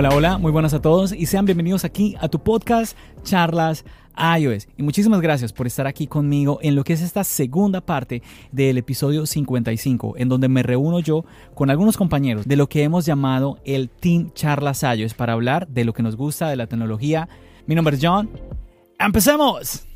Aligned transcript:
Hola, 0.00 0.16
hola, 0.16 0.38
muy 0.38 0.50
buenas 0.50 0.72
a 0.72 0.80
todos 0.80 1.12
y 1.12 1.26
sean 1.26 1.44
bienvenidos 1.44 1.84
aquí 1.84 2.16
a 2.22 2.28
tu 2.28 2.42
podcast 2.42 2.96
Charlas 3.22 3.84
iOS. 4.16 4.66
Y 4.78 4.82
muchísimas 4.82 5.20
gracias 5.20 5.52
por 5.52 5.66
estar 5.66 5.86
aquí 5.86 6.06
conmigo 6.06 6.58
en 6.62 6.74
lo 6.74 6.84
que 6.84 6.94
es 6.94 7.02
esta 7.02 7.22
segunda 7.22 7.82
parte 7.82 8.22
del 8.50 8.78
episodio 8.78 9.26
55, 9.26 10.14
en 10.16 10.30
donde 10.30 10.48
me 10.48 10.62
reúno 10.62 11.00
yo 11.00 11.26
con 11.52 11.68
algunos 11.68 11.98
compañeros 11.98 12.48
de 12.48 12.56
lo 12.56 12.66
que 12.66 12.82
hemos 12.82 13.04
llamado 13.04 13.58
el 13.66 13.90
Team 13.90 14.32
Charlas 14.32 14.84
iOS 14.84 15.12
para 15.12 15.34
hablar 15.34 15.68
de 15.68 15.84
lo 15.84 15.92
que 15.92 16.02
nos 16.02 16.16
gusta 16.16 16.48
de 16.48 16.56
la 16.56 16.66
tecnología. 16.66 17.28
Mi 17.66 17.74
nombre 17.74 17.96
es 17.96 18.00
John. 18.02 18.30
¡Empecemos! 18.98 19.89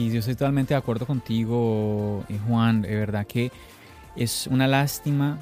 Sí, 0.00 0.10
yo 0.10 0.20
estoy 0.20 0.34
totalmente 0.34 0.72
de 0.72 0.78
acuerdo 0.78 1.04
contigo, 1.04 2.24
eh, 2.30 2.38
Juan. 2.48 2.80
De 2.80 2.96
verdad 2.96 3.26
que 3.26 3.52
es 4.16 4.46
una 4.46 4.66
lástima 4.66 5.38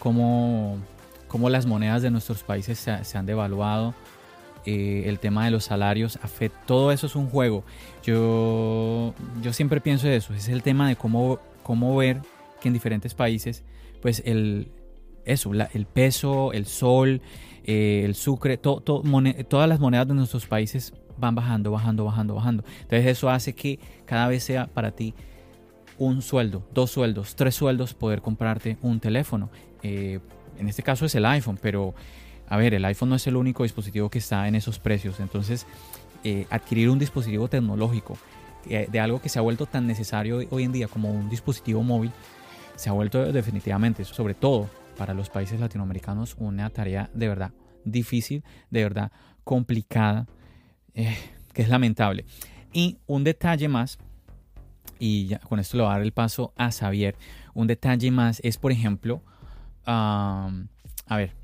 cómo, 0.00 0.78
cómo 1.28 1.48
las 1.48 1.64
monedas 1.64 2.02
de 2.02 2.10
nuestros 2.10 2.42
países 2.42 2.80
se, 2.80 3.16
han 3.16 3.26
devaluado. 3.26 3.94
Eh, 4.66 5.04
el 5.06 5.20
tema 5.20 5.44
de 5.44 5.52
los 5.52 5.66
salarios, 5.66 6.18
afecta, 6.20 6.58
todo 6.66 6.90
eso 6.90 7.06
es 7.06 7.14
un 7.14 7.28
juego. 7.28 7.62
Yo, 8.02 9.14
yo 9.40 9.52
siempre 9.52 9.80
pienso 9.80 10.08
eso, 10.08 10.34
es 10.34 10.48
el 10.48 10.64
tema 10.64 10.88
de 10.88 10.96
cómo, 10.96 11.38
cómo 11.62 11.96
ver 11.96 12.22
que 12.60 12.66
en 12.66 12.74
diferentes 12.74 13.14
países, 13.14 13.62
pues 14.02 14.20
el, 14.26 14.66
eso, 15.26 15.52
el 15.54 15.86
peso, 15.86 16.52
el 16.52 16.66
sol, 16.66 17.22
eh, 17.62 18.02
el 18.04 18.16
sucre, 18.16 18.56
todas 18.56 19.68
las 19.68 19.78
monedas 19.78 20.08
de 20.08 20.14
nuestros 20.14 20.44
países 20.46 20.92
van 21.18 21.34
bajando, 21.34 21.70
bajando, 21.70 22.04
bajando, 22.04 22.34
bajando. 22.34 22.64
Entonces 22.82 23.06
eso 23.06 23.30
hace 23.30 23.54
que 23.54 23.78
cada 24.04 24.28
vez 24.28 24.44
sea 24.44 24.66
para 24.66 24.90
ti 24.90 25.14
un 25.98 26.22
sueldo, 26.22 26.66
dos 26.74 26.90
sueldos, 26.90 27.36
tres 27.36 27.54
sueldos 27.54 27.94
poder 27.94 28.20
comprarte 28.20 28.78
un 28.82 29.00
teléfono. 29.00 29.50
Eh, 29.82 30.20
en 30.58 30.68
este 30.68 30.82
caso 30.82 31.06
es 31.06 31.14
el 31.14 31.24
iPhone, 31.26 31.58
pero 31.60 31.94
a 32.48 32.56
ver, 32.56 32.74
el 32.74 32.84
iPhone 32.84 33.10
no 33.10 33.16
es 33.16 33.26
el 33.26 33.36
único 33.36 33.62
dispositivo 33.62 34.10
que 34.10 34.18
está 34.18 34.46
en 34.48 34.54
esos 34.54 34.78
precios. 34.78 35.20
Entonces, 35.20 35.66
eh, 36.24 36.46
adquirir 36.50 36.90
un 36.90 36.98
dispositivo 36.98 37.48
tecnológico 37.48 38.16
eh, 38.68 38.88
de 38.90 38.98
algo 39.00 39.20
que 39.20 39.28
se 39.28 39.38
ha 39.38 39.42
vuelto 39.42 39.66
tan 39.66 39.86
necesario 39.86 40.40
hoy- 40.50 40.64
en 40.64 40.72
día 40.72 40.88
como 40.88 41.10
un 41.10 41.28
dispositivo 41.28 41.82
móvil, 41.82 42.10
se 42.76 42.88
ha 42.88 42.92
vuelto 42.92 43.30
definitivamente, 43.32 44.04
sobre 44.04 44.34
todo 44.34 44.68
para 44.96 45.12
los 45.12 45.28
países 45.28 45.60
latinoamericanos, 45.60 46.34
una 46.38 46.70
tarea 46.70 47.10
de 47.12 47.28
verdad 47.28 47.52
difícil, 47.84 48.42
de 48.70 48.82
verdad 48.82 49.12
complicada, 49.44 50.26
eh, 50.94 51.16
que 51.52 51.62
es 51.62 51.68
lamentable. 51.68 52.24
Y 52.72 52.98
un 53.06 53.24
detalle 53.24 53.68
más, 53.68 53.98
y 54.98 55.26
ya 55.26 55.38
con 55.38 55.60
esto 55.60 55.76
le 55.76 55.82
voy 55.82 55.90
a 55.90 55.94
dar 55.94 56.02
el 56.02 56.12
paso 56.12 56.52
a 56.56 56.70
Xavier, 56.70 57.16
un 57.54 57.66
detalle 57.66 58.10
más 58.10 58.40
es, 58.42 58.58
por 58.58 58.72
ejemplo, 58.72 59.22
am, 59.84 60.68
a 61.06 61.16
ver, 61.16 61.34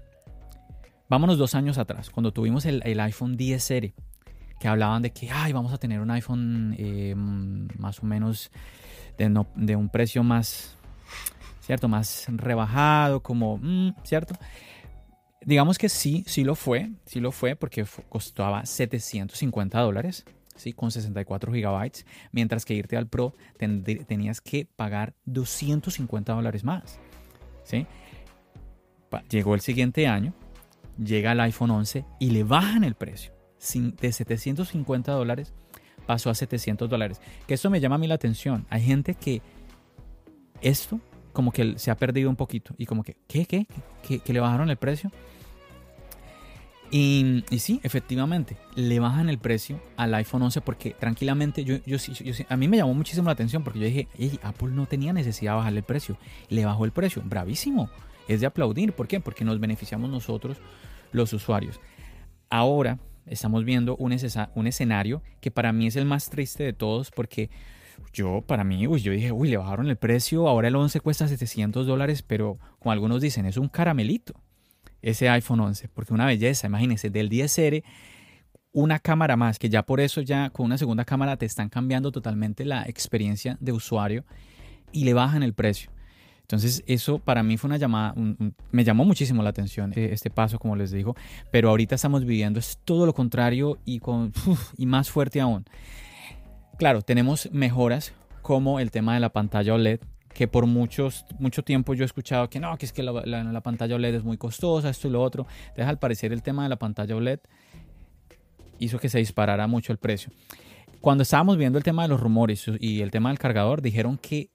vámonos 1.09 1.39
dos 1.39 1.55
años 1.55 1.78
atrás, 1.78 2.10
cuando 2.10 2.33
tuvimos 2.33 2.65
el, 2.66 3.00
iPhone 3.00 3.37
10R, 3.37 3.93
que 4.59 4.69
hablaban 4.69 5.03
de 5.03 5.10
que, 5.10 5.31
ay, 5.31 5.53
vamos 5.53 5.72
a 5.72 5.78
tener 5.78 6.00
un 6.00 6.10
iPhone 6.10 6.75
eh, 6.78 7.15
más 7.16 8.00
o 8.00 8.06
menos 8.06 8.50
de, 9.16 9.44
de 9.55 9.77
un 9.77 9.89
precio 9.89 10.22
más, 10.22 10.77
¿cierto? 11.60 11.89
Más 11.89 12.27
rebajado, 12.28 13.22
como, 13.22 13.59
mm, 13.59 13.94
¿cierto? 14.05 14.34
Digamos 15.45 15.78
que 15.78 15.89
sí, 15.89 16.23
sí 16.27 16.45
lo 16.45 16.55
fue, 16.55 16.91
sí 17.06 17.19
lo 17.21 17.33
fue 17.33 17.56
porque 17.56 17.84
costaba 18.09 18.67
750 18.67 19.81
dólares, 19.81 20.25
¿sí? 20.55 20.73
Con 20.75 20.91
64 20.91 21.53
gigabytes, 21.53 22.05
mientras 22.31 22.65
que 22.67 22.75
irte 22.75 22.97
al 22.97 23.06
Pro 23.06 23.34
tenías 23.56 24.41
que 24.43 24.67
pagar 24.77 25.15
250 25.25 26.34
dólares 26.34 26.62
más, 26.62 26.99
¿sí? 27.65 27.87
Llegó 29.31 29.55
el 29.55 29.61
siguiente 29.61 30.06
año, 30.06 30.34
llega 31.03 31.33
el 31.33 31.41
iPhone 31.41 31.71
11 31.71 32.05
y 32.21 32.31
le 32.31 32.45
bajan 32.45 32.84
el 32.84 32.95
precio. 32.95 33.33
Sin- 33.59 33.97
de 33.97 34.12
750 34.12 35.12
dólares 35.12 35.53
pasó 36.07 36.31
a 36.31 36.34
700 36.34 36.89
dólares. 36.89 37.21
Que 37.47 37.55
esto 37.55 37.71
me 37.71 37.81
llama 37.81 37.97
a 37.97 37.99
mí 37.99 38.07
la 38.07 38.15
atención. 38.15 38.67
Hay 38.71 38.83
gente 38.83 39.15
que 39.15 39.43
esto 40.61 41.01
como 41.33 41.51
que 41.53 41.78
se 41.78 41.91
ha 41.91 41.97
perdido 41.97 42.28
un 42.31 42.37
poquito 42.37 42.75
y 42.78 42.87
como 42.87 43.03
que, 43.03 43.17
¿qué? 43.27 43.47
¿Qué? 43.47 43.67
¿Que, 44.07 44.19
que 44.21 44.33
le 44.33 44.41
bajaron 44.41 44.69
el 44.71 44.77
precio? 44.77 45.11
Y, 46.93 47.45
sí, 47.59 47.81
efectivamente, 47.84 48.56
le 48.75 48.99
bajan 48.99 49.28
el 49.28 49.39
precio 49.39 49.81
al 49.97 50.12
iPhone 50.15 50.43
11 50.43 50.61
porque 50.61 50.91
tranquilamente 50.91 51.62
yo, 51.62 51.77
yo, 51.87 51.99
yo 51.99 52.45
a 52.49 52.56
mí 52.56 52.67
me 52.67 52.78
llamó 52.78 52.95
muchísimo 52.95 53.27
la 53.27 53.33
atención 53.33 53.62
porque 53.62 53.78
yo 53.78 53.87
dije, 53.87 54.09
"Ey, 54.19 54.41
Apple 54.43 54.71
no 54.73 54.87
tenía 54.87 55.12
necesidad 55.12 55.53
de 55.53 55.56
bajarle 55.59 55.78
el 55.81 55.84
precio. 55.84 56.17
Le 56.49 56.65
bajó 56.65 56.84
el 56.84 56.91
precio, 56.91 57.23
bravísimo. 57.25 57.91
Es 58.27 58.41
de 58.41 58.47
aplaudir. 58.47 58.93
¿Por 58.93 59.06
qué? 59.06 59.21
Porque 59.21 59.45
nos 59.45 59.61
beneficiamos 59.61 60.11
nosotros, 60.11 60.59
los 61.12 61.33
usuarios. 61.33 61.81
Ahora 62.49 62.99
estamos 63.27 63.65
viendo 63.65 63.97
un, 63.97 64.12
escenario 64.12 65.22
que 65.41 65.53
para 65.53 65.72
mí 65.72 65.87
es 65.87 65.95
el 65.95 66.07
más 66.07 66.28
triste 66.28 66.65
de 66.65 66.72
todos 66.72 67.12
porque 67.12 67.51
yo, 68.12 68.43
para 68.45 68.65
mí, 68.65 68.81
yo 68.81 69.12
dije, 69.12 69.31
uy, 69.31 69.49
le 69.49 69.57
bajaron 69.59 69.89
el 69.89 69.97
precio, 69.97 70.49
ahora 70.49 70.67
el 70.67 70.75
11 70.75 71.01
cuesta 71.01 71.28
700 71.28 71.87
dólares, 71.87 72.22
pero 72.22 72.59
como 72.81 72.91
algunos 72.91 73.21
dicen, 73.21 73.47
es 73.47 73.57
un 73.57 73.69
caramelito 73.69 74.34
ese 75.03 75.28
iPhone 75.28 75.61
11, 75.61 75.88
porque 75.88 76.12
una 76.15 76.27
belleza, 76.27 76.66
imagínense, 76.66 77.11
del 77.11 77.28
10R, 77.31 77.83
una 78.72 78.99
cámara 79.00 79.37
más, 79.37 79.59
que 79.59 79.69
ya 79.69 79.83
por 79.84 80.00
eso 80.00 80.21
ya 80.21 80.50
con 80.50 80.66
una 80.66 80.78
segunda 80.78 81.05
cámara 81.05 81.37
te 81.37 81.47
están 81.47 81.69
cambiando 81.69 82.12
totalmente 82.12 82.65
la 82.65 82.84
experiencia 82.84 83.56
de 83.60 83.72
usuario 83.72 84.25
y 84.93 85.05
le 85.05 85.15
bajan 85.15 85.43
el 85.43 85.55
precio. 85.55 85.91
Entonces 86.43 86.83
eso 86.87 87.19
para 87.21 87.43
mí 87.44 87.56
fue 87.56 87.69
una 87.69 87.77
llamada, 87.77 88.12
un- 88.16 88.37
un- 88.41 88.55
me 88.72 88.83
llamó 88.84 89.05
muchísimo 89.05 89.43
la 89.43 89.50
atención 89.50 89.93
eh, 89.94 90.10
este 90.12 90.31
paso, 90.31 90.59
como 90.59 90.75
les 90.77 90.91
digo, 90.91 91.15
pero 91.53 91.69
ahorita 91.71 91.94
estamos 91.94 92.25
viviendo 92.25 92.59
es 92.59 92.78
todo 92.84 93.06
lo 93.06 93.12
contrario 93.15 93.78
y, 93.84 94.00
con, 94.00 94.33
uf, 94.47 94.72
y 94.77 94.87
más 94.87 95.10
fuerte 95.10 95.41
aún. 95.41 95.65
Claro, 96.78 97.03
tenemos 97.03 97.49
mejoras 97.53 98.12
como 98.43 98.81
el 98.81 98.91
tema 98.91 99.15
de 99.15 99.21
la 99.21 99.28
pantalla 99.31 99.75
OLED, 99.75 100.00
que 100.33 100.47
por 100.49 100.67
muchos, 100.67 101.25
mucho 101.39 101.63
tiempo 101.65 101.93
yo 101.95 102.05
he 102.05 102.07
escuchado 102.07 102.49
que 102.49 102.61
no, 102.61 102.77
que 102.79 102.87
es 102.87 102.93
que 102.93 103.03
la, 103.03 103.13
la- 103.25 103.45
la 103.45 103.61
pantalla 103.61 103.97
OLED 103.97 104.15
es 104.17 104.25
muy 104.25 104.37
costosa, 104.37 104.89
esto 104.91 105.09
y 105.09 105.11
lo 105.11 105.23
otro. 105.23 105.47
Entonces 105.63 105.87
al 105.87 105.99
parecer 105.99 106.33
el 106.33 106.43
tema 106.43 106.63
de 106.63 106.69
la 106.69 106.77
pantalla 106.77 107.16
OLED 107.16 107.41
hizo 108.78 108.99
que 108.99 109.09
se 109.09 109.19
disparara 109.19 109.66
mucho 109.66 109.93
el 109.93 109.99
precio. 109.99 110.33
Cuando 111.01 111.22
estábamos 111.22 111.57
viendo 111.57 111.78
el 111.78 111.84
tema 111.84 112.03
de 112.03 112.09
los 112.09 112.21
rumores 112.21 112.66
y 112.78 113.01
el 113.01 113.10
tema 113.10 113.31
del 113.31 113.39
cargador, 113.39 113.83
dijeron 113.83 114.19
que 114.19 114.51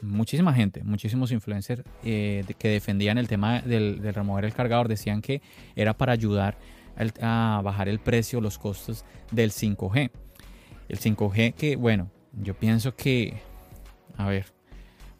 muchísima 0.00 0.52
gente, 0.54 0.82
muchísimos 0.84 1.32
influencers 1.32 1.82
eh, 2.04 2.44
que 2.58 2.68
defendían 2.68 3.18
el 3.18 3.26
tema 3.28 3.60
del, 3.60 3.98
remover 4.14 4.44
el 4.44 4.54
cargador, 4.54 4.86
decían 4.88 5.20
que 5.20 5.42
era 5.74 5.94
para 5.96 6.12
ayudar 6.12 6.56
al- 6.96 7.12
a 7.20 7.60
bajar 7.64 7.88
el 7.88 7.98
precio, 7.98 8.40
los 8.40 8.58
costos 8.58 9.04
del 9.32 9.50
5G. 9.50 10.10
El 10.88 10.98
5G 10.98 11.54
que, 11.54 11.76
bueno, 11.76 12.10
yo 12.32 12.54
pienso 12.54 12.94
que, 12.94 13.40
a 14.16 14.26
ver, 14.28 14.46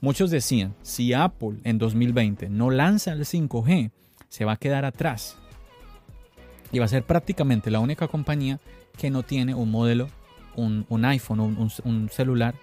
muchos 0.00 0.30
decían, 0.30 0.74
si 0.82 1.12
Apple 1.12 1.56
en 1.64 1.78
2020 1.78 2.48
no 2.48 2.70
lanza 2.70 3.12
el 3.12 3.24
5G, 3.24 3.90
se 4.28 4.44
va 4.44 4.52
a 4.52 4.56
quedar 4.56 4.84
atrás. 4.84 5.36
Y 6.72 6.78
va 6.78 6.84
a 6.84 6.88
ser 6.88 7.02
prácticamente 7.04 7.70
la 7.70 7.80
única 7.80 8.08
compañía 8.08 8.60
que 8.96 9.10
no 9.10 9.22
tiene 9.22 9.54
un 9.54 9.70
modelo, 9.70 10.08
un, 10.56 10.84
iPhone, 11.04 11.40
un, 11.40 11.56
un- 11.56 11.72
un 11.84 12.08
celular 12.10 12.54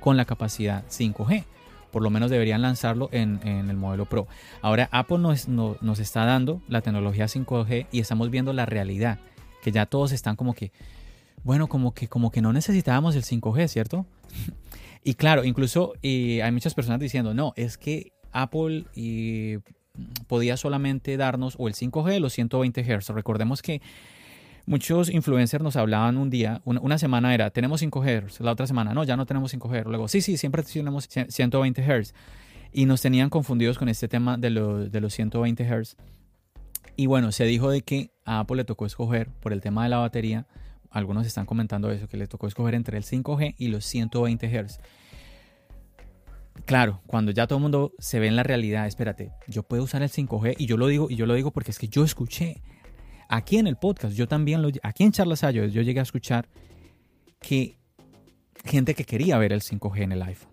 con 0.00 0.16
la 0.16 0.24
capacidad 0.24 0.84
5G. 0.88 1.44
por 1.90 2.02
lo 2.02 2.10
menos 2.10 2.30
deberían 2.30 2.62
lanzarlo 2.62 3.08
en, 3.12 3.40
el 3.46 3.76
modelo 3.76 4.04
Pro. 4.06 4.26
Ahora 4.62 4.88
Apple 4.92 5.18
nos, 5.18 5.48
nos 5.48 5.98
está 5.98 6.24
dando 6.24 6.60
la 6.68 6.80
tecnología 6.82 7.26
5G 7.26 7.86
y 7.92 8.00
estamos 8.00 8.30
viendo 8.30 8.52
la 8.52 8.64
realidad, 8.66 9.18
que 9.62 9.72
ya 9.72 9.86
todos 9.86 10.12
están 10.12 10.36
como 10.36 10.54
que, 10.54 10.70
bueno, 11.44 11.66
como 11.68 11.92
que, 11.94 12.06
como 12.08 12.30
que 12.30 12.42
no 12.42 12.52
necesitábamos 12.52 13.16
el 13.16 13.24
5G, 13.24 13.68
¿cierto? 13.68 14.06
Y 15.02 15.14
claro, 15.14 15.44
incluso 15.44 15.94
hay 16.02 16.52
muchas 16.52 16.74
personas 16.74 17.00
diciendo, 17.00 17.34
no, 17.34 17.52
es 17.56 17.78
que 17.78 18.12
Apple 18.32 18.84
podía 20.26 20.56
solamente 20.56 21.16
darnos 21.16 21.56
o 21.58 21.68
el 21.68 21.74
5G 21.74 22.16
o 22.16 22.20
los 22.20 22.32
120 22.32 22.82
Hz. 22.82 23.08
Recordemos 23.10 23.62
que 23.62 23.80
muchos 24.66 25.10
influencers 25.10 25.62
nos 25.62 25.76
hablaban 25.76 26.16
un 26.16 26.30
día, 26.30 26.60
una, 26.64 26.98
semana 26.98 27.34
era, 27.34 27.50
tenemos 27.50 27.80
5 27.80 28.04
Hz, 28.04 28.40
la 28.40 28.52
otra 28.52 28.66
semana, 28.66 28.94
no, 28.94 29.04
ya 29.04 29.16
no 29.16 29.26
tenemos 29.26 29.50
5 29.50 29.68
Hz. 29.68 29.86
Luego, 29.86 30.08
sí, 30.08 30.20
sí, 30.20 30.36
siempre 30.36 30.62
tenemos 30.62 31.08
120 31.08 31.82
Hz. 31.82 32.14
Y 32.72 32.86
nos 32.86 33.02
tenían 33.02 33.30
confundidos 33.30 33.78
con 33.78 33.88
este 33.88 34.06
tema 34.06 34.36
de, 34.36 34.50
de 34.50 35.00
los 35.00 35.12
120 35.12 35.64
Hz. 35.64 35.96
Y 36.96 37.06
bueno, 37.06 37.32
se 37.32 37.44
dijo 37.44 37.70
de 37.70 37.82
que 37.82 38.10
a 38.24 38.40
Apple 38.40 38.58
le 38.58 38.64
tocó 38.64 38.86
escoger 38.86 39.28
por 39.40 39.52
el 39.52 39.60
tema 39.60 39.82
de 39.84 39.88
la 39.88 39.98
batería. 39.98 40.46
Algunos 40.90 41.26
están 41.26 41.46
comentando 41.46 41.90
eso, 41.90 42.08
que 42.08 42.16
le 42.16 42.26
tocó 42.26 42.46
escoger 42.46 42.74
entre 42.74 42.98
el 42.98 43.04
5G 43.04 43.54
y 43.58 43.68
los 43.68 43.84
120 43.84 44.48
Hz. 44.48 44.80
Claro, 46.66 47.00
cuando 47.06 47.30
ya 47.30 47.46
todo 47.46 47.58
el 47.58 47.62
mundo 47.62 47.92
se 47.98 48.18
ve 48.18 48.26
en 48.26 48.36
la 48.36 48.42
realidad, 48.42 48.86
espérate, 48.86 49.32
yo 49.46 49.62
puedo 49.62 49.84
usar 49.84 50.02
el 50.02 50.10
5G 50.10 50.56
y 50.58 50.66
yo 50.66 50.76
lo 50.76 50.88
digo 50.88 51.08
y 51.10 51.16
yo 51.16 51.26
lo 51.26 51.34
digo 51.34 51.52
porque 51.52 51.70
es 51.70 51.78
que 51.78 51.88
yo 51.88 52.04
escuché 52.04 52.60
aquí 53.28 53.58
en 53.58 53.66
el 53.66 53.76
podcast, 53.76 54.14
yo 54.14 54.28
también 54.28 54.60
lo 54.62 54.70
aquí 54.82 55.04
en 55.04 55.12
Charlas 55.12 55.40
yo 55.52 55.64
llegué 55.64 56.00
a 56.00 56.02
escuchar 56.02 56.48
que 57.40 57.78
gente 58.64 58.94
que 58.94 59.04
quería 59.04 59.38
ver 59.38 59.52
el 59.52 59.62
5G 59.62 60.02
en 60.02 60.12
el 60.12 60.22
iPhone. 60.22 60.50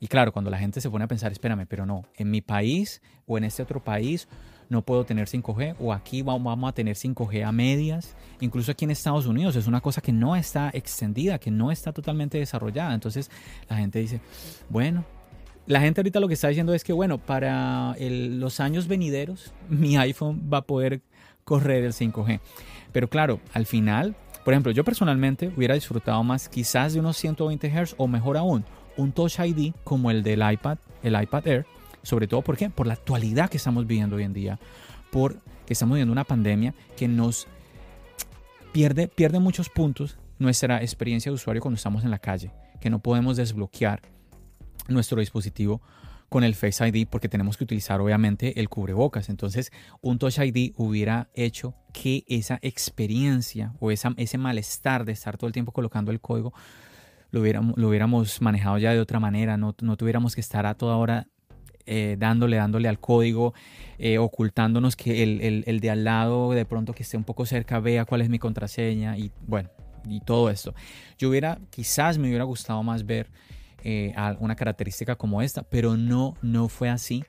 Y 0.00 0.08
claro, 0.08 0.32
cuando 0.32 0.50
la 0.50 0.58
gente 0.58 0.80
se 0.80 0.90
pone 0.90 1.04
a 1.04 1.08
pensar, 1.08 1.30
espérame, 1.30 1.66
pero 1.68 1.86
no, 1.86 2.02
en 2.16 2.30
mi 2.30 2.40
país 2.40 3.00
o 3.26 3.38
en 3.38 3.44
este 3.44 3.62
otro 3.62 3.84
país 3.84 4.26
no 4.72 4.82
puedo 4.82 5.04
tener 5.04 5.28
5G 5.28 5.76
o 5.78 5.92
aquí 5.92 6.22
vamos 6.22 6.68
a 6.68 6.72
tener 6.72 6.96
5G 6.96 7.46
a 7.46 7.52
medias. 7.52 8.16
Incluso 8.40 8.72
aquí 8.72 8.84
en 8.84 8.90
Estados 8.90 9.26
Unidos 9.26 9.54
es 9.54 9.66
una 9.66 9.80
cosa 9.80 10.00
que 10.00 10.12
no 10.12 10.34
está 10.34 10.70
extendida, 10.72 11.38
que 11.38 11.50
no 11.50 11.70
está 11.70 11.92
totalmente 11.92 12.38
desarrollada. 12.38 12.94
Entonces 12.94 13.30
la 13.68 13.76
gente 13.76 14.00
dice, 14.00 14.20
bueno, 14.68 15.04
la 15.66 15.80
gente 15.80 16.00
ahorita 16.00 16.18
lo 16.18 16.26
que 16.26 16.34
está 16.34 16.48
diciendo 16.48 16.74
es 16.74 16.82
que, 16.82 16.92
bueno, 16.92 17.18
para 17.18 17.94
los 18.00 18.58
años 18.58 18.88
venideros 18.88 19.52
mi 19.68 19.96
iPhone 19.96 20.48
va 20.52 20.58
a 20.58 20.62
poder 20.62 21.02
correr 21.44 21.84
el 21.84 21.92
5G. 21.92 22.40
Pero 22.92 23.08
claro, 23.08 23.40
al 23.52 23.66
final, 23.66 24.16
por 24.44 24.54
ejemplo, 24.54 24.72
yo 24.72 24.84
personalmente 24.84 25.52
hubiera 25.54 25.74
disfrutado 25.74 26.24
más 26.24 26.48
quizás 26.48 26.94
de 26.94 27.00
unos 27.00 27.16
120 27.18 27.68
Hz 27.68 27.94
o 27.98 28.08
mejor 28.08 28.36
aún, 28.36 28.64
un 28.96 29.12
Touch 29.12 29.38
ID 29.38 29.74
como 29.84 30.10
el 30.10 30.22
del 30.22 30.42
iPad, 30.50 30.78
el 31.02 31.20
iPad 31.20 31.46
Air, 31.46 31.66
sobre 32.02 32.26
todo 32.26 32.42
¿por 32.42 32.56
qué? 32.56 32.70
por 32.70 32.86
la 32.86 32.94
actualidad 32.94 33.50
que 33.50 33.56
estamos 33.56 33.86
viviendo 33.86 34.16
hoy 34.16 34.24
en 34.24 34.32
día, 34.32 34.58
por 35.10 35.40
que 35.66 35.72
estamos 35.72 35.94
viviendo 35.94 36.12
una 36.12 36.24
pandemia 36.24 36.74
que 36.96 37.08
nos 37.08 37.46
pierde, 38.72 39.08
pierde 39.08 39.38
muchos 39.38 39.68
puntos 39.68 40.18
nuestra 40.38 40.82
experiencia 40.82 41.30
de 41.30 41.34
usuario 41.34 41.62
cuando 41.62 41.76
estamos 41.76 42.04
en 42.04 42.10
la 42.10 42.18
calle, 42.18 42.50
que 42.80 42.90
no 42.90 42.98
podemos 42.98 43.36
desbloquear 43.36 44.02
nuestro 44.88 45.20
dispositivo 45.20 45.80
con 46.28 46.44
el 46.44 46.54
Face 46.54 46.88
ID 46.88 47.06
porque 47.08 47.28
tenemos 47.28 47.56
que 47.56 47.64
utilizar 47.64 48.00
obviamente 48.00 48.58
el 48.58 48.68
cubrebocas. 48.68 49.28
Entonces 49.28 49.70
un 50.00 50.18
Touch 50.18 50.38
ID 50.38 50.72
hubiera 50.76 51.28
hecho 51.34 51.74
que 51.92 52.24
esa 52.26 52.58
experiencia 52.62 53.74
o 53.80 53.90
esa, 53.90 54.14
ese 54.16 54.38
malestar 54.38 55.04
de 55.04 55.12
estar 55.12 55.36
todo 55.36 55.46
el 55.46 55.52
tiempo 55.52 55.72
colocando 55.72 56.10
el 56.10 56.20
código 56.20 56.52
lo 57.30 57.40
hubiéramos, 57.40 57.76
lo 57.76 57.88
hubiéramos 57.88 58.40
manejado 58.42 58.78
ya 58.78 58.92
de 58.92 59.00
otra 59.00 59.18
manera, 59.18 59.56
no, 59.56 59.74
no 59.80 59.96
tuviéramos 59.96 60.34
que 60.34 60.40
estar 60.40 60.66
a 60.66 60.74
toda 60.74 60.96
hora 60.96 61.28
eh, 61.86 62.16
dándole, 62.18 62.56
dándole 62.56 62.88
al 62.88 62.98
código, 62.98 63.54
eh, 63.98 64.18
ocultándonos 64.18 64.96
que 64.96 65.22
el, 65.22 65.64
el, 65.66 65.80
de 65.80 65.90
al 65.90 66.04
lado 66.04 66.52
de 66.52 66.64
pronto 66.64 66.92
que 66.92 67.02
esté 67.02 67.16
un 67.16 67.24
poco 67.24 67.46
cerca 67.46 67.80
vea 67.80 68.04
cuál 68.04 68.22
es 68.22 68.28
mi 68.28 68.38
contraseña 68.38 69.16
y 69.18 69.30
bueno, 69.46 69.70
y 70.08 70.20
todo 70.20 70.50
esto. 70.50 70.74
Yo 71.18 71.28
hubiera, 71.28 71.58
quizás 71.70 72.18
me 72.18 72.28
hubiera 72.28 72.44
gustado 72.44 72.82
más 72.82 73.06
ver 73.06 73.30
eh, 73.84 74.14
una 74.38 74.54
característica 74.54 75.16
como 75.16 75.42
esta, 75.42 75.62
pero 75.62 75.96
no, 75.96 76.36
no 76.42 76.68
fue 76.68 76.88
así. 76.88 77.24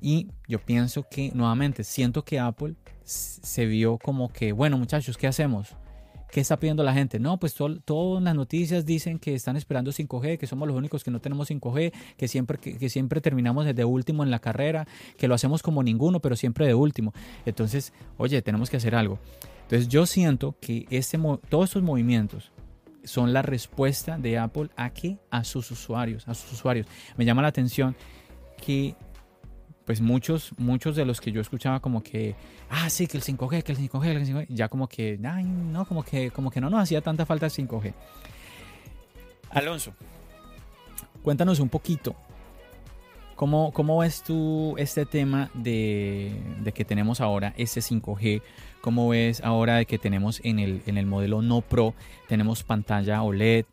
Y 0.00 0.28
yo 0.46 0.58
pienso 0.58 1.06
que 1.08 1.30
nuevamente 1.34 1.82
siento 1.82 2.24
que 2.24 2.38
Apple 2.38 2.74
se 3.04 3.66
vio 3.66 3.98
como 3.98 4.30
que, 4.30 4.52
bueno 4.52 4.76
muchachos, 4.78 5.16
¿qué 5.16 5.26
hacemos? 5.26 5.76
¿Qué 6.34 6.40
está 6.40 6.58
pidiendo 6.58 6.82
la 6.82 6.92
gente? 6.92 7.20
No, 7.20 7.38
pues 7.38 7.54
todas 7.54 8.20
las 8.20 8.34
noticias 8.34 8.84
dicen 8.84 9.20
que 9.20 9.36
están 9.36 9.56
esperando 9.56 9.92
5G, 9.92 10.36
que 10.36 10.48
somos 10.48 10.66
los 10.66 10.76
únicos 10.76 11.04
que 11.04 11.12
no 11.12 11.20
tenemos 11.20 11.48
5G, 11.48 11.92
que 12.16 12.26
siempre, 12.26 12.58
que, 12.58 12.88
siempre 12.88 13.20
terminamos 13.20 13.72
de 13.72 13.84
último 13.84 14.24
en 14.24 14.32
la 14.32 14.40
carrera, 14.40 14.84
que 15.16 15.28
lo 15.28 15.36
hacemos 15.36 15.62
como 15.62 15.84
ninguno, 15.84 16.18
pero 16.18 16.34
siempre 16.34 16.66
de 16.66 16.74
último. 16.74 17.14
Entonces, 17.46 17.92
oye, 18.16 18.42
tenemos 18.42 18.68
que 18.68 18.78
hacer 18.78 18.96
algo. 18.96 19.20
Entonces 19.62 19.86
yo 19.86 20.06
siento 20.06 20.56
que 20.60 20.88
este, 20.90 21.20
todos 21.48 21.66
estos 21.66 21.84
movimientos 21.84 22.50
son 23.04 23.32
la 23.32 23.42
respuesta 23.42 24.18
de 24.18 24.36
Apple 24.36 24.70
a? 24.76 24.90
A 25.30 25.44
sus 25.44 25.70
usuarios, 25.70 26.26
a 26.26 26.34
sus 26.34 26.50
usuarios. 26.52 26.88
Me 27.16 27.24
llama 27.24 27.42
la 27.42 27.48
atención 27.48 27.94
que 28.56 28.96
pues 29.84 30.00
muchos, 30.00 30.52
muchos 30.58 30.96
de 30.96 31.04
los 31.04 31.20
que 31.20 31.30
yo 31.30 31.40
escuchaba 31.40 31.80
como 31.80 32.02
que, 32.02 32.34
ah, 32.70 32.88
sí, 32.88 33.06
que 33.06 33.18
el 33.18 33.22
5G, 33.22 33.62
que 33.62 33.72
el 33.72 33.78
5G, 33.78 34.06
el 34.06 34.26
5G, 34.26 34.46
ya 34.48 34.68
como 34.68 34.88
que, 34.88 35.18
ay, 35.24 35.44
no, 35.44 35.84
como 35.86 36.02
que, 36.02 36.30
como 36.30 36.50
que 36.50 36.60
no 36.60 36.70
nos 36.70 36.82
hacía 36.82 37.02
tanta 37.02 37.26
falta 37.26 37.46
el 37.46 37.52
5G. 37.52 37.92
Alonso, 39.50 39.92
cuéntanos 41.22 41.60
un 41.60 41.68
poquito, 41.68 42.16
¿cómo, 43.36 43.72
cómo 43.72 43.98
ves 43.98 44.22
tú 44.22 44.74
este 44.78 45.04
tema 45.04 45.50
de, 45.52 46.32
de, 46.60 46.72
que 46.72 46.84
tenemos 46.84 47.20
ahora 47.20 47.52
ese 47.56 47.80
5G? 47.80 48.42
¿Cómo 48.80 49.08
ves 49.10 49.42
ahora 49.42 49.76
de 49.76 49.86
que 49.86 49.98
tenemos 49.98 50.40
en 50.44 50.58
el, 50.58 50.82
en 50.86 50.96
el 50.96 51.06
modelo 51.06 51.42
no 51.42 51.60
Pro, 51.60 51.94
tenemos 52.26 52.62
pantalla 52.62 53.22
OLED? 53.22 53.66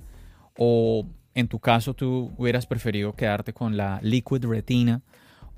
O 0.58 1.06
en 1.34 1.48
tu 1.48 1.60
caso, 1.60 1.94
tú 1.94 2.34
hubieras 2.38 2.66
preferido 2.66 3.16
quedarte 3.16 3.54
con 3.54 3.78
la 3.78 4.00
Liquid 4.04 4.46
Retina 4.46 5.02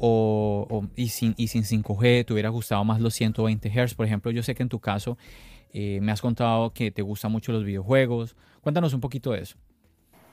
o, 0.06 0.84
y, 0.98 1.08
sin, 1.08 1.34
y 1.38 1.48
sin 1.48 1.64
5G, 1.64 2.26
te 2.26 2.34
hubiera 2.34 2.50
gustado 2.50 2.84
más 2.84 3.00
los 3.00 3.14
120 3.14 3.70
Hz. 3.70 3.94
Por 3.96 4.06
ejemplo, 4.06 4.32
yo 4.32 4.44
sé 4.44 4.54
que 4.54 4.62
en 4.62 4.68
tu 4.68 4.80
caso 4.80 5.18
eh, 5.72 6.00
me 6.02 6.12
has 6.12 6.22
contado 6.22 6.74
que 6.74 6.92
te 6.92 7.02
gustan 7.02 7.32
mucho 7.32 7.54
los 7.54 7.64
videojuegos. 7.64 8.36
Cuéntanos 8.62 8.94
un 8.94 9.00
poquito 9.00 9.32
de 9.32 9.40
eso. 9.40 9.56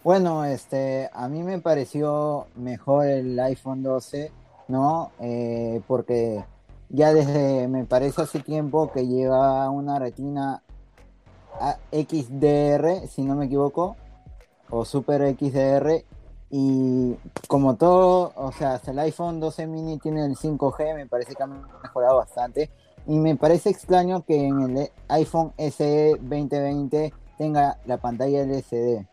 Bueno, 0.03 0.45
este, 0.45 1.09
a 1.13 1.29
mí 1.29 1.45
me 1.45 1.61
pareció 1.61 2.49
mejor 2.57 3.07
el 3.07 3.39
iPhone 3.39 3.85
12, 3.85 4.33
¿no? 4.67 5.13
Eh, 5.21 5.81
porque 5.87 6.45
ya 6.89 7.15
desde, 7.15 7.69
me 7.69 7.85
parece 7.85 8.23
hace 8.23 8.41
tiempo 8.41 8.91
que 8.91 9.07
lleva 9.07 9.71
una 9.71 10.01
retina 10.01 10.65
XDR, 11.93 13.07
si 13.07 13.23
no 13.23 13.37
me 13.37 13.47
equivoco, 13.47 13.97
o 14.69 14.85
Super 14.85 15.33
XDR, 15.39 16.05
y 16.51 17.17
como 17.47 17.77
todo, 17.77 18.33
o 18.35 18.51
sea, 18.51 18.75
hasta 18.75 18.91
el 18.91 18.99
iPhone 18.99 19.39
12 19.39 19.67
mini 19.69 19.99
tiene 19.99 20.25
el 20.25 20.37
5G, 20.37 20.97
me 20.97 21.07
parece 21.07 21.35
que 21.35 21.43
ha 21.43 21.47
mejorado 21.47 22.17
bastante. 22.17 22.71
Y 23.07 23.19
me 23.19 23.37
parece 23.37 23.71
extraño 23.71 24.25
que 24.25 24.47
en 24.47 24.61
el 24.61 24.91
iPhone 25.09 25.53
SE 25.57 26.17
2020 26.21 27.13
tenga 27.39 27.79
la 27.87 27.97
pantalla 27.99 28.43
LCD. 28.43 29.07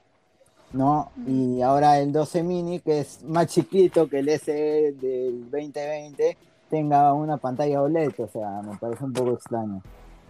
¿No? 0.73 1.11
Y 1.25 1.61
ahora 1.61 1.99
el 1.99 2.11
12 2.11 2.43
mini, 2.43 2.79
que 2.79 2.99
es 2.99 3.23
más 3.23 3.47
chiquito 3.47 4.09
que 4.09 4.19
el 4.19 4.29
SE 4.39 4.93
del 4.93 5.49
2020, 5.49 6.37
tenga 6.69 7.13
una 7.13 7.37
pantalla 7.37 7.81
OLED. 7.81 8.19
O 8.19 8.27
sea, 8.27 8.61
me 8.63 8.75
parece 8.77 9.05
un 9.05 9.13
poco 9.13 9.31
extraño. 9.33 9.81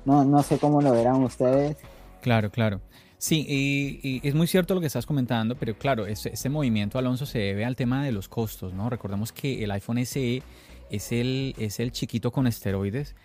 No, 0.06 0.24
no 0.24 0.44
sé 0.44 0.60
cómo 0.60 0.82
lo 0.82 0.92
verán 0.92 1.24
ustedes. 1.24 1.78
Claro, 2.28 2.52
claro. 2.52 2.82
Sí, 3.18 3.46
y, 3.48 4.20
es 4.28 4.36
muy 4.36 4.48
cierto 4.48 4.76
lo 4.76 4.82
que 4.82 4.88
estás 4.88 5.06
comentando, 5.06 5.56
pero 5.56 5.78
claro, 5.78 6.08
este, 6.08 6.50
movimiento, 6.50 7.00
Alonso, 7.00 7.26
se 7.26 7.40
debe 7.40 7.64
al 7.64 7.78
tema 7.78 8.04
de 8.04 8.12
los 8.12 8.28
costos, 8.28 8.74
¿no? 8.74 8.90
Recordemos 8.90 9.32
que 9.32 9.64
el 9.64 9.72
iPhone 9.72 10.06
SE 10.06 10.44
es 10.90 11.12
el, 11.14 11.56
es 11.58 11.80
el 11.80 11.94
chiquito 11.94 12.34
con 12.34 12.46
esteroides 12.46 13.16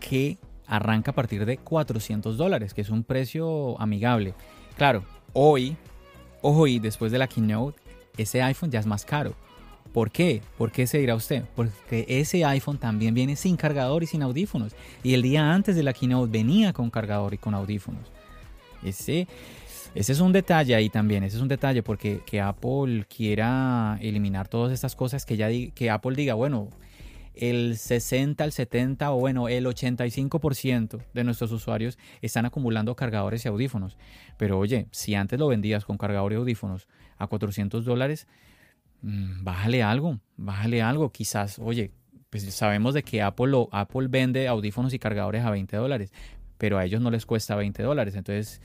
que 0.00 0.38
arranca 0.66 1.12
a 1.12 1.14
partir 1.14 1.46
de 1.46 1.58
400 1.58 2.36
dólares, 2.36 2.74
que 2.74 2.80
es 2.80 2.90
un 2.90 3.04
precio 3.04 3.80
amigable. 3.80 4.34
Claro, 4.76 5.04
hoy, 5.34 5.76
hoy, 6.42 6.80
después 6.80 7.12
de 7.12 7.18
la 7.18 7.28
keynote, 7.28 7.80
ese 8.16 8.42
iPhone 8.42 8.72
ya 8.72 8.80
es 8.80 8.86
más 8.86 9.04
caro. 9.04 9.36
¿Por 9.92 10.10
qué? 10.10 10.42
¿Por 10.56 10.72
qué 10.72 10.88
se 10.88 10.98
dirá 10.98 11.14
usted? 11.14 11.44
Porque 11.54 12.06
ese 12.08 12.44
iPhone 12.44 12.78
también 12.78 13.14
viene 13.14 13.36
sin 13.36 13.56
cargador 13.56 14.02
y 14.02 14.08
sin 14.08 14.22
audífonos. 14.22 14.72
Y 15.04 15.14
el 15.14 15.22
día 15.22 15.54
antes 15.54 15.76
de 15.76 15.84
la 15.84 15.92
keynote 15.92 16.32
venía 16.32 16.72
con 16.72 16.90
cargador 16.90 17.34
y 17.34 17.38
con 17.38 17.54
audífonos. 17.54 18.17
Ese, 18.82 19.26
ese 19.94 20.12
es 20.12 20.20
un 20.20 20.32
detalle 20.32 20.74
ahí 20.74 20.88
también, 20.90 21.24
ese 21.24 21.36
es 21.36 21.42
un 21.42 21.48
detalle 21.48 21.82
porque 21.82 22.20
que 22.24 22.40
Apple 22.40 23.06
quiera 23.08 23.98
eliminar 24.00 24.48
todas 24.48 24.72
estas 24.72 24.94
cosas, 24.94 25.24
que, 25.24 25.36
ya 25.36 25.48
que 25.74 25.90
Apple 25.90 26.14
diga, 26.16 26.34
bueno, 26.34 26.70
el 27.38 27.76
60, 27.76 28.44
el 28.44 28.52
70 28.52 29.12
o 29.12 29.20
bueno, 29.20 29.48
el 29.48 29.66
85% 29.66 31.00
de 31.14 31.24
nuestros 31.24 31.52
usuarios 31.52 31.96
están 32.20 32.46
acumulando 32.46 32.96
cargadores 32.96 33.44
y 33.44 33.48
audífonos. 33.48 33.96
Pero 34.36 34.58
oye, 34.58 34.88
si 34.90 35.14
antes 35.14 35.38
lo 35.38 35.46
vendías 35.48 35.84
con 35.84 35.98
cargador 35.98 36.32
y 36.32 36.36
audífonos 36.36 36.88
a 37.16 37.28
400 37.28 37.84
dólares, 37.84 38.26
mm, 39.02 39.44
bájale 39.44 39.82
algo, 39.82 40.18
bájale 40.36 40.82
algo. 40.82 41.12
Quizás, 41.12 41.60
oye, 41.60 41.92
pues 42.30 42.52
sabemos 42.54 42.94
de 42.94 43.02
que 43.04 43.22
Apple, 43.22 43.68
Apple 43.70 44.08
vende 44.08 44.48
audífonos 44.48 44.92
y 44.92 44.98
cargadores 44.98 45.44
a 45.44 45.50
20 45.50 45.76
dólares, 45.76 46.12
pero 46.58 46.78
a 46.78 46.84
ellos 46.84 47.00
no 47.00 47.10
les 47.10 47.24
cuesta 47.24 47.56
20 47.56 47.82
dólares. 47.82 48.14
Entonces, 48.14 48.60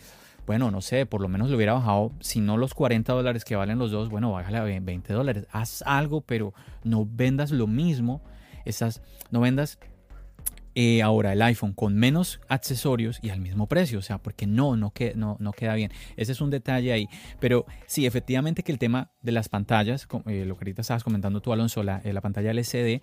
bueno, 0.46 0.72
no 0.72 0.82
sé, 0.82 1.06
por 1.06 1.22
lo 1.22 1.30
menos 1.30 1.50
le 1.50 1.56
hubiera 1.56 1.74
bajado, 1.74 2.12
si 2.20 2.42
no 2.42 2.58
los 2.58 2.74
40 2.74 3.14
dólares 3.14 3.46
que 3.46 3.56
valen 3.56 3.80
los 3.80 3.92
dos, 3.92 4.10
bueno, 4.10 4.32
bájale 4.32 4.58
a 4.58 4.64
20 4.64 5.14
dólares. 5.14 5.48
Haz 5.52 5.84
algo, 5.84 6.22
pero 6.22 6.54
no 6.84 7.08
vendas 7.10 7.52
lo 7.52 7.68
mismo. 7.68 8.22
Esas, 8.66 9.02
no 9.32 9.40
vendas 9.40 9.80
eh, 10.76 11.04
ahora 11.04 11.34
el 11.34 11.42
iPhone 11.44 11.74
con 11.74 11.96
menos 11.96 12.42
accesorios 12.48 13.20
y 13.22 13.30
al 13.30 13.40
mismo 13.40 13.68
precio, 13.68 14.00
o 14.00 14.02
sea, 14.02 14.18
porque 14.18 14.48
no, 14.48 14.76
no, 14.76 14.92
no, 15.16 15.38
no 15.40 15.52
queda 15.52 15.76
bien. 15.76 15.92
Ese 16.18 16.32
es 16.32 16.42
un 16.42 16.50
detalle 16.50 16.92
ahí. 16.92 17.08
Pero 17.40 17.66
sí, 17.86 18.06
efectivamente 18.06 18.64
que 18.64 18.72
el 18.72 18.80
tema 18.80 19.12
de 19.22 19.32
las 19.34 19.50
pantallas, 19.50 20.08
eh, 20.26 20.46
lo 20.46 20.58
que 20.58 20.64
ahorita 20.64 20.82
estabas 20.82 21.04
comentando 21.04 21.42
tú, 21.42 21.54
Alonso, 21.54 21.84
la, 21.84 22.02
eh, 22.04 22.12
la 22.12 22.22
pantalla 22.22 22.52
LCD, 22.52 23.02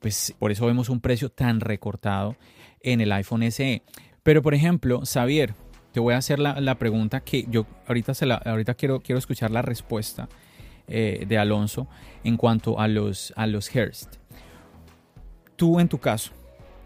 pues 0.00 0.34
por 0.38 0.50
eso 0.50 0.66
vemos 0.66 0.88
un 0.88 1.00
precio 1.00 1.30
tan 1.30 1.60
recortado 1.60 2.36
en 2.80 3.00
el 3.00 3.12
iPhone 3.12 3.50
SE. 3.50 3.82
Pero 4.22 4.42
por 4.42 4.54
ejemplo, 4.54 5.02
Xavier, 5.04 5.54
te 5.92 6.00
voy 6.00 6.14
a 6.14 6.18
hacer 6.18 6.38
la, 6.38 6.74
pregunta 6.76 7.20
que 7.20 7.46
yo 7.48 7.66
ahorita, 7.86 8.14
se 8.14 8.26
la, 8.26 8.36
ahorita 8.36 8.74
quiero, 8.74 9.00
quiero 9.00 9.18
escuchar 9.18 9.50
la 9.50 9.62
respuesta 9.62 10.28
de 10.86 11.38
Alonso 11.38 11.88
en 12.22 12.36
cuanto 12.36 12.78
a 12.78 12.88
los, 12.88 13.32
a 13.36 13.46
los 13.46 13.74
Hearst. 13.74 14.16
Tú 15.56 15.80
en 15.80 15.88
tu 15.88 15.98
caso, 15.98 16.32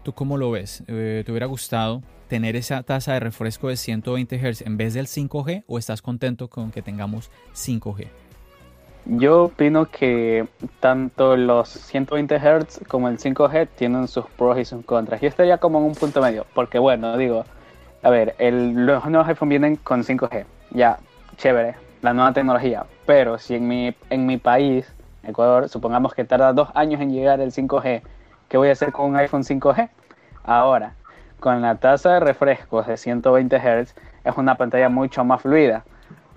¿Tú 0.07 0.13
cómo 0.13 0.37
lo 0.37 0.51
ves? 0.51 0.85
Eh, 0.87 1.23
¿Te 1.25 1.31
hubiera 1.33 1.47
gustado 1.47 2.01
tener 2.29 2.55
esa 2.55 2.81
tasa 2.83 3.11
de 3.11 3.19
refresco 3.19 3.67
de 3.67 3.75
120 3.75 4.37
Hz 4.37 4.61
en 4.61 4.77
vez 4.77 4.93
del 4.93 5.05
5G 5.05 5.65
o 5.67 5.77
estás 5.77 6.01
contento 6.01 6.49
con 6.49 6.71
que 6.71 6.81
tengamos 6.81 7.29
5G? 7.53 8.07
Yo 9.09 9.45
opino 9.45 9.85
que 9.85 10.49
tanto 10.81 11.37
los 11.37 11.69
120 11.69 12.39
Hz 12.39 12.81
como 12.89 13.07
el 13.07 13.17
5G 13.17 13.69
tienen 13.73 14.09
sus 14.09 14.25
pros 14.25 14.59
y 14.59 14.65
sus 14.65 14.83
contras. 14.83 15.21
Yo 15.21 15.29
estaría 15.29 15.59
como 15.59 15.79
en 15.79 15.85
un 15.85 15.95
punto 15.95 16.21
medio, 16.21 16.45
porque 16.53 16.77
bueno, 16.77 17.15
digo, 17.15 17.45
a 18.03 18.09
ver, 18.09 18.35
los 18.37 19.05
nuevos 19.05 19.29
iPhone 19.29 19.47
vienen 19.47 19.77
con 19.77 20.03
5G, 20.03 20.43
ya, 20.71 20.99
chévere, 21.37 21.75
la 22.01 22.13
nueva 22.13 22.33
tecnología, 22.33 22.85
pero 23.05 23.37
si 23.37 23.55
en 23.55 23.69
mi, 23.69 23.95
en 24.09 24.25
mi 24.25 24.35
país, 24.35 24.93
Ecuador, 25.23 25.69
supongamos 25.69 26.13
que 26.13 26.25
tarda 26.25 26.51
dos 26.51 26.67
años 26.75 26.99
en 26.99 27.13
llegar 27.13 27.39
el 27.39 27.53
5G, 27.53 28.01
¿qué 28.49 28.57
voy 28.57 28.67
a 28.67 28.73
hacer 28.73 28.91
con 28.91 29.05
un 29.11 29.15
iPhone 29.15 29.43
5G? 29.43 29.89
Ahora, 30.43 30.95
con 31.39 31.61
la 31.61 31.75
tasa 31.75 32.15
de 32.15 32.19
refrescos 32.19 32.87
de 32.87 32.97
120 32.97 33.57
Hz 33.57 33.95
es 34.25 34.35
una 34.35 34.55
pantalla 34.55 34.89
mucho 34.89 35.23
más 35.23 35.43
fluida, 35.43 35.85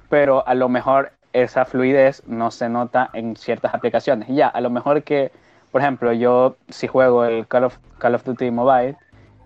pero 0.09 0.47
a 0.47 0.55
lo 0.55 0.69
mejor 0.69 1.11
esa 1.33 1.65
fluidez 1.65 2.23
no 2.27 2.51
se 2.51 2.69
nota 2.69 3.11
en 3.13 3.37
ciertas 3.37 3.75
aplicaciones. 3.75 4.29
Ya, 4.29 4.49
a 4.49 4.61
lo 4.61 4.71
mejor 4.71 5.03
que, 5.03 5.31
por 5.71 5.81
ejemplo, 5.81 6.13
yo 6.13 6.57
si 6.69 6.87
juego 6.87 7.25
el 7.25 7.47
Call 7.47 7.65
of, 7.65 8.25
Duty 8.25 8.51
Mobile, 8.51 8.97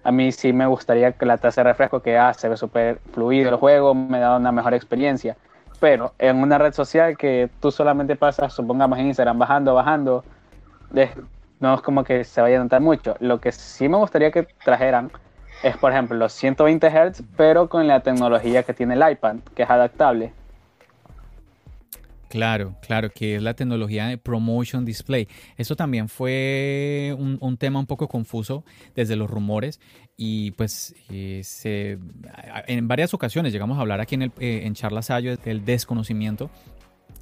a 0.03 0.12
mí 0.12 0.33
sí 0.33 0.53
me 0.53 0.67
gustaría 0.67 1.12
que 1.12 1.26
la 1.26 1.38
tasa 1.38 1.62
de 1.62 1.71
refresco 1.71 2.00
que 2.00 2.19
hace 2.19 2.41
se 2.41 2.49
ve 2.49 2.57
súper 2.57 2.99
fluido 3.12 3.50
el 3.50 3.57
juego, 3.57 3.95
me 3.95 4.19
da 4.19 4.37
una 4.37 4.53
mejor 4.53 4.75
experiencia. 4.75 5.37
Pero 5.81 6.12
en 6.19 6.37
una 6.37 6.59
red 6.59 6.73
social 6.73 7.17
que 7.17 7.50
tú 7.61 7.71
solamente 7.71 8.17
pasas, 8.17 8.53
supongamos 8.53 8.99
en 8.99 9.07
Instagram, 9.07 9.38
bajando, 9.38 9.75
bajando, 9.75 10.25
no 11.61 11.75
es 11.75 11.81
como 11.81 12.05
que 12.05 12.25
se 12.25 12.41
vaya 12.41 12.61
a 12.61 12.62
notar 12.62 12.81
mucho. 12.81 13.17
Lo 13.21 13.41
que 13.41 13.53
sí 13.53 13.88
me 13.88 13.97
gustaría 13.97 14.31
que 14.31 14.47
trajeran 14.64 15.11
es, 15.62 15.76
por 15.79 15.93
ejemplo, 15.93 16.17
los 16.17 16.33
120 16.33 16.88
Hz, 16.88 17.23
pero 17.37 17.69
con 17.69 17.87
la 17.87 18.00
tecnología 18.00 18.62
que 18.62 18.75
tiene 18.75 18.95
el 18.95 19.12
iPad, 19.12 19.37
que 19.55 19.62
es 19.62 19.71
adaptable. 19.71 20.33
Claro, 22.35 22.75
claro, 22.81 23.11
que 23.11 23.37
es 23.37 23.43
la 23.45 23.55
tecnología 23.55 24.09
de 24.09 24.19
Promotion 24.19 24.85
Display. 24.85 25.29
Eso 25.57 25.76
también 25.76 26.09
fue 26.09 27.14
un, 27.17 27.57
tema 27.59 27.79
un 27.79 27.87
poco 27.87 28.09
confuso 28.09 28.64
desde 28.97 29.14
los 29.14 29.31
rumores 29.31 29.79
y 30.17 30.50
pues 30.50 30.97
eh, 31.11 31.97
en 32.67 32.88
varias 32.88 33.14
ocasiones 33.14 33.53
llegamos 33.53 33.79
a 33.79 33.83
hablar 33.83 34.00
aquí 34.00 34.17
en, 34.17 34.23
el, 34.23 34.33
eh, 34.41 34.62
en 34.64 34.75
Charla 34.75 35.03
Sayo 35.03 35.37
del 35.37 35.64
desconocimiento 35.64 36.50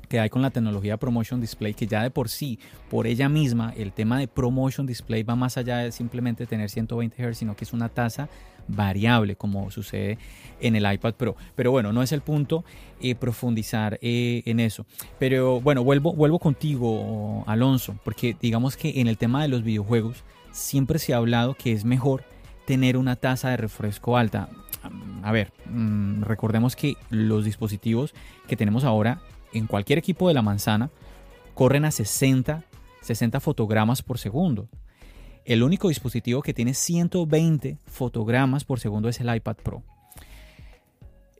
que 0.08 0.18
hay 0.18 0.30
con 0.30 0.40
la 0.40 0.48
tecnología 0.48 0.96
Promotion 0.96 1.42
Display, 1.42 1.74
que 1.74 1.86
ya 1.86 2.02
de 2.02 2.10
por 2.10 2.30
sí, 2.30 2.58
por 2.88 3.06
ella 3.06 3.28
misma, 3.28 3.74
el 3.76 3.92
tema 3.92 4.18
de 4.18 4.28
Promotion 4.28 4.86
Display 4.86 5.24
va 5.24 5.36
más 5.36 5.58
allá 5.58 5.78
de 5.78 5.92
simplemente 5.92 6.46
tener 6.46 6.70
120 6.70 7.22
Hz, 7.22 7.36
sino 7.36 7.54
que 7.54 7.64
es 7.64 7.74
una 7.74 7.90
tasa 7.90 8.30
variable, 8.68 9.36
como 9.36 9.70
sucede 9.70 10.18
en 10.60 10.76
el 10.76 10.90
iPad 10.90 11.14
Pro. 11.14 11.36
Pero 11.54 11.70
bueno, 11.70 11.92
no 11.92 12.02
es 12.02 12.12
el 12.12 12.20
punto 12.20 12.64
eh, 13.00 13.14
profundizar 13.14 13.98
eh, 14.02 14.42
en 14.46 14.60
eso. 14.60 14.86
Pero 15.18 15.60
bueno, 15.60 15.84
vuelvo, 15.84 16.12
vuelvo 16.12 16.38
contigo, 16.38 17.44
Alonso, 17.46 17.96
porque 18.04 18.36
digamos 18.40 18.76
que 18.76 19.00
en 19.00 19.08
el 19.08 19.18
tema 19.18 19.42
de 19.42 19.48
los 19.48 19.62
videojuegos 19.62 20.24
siempre 20.52 20.98
se 20.98 21.14
ha 21.14 21.16
hablado 21.16 21.54
que 21.54 21.72
es 21.72 21.84
mejor 21.84 22.24
tener 22.66 22.96
una 22.96 23.16
tasa 23.16 23.50
de 23.50 23.56
refresco 23.56 24.16
alta. 24.16 24.48
A 25.22 25.32
ver, 25.32 25.52
mm, 25.66 26.22
recordemos 26.22 26.76
que 26.76 26.96
los 27.10 27.44
dispositivos 27.44 28.14
que 28.48 28.56
tenemos 28.56 28.84
ahora 28.84 29.20
en 29.52 29.66
cualquier 29.66 29.98
equipo 29.98 30.28
de 30.28 30.34
la 30.34 30.42
manzana 30.42 30.90
corren 31.54 31.84
a 31.84 31.90
60, 31.90 32.64
60 33.02 33.40
fotogramas 33.40 34.02
por 34.02 34.18
segundo. 34.18 34.68
El 35.44 35.62
único 35.62 35.88
dispositivo 35.88 36.42
que 36.42 36.54
tiene 36.54 36.74
120 36.74 37.78
fotogramas 37.86 38.64
por 38.64 38.80
segundo 38.80 39.08
es 39.08 39.20
el 39.20 39.34
iPad 39.34 39.56
Pro. 39.56 39.82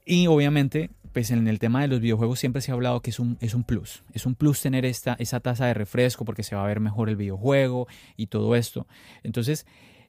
Y 0.05 0.27
obviamente, 0.27 0.91
pues 1.13 1.31
en 1.31 1.47
el 1.47 1.59
tema 1.59 1.83
de 1.83 1.89
los 1.89 2.01
videojuegos 2.01 2.41
siempre 2.41 2.61
se 2.63 2.73
ha 2.73 2.75
hablado 2.75 3.01
que 3.01 3.11
es 3.11 3.21
un, 3.21 3.39
es 3.41 3.55
un 3.55 3.65
plus. 3.65 4.03
Es 4.13 4.27
un 4.27 4.35
plus 4.35 4.61
tener 4.61 4.85
esta, 4.85 5.15
esa 5.19 5.41
tasa 5.41 5.67
de 5.67 5.75
refresco 5.75 6.25
porque 6.25 6.43
se 6.43 6.57
va 6.57 6.65
a 6.65 6.67
ver 6.67 6.81
mejor 6.81 7.09
el 7.09 7.17
videojuego 7.17 7.87
y 8.17 8.27
todo 8.27 8.57
esto. 8.57 8.87
Entonces, 9.23 9.67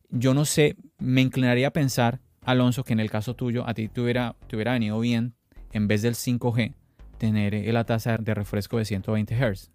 yo 0.09 0.33
no 0.33 0.45
sé, 0.45 0.75
me 0.97 1.21
inclinaría 1.21 1.67
a 1.67 1.73
pensar, 1.73 2.19
Alonso, 2.41 2.83
que 2.83 2.93
en 2.93 2.99
el 2.99 3.11
caso 3.11 3.35
tuyo 3.35 3.67
a 3.67 3.73
ti 3.73 3.87
te 3.87 4.01
hubiera, 4.01 4.35
te 4.47 4.55
hubiera 4.55 4.73
venido 4.73 4.99
bien 4.99 5.35
en 5.71 5.87
vez 5.87 6.01
del 6.01 6.15
5G 6.15 6.73
tener 7.17 7.53
eh, 7.53 7.71
la 7.71 7.83
tasa 7.83 8.17
de 8.17 8.33
refresco 8.33 8.77
de 8.77 8.85
120 8.85 9.35
Hz. 9.35 9.71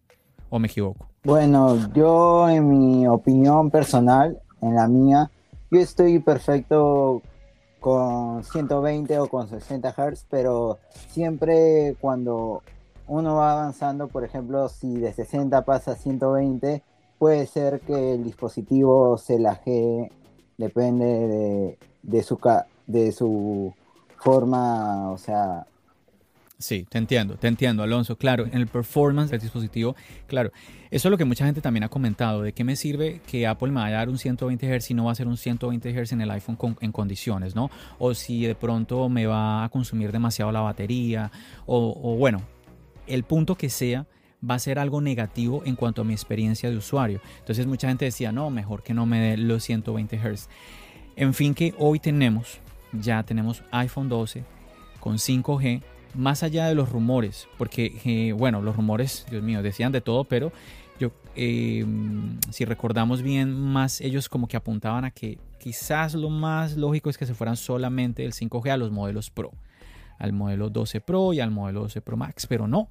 ¿O 0.51 0.59
me 0.59 0.69
equivoco? 0.69 1.07
Bueno, 1.25 1.77
yo 1.93 2.49
en 2.49 2.69
mi 2.69 3.07
opinión 3.07 3.71
personal, 3.71 4.39
en 4.63 4.75
la 4.75 4.89
mía, 4.89 5.31
yo 5.71 5.81
estoy 5.81 6.19
perfecto 6.21 7.23
con 7.81 8.43
120 8.45 9.19
o 9.19 9.29
con 9.29 9.49
60 9.49 9.93
Hz, 9.93 10.27
pero 10.31 10.79
siempre 11.09 11.97
cuando 12.01 12.63
uno 13.07 13.37
va 13.37 13.53
avanzando, 13.53 14.09
por 14.09 14.25
ejemplo, 14.25 14.69
si 14.69 14.97
de 14.99 15.13
60 15.13 15.65
pasa 15.65 15.93
a 15.93 15.97
120, 15.97 16.83
puede 17.19 17.47
ser 17.47 17.81
que 17.81 18.15
el 18.15 18.25
dispositivo 18.25 19.19
se 19.19 19.39
laje, 19.39 20.11
depende 20.57 21.05
de, 21.05 21.79
de, 22.03 22.23
su, 22.23 22.39
de 22.87 23.13
su 23.13 23.75
forma, 24.17 25.11
o 25.11 25.19
sea, 25.19 25.67
Sí, 26.61 26.85
te 26.89 26.99
entiendo, 26.99 27.37
te 27.37 27.47
entiendo, 27.47 27.85
Alonso. 27.85 28.17
Claro, 28.17 28.45
en 28.45 28.55
el 28.55 28.67
performance 28.67 29.31
del 29.31 29.41
dispositivo, 29.41 29.95
claro, 30.27 30.51
eso 30.91 31.07
es 31.07 31.11
lo 31.11 31.17
que 31.17 31.25
mucha 31.25 31.45
gente 31.45 31.61
también 31.61 31.85
ha 31.85 31.89
comentado. 31.89 32.43
¿De 32.43 32.53
qué 32.53 32.65
me 32.65 32.75
sirve 32.75 33.21
que 33.29 33.47
Apple 33.47 33.69
me 33.69 33.81
vaya 33.81 33.95
a 33.95 33.99
dar 34.01 34.09
un 34.09 34.19
120 34.19 34.67
Hz 34.67 34.85
si 34.85 34.93
no 34.93 35.05
va 35.05 35.13
a 35.13 35.15
ser 35.15 35.29
un 35.29 35.37
120 35.37 35.93
Hz 35.93 36.13
en 36.13 36.21
el 36.21 36.31
iPhone 36.33 36.59
en 36.81 36.91
condiciones, 36.91 37.55
¿no? 37.55 37.71
O 38.01 38.13
si 38.13 38.45
de 38.45 38.57
pronto 38.57 39.09
me 39.09 39.27
va 39.27 39.63
a 39.63 39.69
consumir 39.69 40.11
demasiado 40.11 40.51
la 40.51 40.61
batería, 40.61 41.31
o, 41.65 41.97
o 42.03 42.17
bueno, 42.17 42.43
el 43.07 43.23
punto 43.23 43.55
que 43.55 43.71
sea 43.71 44.09
va 44.49 44.57
a 44.57 44.59
ser 44.59 44.81
algo 44.81 45.01
negativo 45.01 45.63
en 45.65 45.77
cuanto 45.77 46.03
a 46.03 46.05
mi 46.05 46.13
experiencia 46.13 46.71
de 46.71 46.77
usuario. 46.77 47.21
Entonces 47.39 47.69
mucha 47.69 47.87
gente 47.87 48.05
decía, 48.05 48.33
no, 48.33 48.51
mejor 48.51 48.83
que 48.83 48.95
no 48.95 49.07
me 49.07 49.21
dé 49.21 49.37
los 49.37 49.63
120 49.63 50.19
Hz. 50.19 50.49
En 51.15 51.35
fin, 51.35 51.55
que 51.55 51.73
hoy 51.79 52.01
tenemos, 52.01 52.59
ya 52.93 53.23
tenemos 53.23 53.63
iPhone 53.71 54.09
12 54.09 54.43
con 54.99 55.19
5G 55.19 55.83
más 56.19 56.43
allá 56.43 56.67
de 56.67 56.75
los 56.75 56.91
rumores, 56.91 57.49
porque, 57.57 58.01
eh, 58.05 58.33
bueno, 58.33 58.61
los 58.61 58.77
rumores, 58.77 59.25
Dios 59.31 59.43
mío, 59.43 59.63
decían 59.63 59.93
de 59.93 60.01
todo, 60.01 60.25
pero 60.25 60.53
yo, 60.99 61.13
eh, 61.37 61.87
si 62.51 62.65
recordamos 62.65 63.23
bien, 63.23 63.53
más 63.55 64.01
ellos 64.01 64.29
como 64.29 64.49
que 64.49 64.57
apuntaban 64.57 65.05
a 65.05 65.13
que 65.13 65.39
quizás 65.61 66.15
lo 66.15 66.29
más 66.29 66.77
lógico 66.77 67.09
es 67.09 67.17
que 67.17 67.27
se 67.27 67.35
fueran 67.35 67.57
solamente 67.57 68.23
del 68.23 68.33
5G 68.33 68.71
a 68.71 68.77
los 68.77 68.91
modelos 68.91 69.31
Pro, 69.31 69.53
al 70.19 70.33
modelo 70.33 70.71
12 70.71 71.01
Pro 71.01 71.33
y 71.33 71.41
al 71.41 71.53
modelo 71.53 71.83
12 71.83 72.01
Pro 72.01 72.17
Max, 72.17 72.47
pero 72.49 72.67
no, 72.67 72.89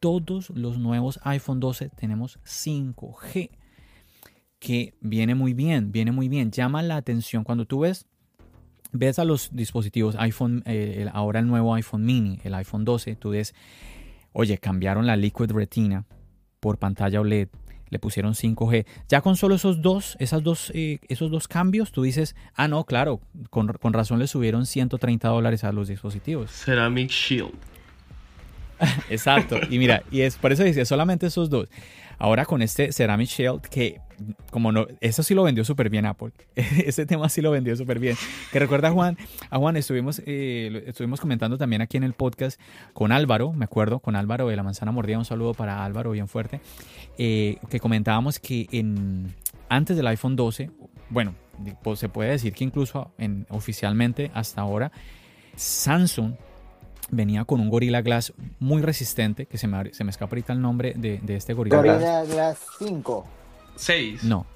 todos 0.00 0.50
los 0.50 0.78
nuevos 0.78 1.20
iPhone 1.24 1.60
12 1.60 1.90
tenemos 1.90 2.38
5G, 2.44 3.50
que 4.58 4.94
viene 5.00 5.34
muy 5.34 5.52
bien, 5.52 5.92
viene 5.92 6.10
muy 6.10 6.28
bien, 6.28 6.50
llama 6.50 6.82
la 6.82 6.96
atención 6.96 7.44
cuando 7.44 7.66
tú 7.66 7.80
ves 7.80 8.06
ves 8.92 9.18
a 9.18 9.24
los 9.24 9.50
dispositivos 9.52 10.16
iPhone, 10.18 10.62
eh, 10.66 11.08
ahora 11.12 11.40
el 11.40 11.46
nuevo 11.46 11.74
iPhone 11.74 12.04
mini, 12.04 12.38
el 12.44 12.54
iPhone 12.54 12.84
12, 12.84 13.16
tú 13.16 13.30
ves, 13.30 13.54
oye, 14.32 14.58
cambiaron 14.58 15.06
la 15.06 15.16
Liquid 15.16 15.50
Retina 15.50 16.04
por 16.60 16.78
pantalla 16.78 17.20
OLED, 17.20 17.48
le 17.88 17.98
pusieron 17.98 18.34
5G. 18.34 18.86
Ya 19.08 19.20
con 19.20 19.36
solo 19.36 19.56
esos 19.56 19.82
dos, 19.82 20.16
esas 20.18 20.42
dos, 20.42 20.70
eh, 20.74 20.98
esos 21.08 21.30
dos 21.30 21.48
cambios, 21.48 21.92
tú 21.92 22.02
dices, 22.02 22.36
ah, 22.54 22.68
no, 22.68 22.84
claro, 22.84 23.20
con, 23.50 23.68
con, 23.68 23.92
razón 23.92 24.18
le 24.18 24.26
subieron 24.26 24.66
130 24.66 25.28
dólares 25.28 25.64
a 25.64 25.72
los 25.72 25.88
dispositivos. 25.88 26.50
Ceramic 26.50 27.10
Shield. 27.10 27.52
Exacto, 29.10 29.58
y 29.70 29.78
mira, 29.78 30.02
y 30.10 30.22
es 30.22 30.36
por 30.36 30.52
eso 30.52 30.64
dice, 30.64 30.84
solamente 30.84 31.26
esos 31.26 31.50
dos. 31.50 31.68
Ahora 32.18 32.44
con 32.44 32.62
este 32.62 32.92
Ceramic 32.92 33.28
Shield, 33.28 33.62
que 33.62 34.00
como 34.50 34.72
no, 34.72 34.86
eso 35.00 35.22
sí 35.22 35.34
lo 35.34 35.42
vendió 35.42 35.64
súper 35.64 35.90
bien 35.90 36.06
Apple. 36.06 36.32
Ese 36.54 37.06
tema 37.06 37.28
sí 37.28 37.40
lo 37.40 37.50
vendió 37.50 37.76
súper 37.76 37.98
bien. 37.98 38.16
Que 38.50 38.58
recuerda 38.58 38.88
a 38.88 38.92
Juan, 38.92 39.16
a 39.50 39.58
Juan 39.58 39.76
estuvimos, 39.76 40.22
eh, 40.26 40.84
estuvimos 40.86 41.20
comentando 41.20 41.58
también 41.58 41.82
aquí 41.82 41.96
en 41.96 42.04
el 42.04 42.12
podcast 42.12 42.60
con 42.92 43.12
Álvaro, 43.12 43.52
me 43.52 43.64
acuerdo, 43.64 44.00
con 44.00 44.16
Álvaro 44.16 44.48
de 44.48 44.56
la 44.56 44.62
Manzana 44.62 44.92
Mordida. 44.92 45.18
Un 45.18 45.24
saludo 45.24 45.54
para 45.54 45.84
Álvaro 45.84 46.10
bien 46.10 46.28
fuerte. 46.28 46.60
Eh, 47.18 47.58
que 47.68 47.80
comentábamos 47.80 48.38
que 48.38 48.68
en, 48.72 49.34
antes 49.68 49.96
del 49.96 50.06
iPhone 50.06 50.36
12, 50.36 50.70
bueno, 51.10 51.34
pues 51.82 51.98
se 51.98 52.08
puede 52.08 52.30
decir 52.30 52.52
que 52.52 52.64
incluso 52.64 53.12
en, 53.18 53.46
oficialmente 53.50 54.30
hasta 54.34 54.60
ahora, 54.60 54.92
Samsung 55.56 56.34
venía 57.10 57.44
con 57.44 57.60
un 57.60 57.68
Gorilla 57.68 58.02
Glass 58.02 58.32
muy 58.58 58.82
resistente, 58.82 59.46
que 59.46 59.58
se 59.58 59.68
me, 59.68 59.92
se 59.92 60.02
me 60.02 60.10
escapa 60.10 60.30
ahorita 60.34 60.52
el 60.52 60.60
nombre 60.60 60.94
de, 60.96 61.18
de 61.22 61.36
este 61.36 61.54
Gorilla, 61.54 61.76
Gorilla 61.76 62.24
Glass. 62.24 62.58
5. 62.78 63.41
6. 63.76 64.24
No. 64.24 64.46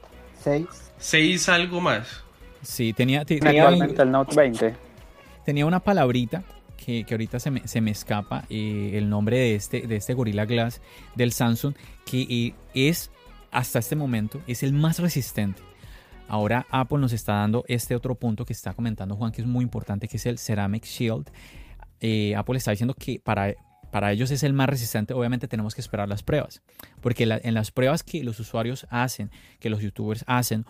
6. 0.43 0.67
6 0.99 1.49
algo 1.49 1.81
más. 1.81 2.23
Sí, 2.63 2.93
tenía, 2.93 3.25
tenía, 3.25 3.69
el 3.69 4.11
Note 4.11 4.35
20. 4.35 4.75
Tenía 5.45 5.67
una 5.67 5.81
palabrita 5.81 6.43
que, 6.77 7.05
que 7.05 7.15
ahorita 7.15 7.39
se 7.39 7.51
me, 7.51 7.67
se 7.69 7.81
me 7.81 7.93
escapa, 7.93 8.45
eh, 8.49 8.93
el 8.95 9.09
nombre 9.09 9.39
de 9.39 9.55
este, 9.55 9.87
de 9.87 9.97
este 9.97 10.15
Gorilla 10.15 10.45
Glass 10.45 10.81
del 11.15 11.33
Samsung, 11.33 11.75
que 12.05 12.23
eh, 12.23 12.55
es, 12.75 13.11
hasta 13.53 13.79
este 13.79 13.95
momento, 13.95 14.41
es 14.47 14.63
el 14.63 14.73
más 14.73 14.99
resistente. 14.99 15.63
Ahora 16.29 16.67
Apple 16.71 16.99
nos 16.99 17.13
está 17.13 17.35
dando 17.35 17.65
este 17.69 17.95
otro 17.95 18.17
punto 18.17 18.45
que 18.45 18.53
está 18.53 18.75
comentando 18.75 19.15
Juan, 19.15 19.31
que 19.31 19.43
es 19.43 19.47
muy 19.47 19.63
importante, 19.63 20.09
que 20.09 20.17
es 20.17 20.27
el 20.27 20.39
Ceramic 20.39 20.85
Shield 20.85 21.31
eh, 22.01 22.35
Apple 22.37 22.59
está 22.59 22.73
diciendo 22.73 22.95
que 22.95 23.21
para, 23.23 23.55
para 23.91 24.13
ellos 24.13 24.31
es 24.31 24.43
el 24.43 24.53
más 24.53 24.69
resistente, 24.69 25.15
obviamente 25.15 25.49
tenemos 25.49 25.75
que 25.75 25.81
esperar 25.81 26.09
las 26.09 26.23
pruebas, 26.23 26.63
porque 27.01 27.25
en 27.25 27.55
las 27.55 27.71
pruebas 27.71 28.03
que 28.03 28.23
los 28.25 28.41
usuarios 28.41 28.87
hacen, 28.91 29.31
que 29.59 29.71
los 29.71 29.81
youtubers 29.81 30.25
hacen, 30.27 30.65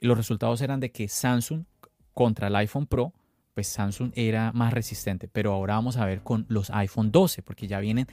los 0.00 0.16
resultados 0.16 0.60
eran 0.60 0.80
de 0.80 0.90
que 0.90 1.08
Samsung 1.08 1.64
contra 2.12 2.48
el 2.48 2.56
iPhone 2.56 2.86
Pro, 2.86 3.12
pues 3.54 3.68
Samsung 3.68 4.12
era 4.14 4.52
más 4.52 4.72
resistente, 4.72 5.28
pero 5.28 5.52
ahora 5.52 5.74
vamos 5.74 5.96
a 5.96 6.04
ver 6.04 6.22
con 6.22 6.46
los 6.48 6.70
iPhone 6.70 7.10
12, 7.10 7.42
porque 7.42 7.66
ya 7.66 7.80
vienen 7.80 8.06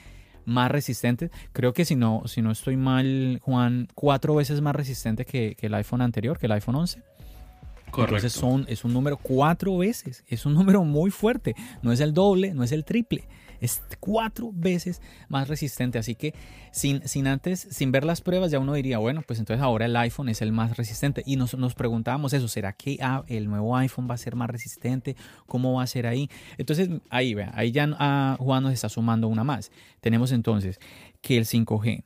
más 0.46 0.72
resistentes. 0.72 1.32
Creo 1.52 1.74
que 1.74 1.86
si 1.86 1.96
no, 1.96 2.24
si 2.25 2.42
no 2.42 2.52
estoy 2.52 2.78
mal, 2.78 3.40
Juan, 3.42 3.88
cuatro 3.94 4.36
veces 4.36 4.62
más 4.62 4.75
resistente 4.75 5.25
que, 5.25 5.56
que 5.56 5.68
el 5.68 5.74
iPhone 5.74 6.02
anterior, 6.02 6.38
que 6.38 6.46
el 6.46 6.54
iPhone 6.54 6.75
11. 6.75 7.04
Entonces 8.02 8.34
son, 8.34 8.66
es 8.68 8.84
un 8.84 8.94
número 8.94 9.18
cuatro 9.18 9.78
veces, 9.78 10.24
es 10.28 10.46
un 10.46 10.54
número 10.56 10.84
muy 10.84 11.12
fuerte, 11.12 11.56
no 11.82 11.92
es 11.92 12.00
el 12.00 12.13
doble, 12.13 12.54
no 12.54 12.63
es 12.63 12.72
el 12.72 12.86
triple, 12.86 13.28
es 13.63 13.82
cuatro 14.01 14.51
veces 14.53 15.01
más 15.29 15.48
resistente. 15.48 15.98
Así 15.98 16.15
que 16.15 16.34
sin, 16.72 17.08
sin 17.08 17.27
antes, 17.27 17.65
sin 17.72 17.91
ver 17.93 18.03
las 18.03 18.20
pruebas, 18.20 18.51
ya 18.51 18.60
uno 18.60 18.74
diría, 18.74 18.98
bueno, 18.98 19.22
pues 19.25 19.39
entonces 19.39 19.63
ahora 19.63 19.86
el 19.86 19.96
iPhone 19.96 20.27
es 20.27 20.41
el 20.41 20.51
más 20.51 20.75
resistente. 20.75 21.24
Y 21.25 21.38
nos, 21.38 21.58
nos 21.58 21.74
preguntábamos 21.74 22.34
eso, 22.34 22.50
¿será 22.50 22.74
que 22.74 22.98
ah, 23.01 23.24
el 23.27 23.48
nuevo 23.48 23.75
iPhone 23.77 24.08
va 24.10 24.15
a 24.15 24.17
ser 24.17 24.36
más 24.36 24.50
resistente? 24.50 25.15
¿Cómo 25.48 25.74
va 25.74 25.84
a 25.84 25.88
ser 25.88 26.08
ahí? 26.08 26.29
Entonces 26.58 26.89
ahí, 27.10 27.34
vea, 27.34 27.51
ahí 27.55 27.72
ya 27.72 27.88
ah, 28.00 28.36
Juan 28.38 28.63
nos 28.63 28.74
está 28.74 28.89
sumando 28.89 29.29
una 29.29 29.46
más. 29.46 29.72
Tenemos 30.01 30.34
entonces 30.34 30.79
que 31.22 31.38
el 31.38 31.46
5G, 31.46 32.03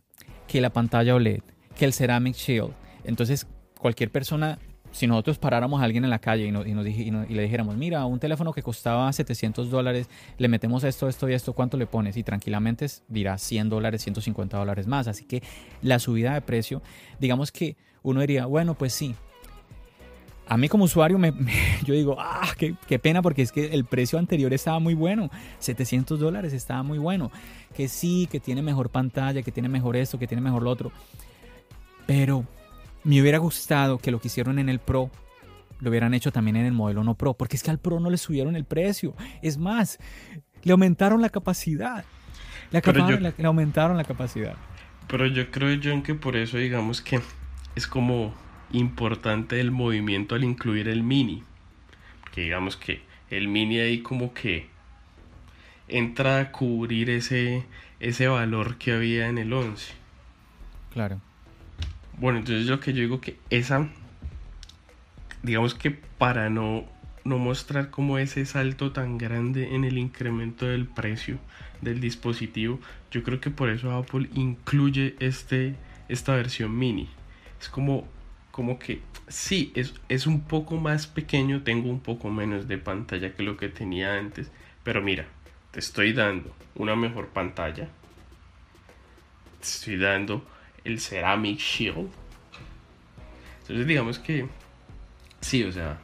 que 0.47 0.61
la 0.61 0.69
pantalla 0.69 1.15
OLED, 1.15 1.41
que 1.75 1.85
el 1.85 1.93
Ceramic 1.93 2.35
Shield. 2.35 2.73
Entonces 3.03 3.47
cualquier 3.79 4.11
persona 4.11 4.59
si 4.97 5.05
nosotros 5.05 5.37
paráramos 5.37 5.79
a 5.79 5.83
alguien 5.83 6.03
en 6.03 6.09
la 6.09 6.17
calle 6.17 6.47
y, 6.47 6.51
nos, 6.51 6.65
y, 6.65 6.73
le 6.73 7.41
dijéramos, 7.43 7.77
mira, 7.77 8.03
un 8.05 8.19
teléfono 8.19 8.51
que 8.51 8.63
costaba 8.63 9.13
700 9.13 9.69
dólares, 9.69 10.09
le 10.39 10.47
metemos 10.47 10.83
esto, 10.83 11.07
esto 11.07 11.29
y 11.29 11.33
esto, 11.33 11.53
¿cuánto 11.53 11.77
le 11.77 11.85
pones? 11.85 12.17
Y 12.17 12.23
tranquilamente 12.23 12.87
dirá 13.07 13.37
100 13.37 13.69
dólares, 13.69 14.01
150 14.01 14.57
dólares 14.57 14.87
más. 14.87 15.07
Así 15.07 15.25
que 15.25 15.43
la 15.83 15.99
subida 15.99 16.33
de 16.33 16.41
precio, 16.41 16.81
digamos 17.19 17.51
que 17.51 17.77
uno 18.01 18.21
diría, 18.21 18.47
bueno, 18.47 18.73
pues 18.73 18.91
sí. 18.93 19.13
A 20.47 20.57
mí 20.57 20.67
como 20.67 20.85
usuario, 20.85 21.19
me, 21.19 21.31
yo 21.85 21.93
digo, 21.93 22.15
ah, 22.17 22.49
qué, 22.57 22.75
qué, 22.87 22.97
pena 22.97 23.21
porque 23.21 23.43
es 23.43 23.51
que 23.51 23.75
el 23.75 23.85
precio 23.85 24.17
anterior 24.17 24.51
estaba 24.51 24.79
muy 24.79 24.95
bueno. 24.95 25.29
700 25.59 26.19
dólares 26.19 26.53
estaba 26.53 26.81
muy 26.81 26.97
bueno. 26.97 27.31
Que 27.75 27.87
sí, 27.87 28.27
que 28.31 28.39
tiene 28.39 28.63
mejor 28.63 28.89
pantalla, 28.89 29.43
que 29.43 29.51
tiene 29.51 29.69
mejor 29.69 29.95
esto, 29.95 30.17
que 30.17 30.25
tiene 30.25 30.41
mejor 30.41 30.63
lo 30.63 30.71
otro. 30.71 30.91
Pero 32.07 32.45
me 33.03 33.21
hubiera 33.21 33.37
gustado 33.37 33.97
que 33.97 34.11
lo 34.11 34.19
que 34.19 34.27
hicieron 34.27 34.59
en 34.59 34.69
el 34.69 34.79
Pro 34.79 35.11
lo 35.79 35.89
hubieran 35.89 36.13
hecho 36.13 36.31
también 36.31 36.55
en 36.57 36.65
el 36.65 36.73
modelo 36.73 37.03
no 37.03 37.15
Pro, 37.15 37.35
porque 37.35 37.55
es 37.55 37.63
que 37.63 37.71
al 37.71 37.79
Pro 37.79 37.99
no 37.99 38.09
le 38.09 38.17
subieron 38.17 38.55
el 38.55 38.65
precio. 38.65 39.15
Es 39.41 39.57
más, 39.57 39.99
le 40.63 40.71
aumentaron 40.71 41.21
la 41.21 41.29
capacidad. 41.29 42.03
Le, 42.71 43.45
aumentaron 43.45 43.95
la 43.95 44.03
capacidad. 44.03 44.55
Pero 45.07 45.25
yo 45.27 45.49
creo, 45.51 45.79
John, 45.81 46.03
que 46.03 46.15
por 46.15 46.35
eso 46.35 46.57
digamos 46.57 47.01
que 47.01 47.21
es 47.75 47.87
como 47.87 48.33
importante 48.71 49.59
el 49.59 49.71
movimiento 49.71 50.35
al 50.35 50.43
incluir 50.43 50.89
el 50.89 51.03
mini. 51.03 51.43
Porque 52.21 52.41
digamos 52.41 52.75
que 52.75 53.01
el 53.29 53.47
mini 53.47 53.79
ahí 53.79 54.01
como 54.01 54.33
que 54.33 54.67
entra 55.87 56.39
a 56.39 56.51
cubrir 56.51 57.09
ese, 57.09 57.65
ese 57.99 58.27
valor 58.27 58.77
que 58.77 58.91
había 58.91 59.27
en 59.27 59.37
el 59.37 59.53
11. 59.53 59.93
Claro. 60.91 61.21
Bueno, 62.17 62.39
entonces 62.39 62.65
lo 62.65 62.79
que 62.79 62.93
yo 62.93 63.01
digo 63.01 63.21
que 63.21 63.37
esa, 63.51 63.87
digamos 65.43 65.75
que 65.75 65.91
para 65.91 66.49
no, 66.49 66.83
no 67.23 67.37
mostrar 67.37 67.91
como 67.91 68.17
ese 68.17 68.43
salto 68.47 68.91
tan 68.91 69.19
grande 69.19 69.75
en 69.75 69.83
el 69.83 69.99
incremento 69.99 70.65
del 70.65 70.87
precio 70.87 71.37
del 71.81 71.99
dispositivo, 71.99 72.79
yo 73.11 73.21
creo 73.21 73.39
que 73.39 73.51
por 73.51 73.69
eso 73.69 73.91
Apple 73.91 74.29
incluye 74.33 75.15
este, 75.19 75.75
esta 76.09 76.33
versión 76.35 76.75
mini. 76.75 77.07
Es 77.61 77.69
como, 77.69 78.07
como 78.49 78.79
que 78.79 79.01
sí, 79.27 79.71
es, 79.75 79.93
es 80.09 80.25
un 80.25 80.41
poco 80.41 80.77
más 80.77 81.05
pequeño, 81.05 81.61
tengo 81.61 81.87
un 81.87 81.99
poco 81.99 82.31
menos 82.31 82.67
de 82.67 82.79
pantalla 82.79 83.35
que 83.35 83.43
lo 83.43 83.57
que 83.57 83.69
tenía 83.69 84.17
antes, 84.17 84.51
pero 84.83 85.03
mira, 85.03 85.27
te 85.69 85.79
estoy 85.79 86.13
dando 86.13 86.51
una 86.73 86.95
mejor 86.95 87.27
pantalla, 87.27 87.87
te 89.59 89.67
estoy 89.67 89.97
dando 89.97 90.43
el 90.87 90.99
Ceramic 90.99 91.59
Shield. 91.59 92.07
Entonces 93.61 93.85
digamos 93.85 94.19
que 94.19 94.47
sí, 95.41 95.63
o 95.63 95.71
sea, 95.71 95.99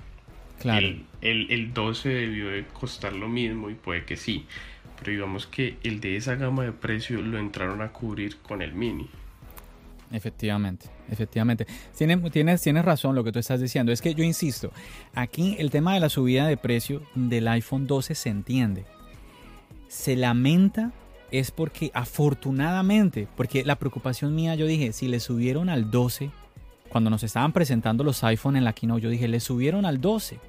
el, 0.66 1.06
el, 1.22 1.74
12 1.74 2.10
debió 2.10 2.50
de 2.50 2.66
costar 2.66 3.14
lo 3.14 3.30
mismo 3.30 3.70
y 3.70 3.76
puede 3.76 4.04
que 4.04 4.18
sí, 4.18 4.46
pero 5.00 5.12
digamos 5.12 5.48
que 5.48 5.78
el 5.84 6.02
de 6.02 6.18
esa 6.18 6.36
gama 6.36 6.64
de 6.64 6.74
precio 6.74 7.22
lo 7.22 7.40
entraron 7.40 7.82
a 7.82 7.90
cubrir 7.94 8.38
con 8.38 8.62
el 8.62 8.74
mini. 8.74 9.10
Efectivamente, 10.12 10.88
efectivamente. 11.10 11.66
Tienes, 11.98 12.32
tienes, 12.32 12.62
tienes 12.62 12.86
razón 12.86 13.16
lo 13.16 13.24
que 13.24 13.32
tú 13.32 13.40
estás 13.40 13.62
diciendo. 13.62 13.92
Es 13.92 14.02
que 14.02 14.14
yo 14.14 14.24
insisto, 14.24 14.72
aquí 15.16 15.56
el 15.60 15.72
tema 15.72 15.94
de 15.94 16.02
la 16.02 16.10
subida 16.10 16.46
de 16.46 16.58
precio 16.58 17.02
del 17.16 17.48
iPhone 17.48 17.88
12 17.88 18.14
se 18.14 18.30
entiende. 18.30 18.86
Se 19.88 20.16
lamenta 20.16 20.92
es 21.34 21.50
porque 21.50 21.90
afortunadamente, 21.96 23.28
porque 23.36 23.66
la 23.66 23.78
preocupación 23.78 24.36
mía, 24.36 24.54
yo 24.54 24.68
dije, 24.68 24.94
si 24.94 25.08
le 25.08 25.20
subieron 25.20 25.68
al 25.68 25.90
12, 25.90 26.30
cuando 26.90 27.10
nos 27.10 27.24
estaban 27.24 27.52
presentando 27.52 28.04
los 28.04 28.24
iPhone 28.24 28.56
en 28.56 28.64
la 28.64 28.74
keynote, 28.74 29.02
yo 29.02 29.10
dije, 29.10 29.28
le 29.28 29.40
subieron 29.40 29.88
al 29.88 30.00
12. 30.00 30.40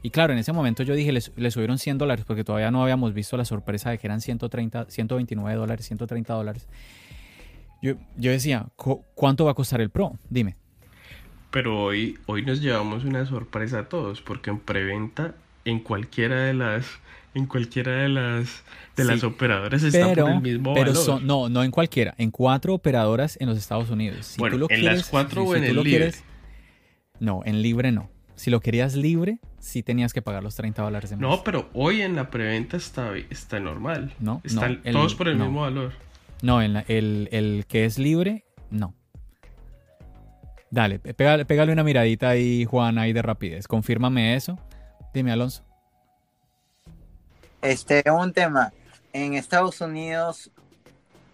Y 0.00 0.08
claro, 0.08 0.32
en 0.32 0.38
ese 0.38 0.54
momento 0.54 0.82
yo 0.82 0.94
dije, 0.94 1.12
le, 1.12 1.50
subieron 1.50 1.78
100 1.78 1.98
dólares 1.98 2.24
porque 2.26 2.44
todavía 2.44 2.70
no 2.70 2.82
habíamos 2.82 3.12
visto 3.12 3.36
la 3.36 3.44
sorpresa 3.44 3.90
de 3.90 3.98
que 3.98 4.06
eran 4.06 4.22
130, 4.22 4.86
129 4.88 5.54
dólares, 5.54 5.84
130 5.84 6.32
dólares. 6.32 6.66
Yo, 7.82 7.96
yo 8.16 8.30
decía, 8.30 8.68
¿cuánto 9.14 9.44
va 9.44 9.50
a 9.50 9.54
costar 9.54 9.82
el 9.82 9.90
Pro? 9.90 10.14
Dime. 10.30 10.56
Pero 11.50 11.78
hoy, 11.78 12.18
hoy 12.24 12.42
nos 12.42 12.62
llevamos 12.62 13.04
una 13.04 13.26
sorpresa 13.26 13.80
a 13.80 13.88
todos 13.90 14.22
porque 14.22 14.48
en 14.48 14.60
preventa, 14.60 15.34
en 15.66 15.80
cualquiera 15.80 16.40
de 16.40 16.54
las 16.54 16.86
en 17.36 17.46
cualquiera 17.46 17.92
de 17.92 18.08
las 18.08 18.64
de 18.96 19.04
las 19.04 19.22
operadoras 19.22 19.82
está 19.82 20.14
por 20.14 20.30
el 20.30 20.40
mismo 20.40 20.72
pero 20.72 20.94
Son, 20.94 21.26
no, 21.26 21.50
no 21.50 21.62
en 21.62 21.70
cualquiera, 21.70 22.14
en 22.16 22.30
cuatro 22.30 22.72
operadoras 22.72 23.36
en 23.38 23.48
los 23.48 23.58
Estados 23.58 23.90
Unidos. 23.90 24.36
bueno, 24.38 24.66
en 24.70 24.84
las 24.84 25.08
cuatro 25.08 25.44
o 25.44 25.54
en 25.54 25.64
el 25.64 25.82
libre. 25.82 26.12
no, 27.20 27.42
en 27.44 27.60
libre 27.62 27.92
no. 27.92 28.10
Si 28.36 28.50
lo 28.50 28.60
querías 28.60 28.94
libre, 28.94 29.38
sí 29.58 29.82
tenías 29.82 30.12
que 30.12 30.20
pagar 30.20 30.42
los 30.42 30.56
30 30.56 30.82
dólares 30.82 31.08
de 31.08 31.16
más. 31.16 31.22
No, 31.22 31.42
pero 31.42 31.70
hoy 31.72 32.02
en 32.02 32.16
la 32.16 32.30
preventa 32.30 32.76
está, 32.76 33.16
está 33.30 33.60
normal. 33.60 34.12
No, 34.18 34.42
Están 34.44 34.82
todos 34.82 35.14
por 35.14 35.28
el 35.28 35.36
mismo 35.36 35.62
valor. 35.62 35.92
No, 36.42 36.60
en 36.60 36.84
el, 36.88 37.30
el, 37.32 37.64
que 37.66 37.86
es 37.86 37.98
libre, 37.98 38.44
no. 38.70 38.94
Dale, 40.70 40.98
pégale, 40.98 41.46
pégale 41.46 41.72
una 41.72 41.82
miradita 41.82 42.28
ahí, 42.28 42.66
Juan, 42.66 42.98
ahí 42.98 43.14
de 43.14 43.22
rapidez. 43.22 43.66
Confírmame 43.66 44.36
eso. 44.36 44.58
Dime, 45.14 45.32
Alonso. 45.32 45.65
Este, 47.66 48.04
un 48.12 48.32
tema. 48.32 48.72
En 49.12 49.34
Estados 49.34 49.80
Unidos, 49.80 50.52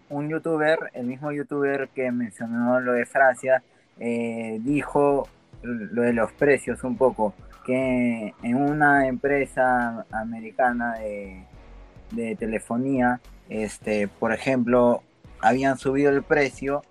un 0.09 0.29
youtuber, 0.29 0.79
el 0.93 1.05
mismo 1.05 1.31
youtuber 1.31 1.89
que 1.89 2.11
mencionó 2.11 2.79
lo 2.79 2.93
de 2.93 3.05
Francia, 3.05 3.61
eh, 3.99 4.57
dijo 4.61 5.27
lo 5.61 6.01
de 6.01 6.11
los 6.11 6.31
precios 6.31 6.83
un 6.83 6.97
poco, 6.97 7.35
que 7.67 8.33
en 8.41 8.55
una 8.55 9.07
empresa 9.07 10.07
americana 10.09 10.95
de, 10.95 12.35
telefonía, 12.35 13.21
este, 13.47 14.07
por 14.07 14.33
ejemplo, 14.33 15.03
habían 15.39 15.77
subido 15.77 16.09
el 16.09 16.23
precio 16.23 16.81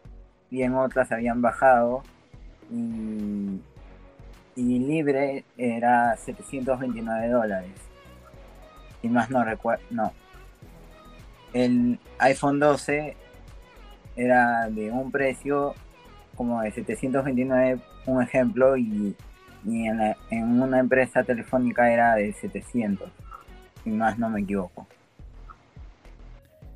y 0.53 0.63
en 0.63 0.77
otras 0.77 1.11
habían 1.11 1.43
bajado 1.43 2.05
y, 2.71 3.61
y 4.55 4.79
libre 4.79 5.45
era 5.57 6.17
729 6.17 7.29
dólares. 7.29 7.92
Y 9.03 9.09
más 9.09 9.31
no 9.31 9.45
recuerdo, 9.45 9.83
no. 9.91 10.13
El 11.53 11.99
iPhone 12.19 12.61
12 12.61 13.17
era 14.17 14.69
de 14.71 14.91
un 14.91 15.11
precio 15.11 15.75
como 16.35 16.63
de 16.63 16.71
729, 16.71 17.81
un 18.07 18.23
ejemplo, 18.23 18.77
y, 18.77 19.15
y 19.67 19.87
en, 19.87 20.15
en 20.31 20.63
una 20.63 20.79
empresa 20.79 21.23
telefónica 21.23 21.93
era 21.93 22.15
de 22.15 22.33
700, 22.33 23.11
si 23.85 23.91
más 23.91 24.19
no 24.19 24.31
me 24.31 24.41
equivoco. 24.41 24.87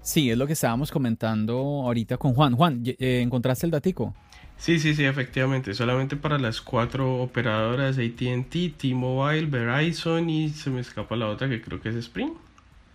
Sí, 0.06 0.30
es 0.30 0.38
lo 0.38 0.46
que 0.46 0.52
estábamos 0.52 0.92
comentando 0.92 1.56
ahorita 1.56 2.16
con 2.16 2.32
Juan. 2.32 2.54
Juan, 2.54 2.80
eh, 2.84 3.22
¿encontraste 3.22 3.66
el 3.66 3.72
datico? 3.72 4.14
Sí, 4.58 4.78
sí, 4.78 4.94
sí, 4.94 5.04
efectivamente. 5.04 5.74
Solamente 5.74 6.16
para 6.16 6.38
las 6.38 6.60
cuatro 6.60 7.16
operadoras 7.16 7.98
ATT, 7.98 8.76
T-Mobile, 8.76 9.46
Verizon 9.46 10.28
y 10.30 10.48
se 10.48 10.70
me 10.70 10.80
escapa 10.80 11.14
la 11.16 11.28
otra 11.28 11.48
que 11.48 11.60
creo 11.60 11.80
que 11.80 11.90
es 11.90 11.94
Sprint. 11.96 12.34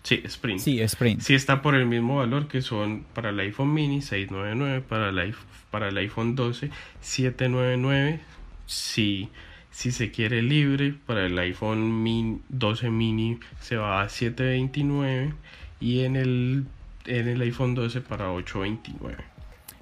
Sí, 0.04 0.21
Sprint. 0.26 0.60
Sí, 0.60 0.80
Sprint. 0.82 1.21
Sí 1.21 1.36
está 1.36 1.62
por 1.62 1.76
el 1.76 1.86
mismo 1.86 2.17
valor 2.17 2.47
que 2.47 2.62
son 2.62 3.06
para 3.13 3.30
el 3.30 3.39
iPhone 3.39 3.74
mini 3.74 4.02
699, 4.02 4.82
para 4.82 5.10
el, 5.10 5.19
iPhone- 5.19 5.45
para 5.69 5.89
el 5.89 5.97
iPhone 5.97 6.36
12 6.36 6.71
799, 7.02 8.19
si, 8.65 9.30
si 9.69 9.91
se 9.91 10.10
quiere 10.12 10.41
libre, 10.41 10.95
para 11.06 11.28
el 11.28 11.38
iPhone 11.38 12.02
min- 12.04 12.41
12 12.50 12.89
mini 12.89 13.39
se 13.60 13.78
va 13.78 14.02
a 14.02 14.10
729 14.10 15.34
y 15.80 16.00
en 16.02 16.15
el, 16.15 16.65
en 17.06 17.28
el 17.28 17.41
iPhone 17.41 17.76
12 17.76 18.02
para 18.02 18.32
829. 18.32 19.24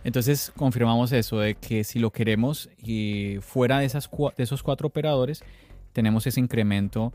Entonces 0.03 0.51
confirmamos 0.55 1.11
eso, 1.11 1.39
de 1.39 1.55
que 1.55 1.83
si 1.83 1.99
lo 1.99 2.11
queremos 2.11 2.69
y 2.81 3.37
fuera 3.41 3.79
de, 3.79 3.85
esos 3.85 4.63
cuatro 4.63 4.87
operadores, 4.87 5.43
tenemos 5.93 6.25
ese 6.25 6.39
incremento 6.39 7.13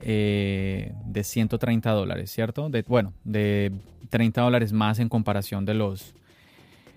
eh, 0.00 0.92
de 1.04 1.24
130 1.24 1.90
dólares, 1.90 2.30
¿cierto? 2.30 2.70
Bueno, 2.86 3.12
de 3.24 3.72
30 4.08 4.42
dólares 4.42 4.72
más 4.72 4.98
en 4.98 5.08
comparación 5.08 5.64
de 5.64 5.74
los... 5.74 6.14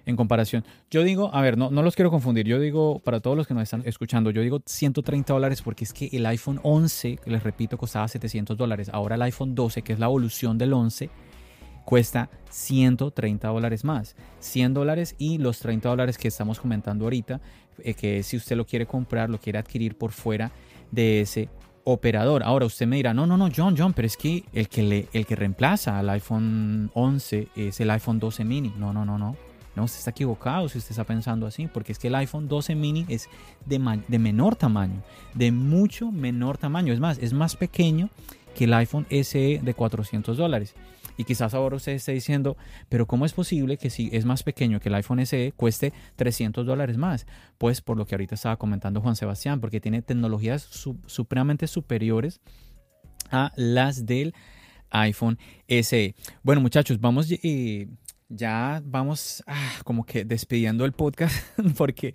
En 0.05 0.17
comparación, 0.17 0.65
yo 0.91 1.01
digo, 1.01 1.33
a 1.33 1.41
ver, 1.41 1.57
no, 1.57 1.71
no 1.71 1.81
los 1.81 1.95
quiero 1.95 2.11
confundir, 2.11 2.45
yo 2.45 2.59
digo, 2.59 2.99
para 2.99 3.21
todos 3.21 3.37
los 3.37 3.47
que 3.47 3.53
nos 3.53 3.63
están 3.63 3.83
escuchando, 3.85 4.31
yo 4.31 4.41
digo 4.41 4.61
130 4.65 5.31
dólares 5.31 5.61
porque 5.61 5.85
es 5.85 5.93
que 5.93 6.09
el 6.11 6.25
iPhone 6.25 6.59
11, 6.61 7.19
que 7.23 7.31
les 7.31 7.41
repito, 7.41 7.77
costaba 7.77 8.09
700 8.09 8.57
dólares, 8.57 8.89
ahora 8.91 9.15
el 9.15 9.21
iPhone 9.21 9.55
12, 9.55 9.81
que 9.81 9.93
es 9.93 9.99
la 9.99 10.07
evolución 10.07 10.57
del 10.57 10.73
11, 10.73 11.09
cuesta 11.85 12.29
130 12.49 13.47
dólares 13.47 13.83
más. 13.83 14.15
100 14.39 14.73
dólares 14.73 15.15
y 15.17 15.37
los 15.37 15.59
30 15.59 15.89
dólares 15.89 16.17
que 16.17 16.27
estamos 16.27 16.59
comentando 16.59 17.05
ahorita, 17.05 17.41
eh, 17.79 17.93
que 17.93 18.23
si 18.23 18.37
usted 18.37 18.55
lo 18.55 18.65
quiere 18.65 18.85
comprar, 18.85 19.29
lo 19.29 19.39
quiere 19.39 19.59
adquirir 19.59 19.97
por 19.97 20.11
fuera 20.11 20.51
de 20.91 21.21
ese 21.21 21.49
operador. 21.83 22.43
Ahora 22.43 22.65
usted 22.65 22.87
me 22.87 22.97
dirá, 22.97 23.13
no, 23.13 23.27
no, 23.27 23.37
no, 23.37 23.49
John, 23.55 23.75
John, 23.77 23.93
pero 23.93 24.05
es 24.05 24.17
que 24.17 24.43
el 24.53 24.69
que, 24.69 25.07
el 25.11 25.25
que 25.25 25.35
reemplaza 25.35 25.99
al 25.99 26.09
iPhone 26.09 26.91
11 26.93 27.49
es 27.55 27.79
el 27.79 27.89
iPhone 27.91 28.19
12 28.19 28.43
mini. 28.43 28.73
No, 28.77 28.93
no, 28.93 29.05
no, 29.05 29.17
no. 29.17 29.35
No, 29.75 29.85
usted 29.85 29.97
está 29.97 30.11
equivocado 30.11 30.69
si 30.69 30.77
usted 30.77 30.91
está 30.91 31.03
pensando 31.03 31.47
así, 31.47 31.65
porque 31.65 31.93
es 31.93 31.99
que 31.99 32.07
el 32.07 32.15
iPhone 32.15 32.47
12 32.47 32.75
mini 32.75 33.05
es 33.09 33.27
de, 33.65 33.79
de 34.07 34.19
menor 34.19 34.55
tamaño, 34.55 35.01
de 35.33 35.51
mucho 35.51 36.11
menor 36.11 36.59
tamaño. 36.59 36.93
Es 36.93 36.99
más, 36.99 37.17
es 37.17 37.33
más 37.33 37.55
pequeño 37.55 38.09
que 38.53 38.65
el 38.65 38.73
iPhone 38.75 39.07
SE 39.09 39.59
de 39.63 39.73
400 39.73 40.37
dólares. 40.37 40.75
Y 41.17 41.25
quizás 41.25 41.53
ahora 41.53 41.75
usted 41.75 41.93
esté 41.93 42.11
diciendo, 42.13 42.57
pero 42.89 43.05
¿cómo 43.05 43.25
es 43.25 43.33
posible 43.33 43.77
que 43.77 43.89
si 43.89 44.09
es 44.13 44.25
más 44.25 44.43
pequeño 44.43 44.79
que 44.79 44.89
el 44.89 44.95
iPhone 44.95 45.25
SE 45.25 45.53
cueste 45.55 45.93
300 46.15 46.65
dólares 46.65 46.97
más? 46.97 47.27
Pues 47.57 47.81
por 47.81 47.97
lo 47.97 48.05
que 48.05 48.15
ahorita 48.15 48.35
estaba 48.35 48.57
comentando 48.57 49.01
Juan 49.01 49.15
Sebastián, 49.15 49.59
porque 49.61 49.79
tiene 49.79 50.01
tecnologías 50.01 50.61
su- 50.63 50.99
supremamente 51.05 51.67
superiores 51.67 52.41
a 53.31 53.51
las 53.55 54.05
del 54.05 54.33
iPhone 54.89 55.37
SE. 55.67 56.15
Bueno 56.43 56.61
muchachos, 56.61 56.99
vamos 56.99 57.27
eh, 57.31 57.87
ya 58.29 58.81
vamos 58.85 59.43
ah, 59.47 59.71
como 59.83 60.05
que 60.05 60.25
despidiendo 60.25 60.85
el 60.85 60.93
podcast 60.93 61.35
porque 61.77 62.13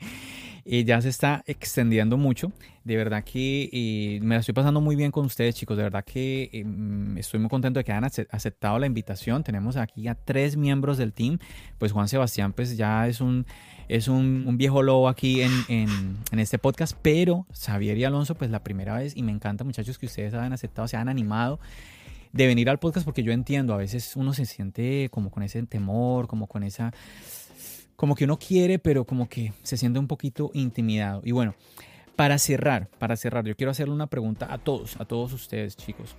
ya 0.85 1.01
se 1.01 1.09
está 1.09 1.43
extendiendo 1.47 2.17
mucho. 2.17 2.53
De 2.85 2.97
verdad 2.97 3.25
que 3.25 3.69
eh, 3.73 4.21
me 4.23 4.35
la 4.35 4.41
estoy 4.41 4.55
pasando 4.55 4.81
muy 4.81 4.97
bien 4.97 5.11
con 5.11 5.25
ustedes, 5.25 5.55
chicos. 5.55 5.77
De 5.77 5.83
verdad 5.83 6.05
que 6.05 6.51
eh, 6.53 6.65
mm, 6.65 7.17
estoy 7.19 7.41
muy 7.41 7.49
contento 7.49 7.79
de 7.81 7.85
que 7.85 7.93
hayan 7.93 8.05
ace- 8.05 8.27
aceptado 8.31 8.79
la 8.79 8.87
invitación. 8.87 9.43
Tenemos 9.45 9.77
aquí 9.77 10.09
a 10.09 10.15
tres 10.15 10.57
miembros 10.57 10.99
del 10.99 11.13
team. 11.13 11.39
Pues 11.79 11.93
Juan 11.93 12.09
Sebastián, 12.09 12.53
pues 12.53 12.77
ya 12.77 13.09
es 13.09 13.21
un, 13.21 13.47
es 13.89 14.09
un, 14.09 14.57
viejo 14.59 14.83
lobo 14.83 15.09
aquí 15.09 15.41
en, 15.41 15.53
en- 15.69 16.17
en 16.31 16.39
este 16.39 16.59
podcast. 16.59 16.97
Pero 17.01 17.47
Xavier 17.53 17.97
y 17.97 18.05
Alonso, 18.05 18.35
pues 18.35 18.51
la 18.51 18.63
primera 18.63 18.97
vez. 18.99 19.17
Y 19.17 19.23
me 19.23 19.33
encanta, 19.33 19.65
muchachos, 19.65 19.99
que 19.99 20.07
ustedes 20.07 20.35
hayan 20.35 20.53
aceptado, 20.53 20.87
se 20.87 20.97
han 20.97 21.09
animado 21.09 21.61
de 22.33 22.47
venir 22.47 22.69
al 22.69 22.79
podcast 22.79 23.07
porque 23.07 23.23
yo 23.23 23.33
entiendo, 23.33 23.73
a 23.73 23.79
veces 23.79 24.15
uno 24.15 24.35
se 24.35 24.45
siente 24.45 25.09
como 25.11 25.31
con 25.31 25.43
ese 25.43 25.63
temor, 25.63 26.27
como 26.27 26.47
con 26.47 26.63
esa 26.63 26.93
como 27.99 28.15
que 28.15 28.27
uno 28.27 28.39
quiere, 28.39 28.79
pero 28.79 29.05
como 29.05 29.29
que 29.29 29.53
se 29.65 29.77
siente 29.77 29.99
un 29.99 30.07
poquito 30.07 30.53
intimidado. 30.55 31.21
Y 31.25 31.33
bueno, 31.33 31.57
para 32.15 32.39
cerrar, 32.39 32.87
para 33.01 33.17
cerrar, 33.17 33.45
yo 33.45 33.57
quiero 33.57 33.73
hacerle 33.73 33.93
una 33.93 34.07
pregunta 34.07 34.47
a 34.49 34.59
todos, 34.59 34.97
a 35.01 35.05
todos 35.05 35.33
ustedes, 35.33 35.77
chicos. 35.77 36.15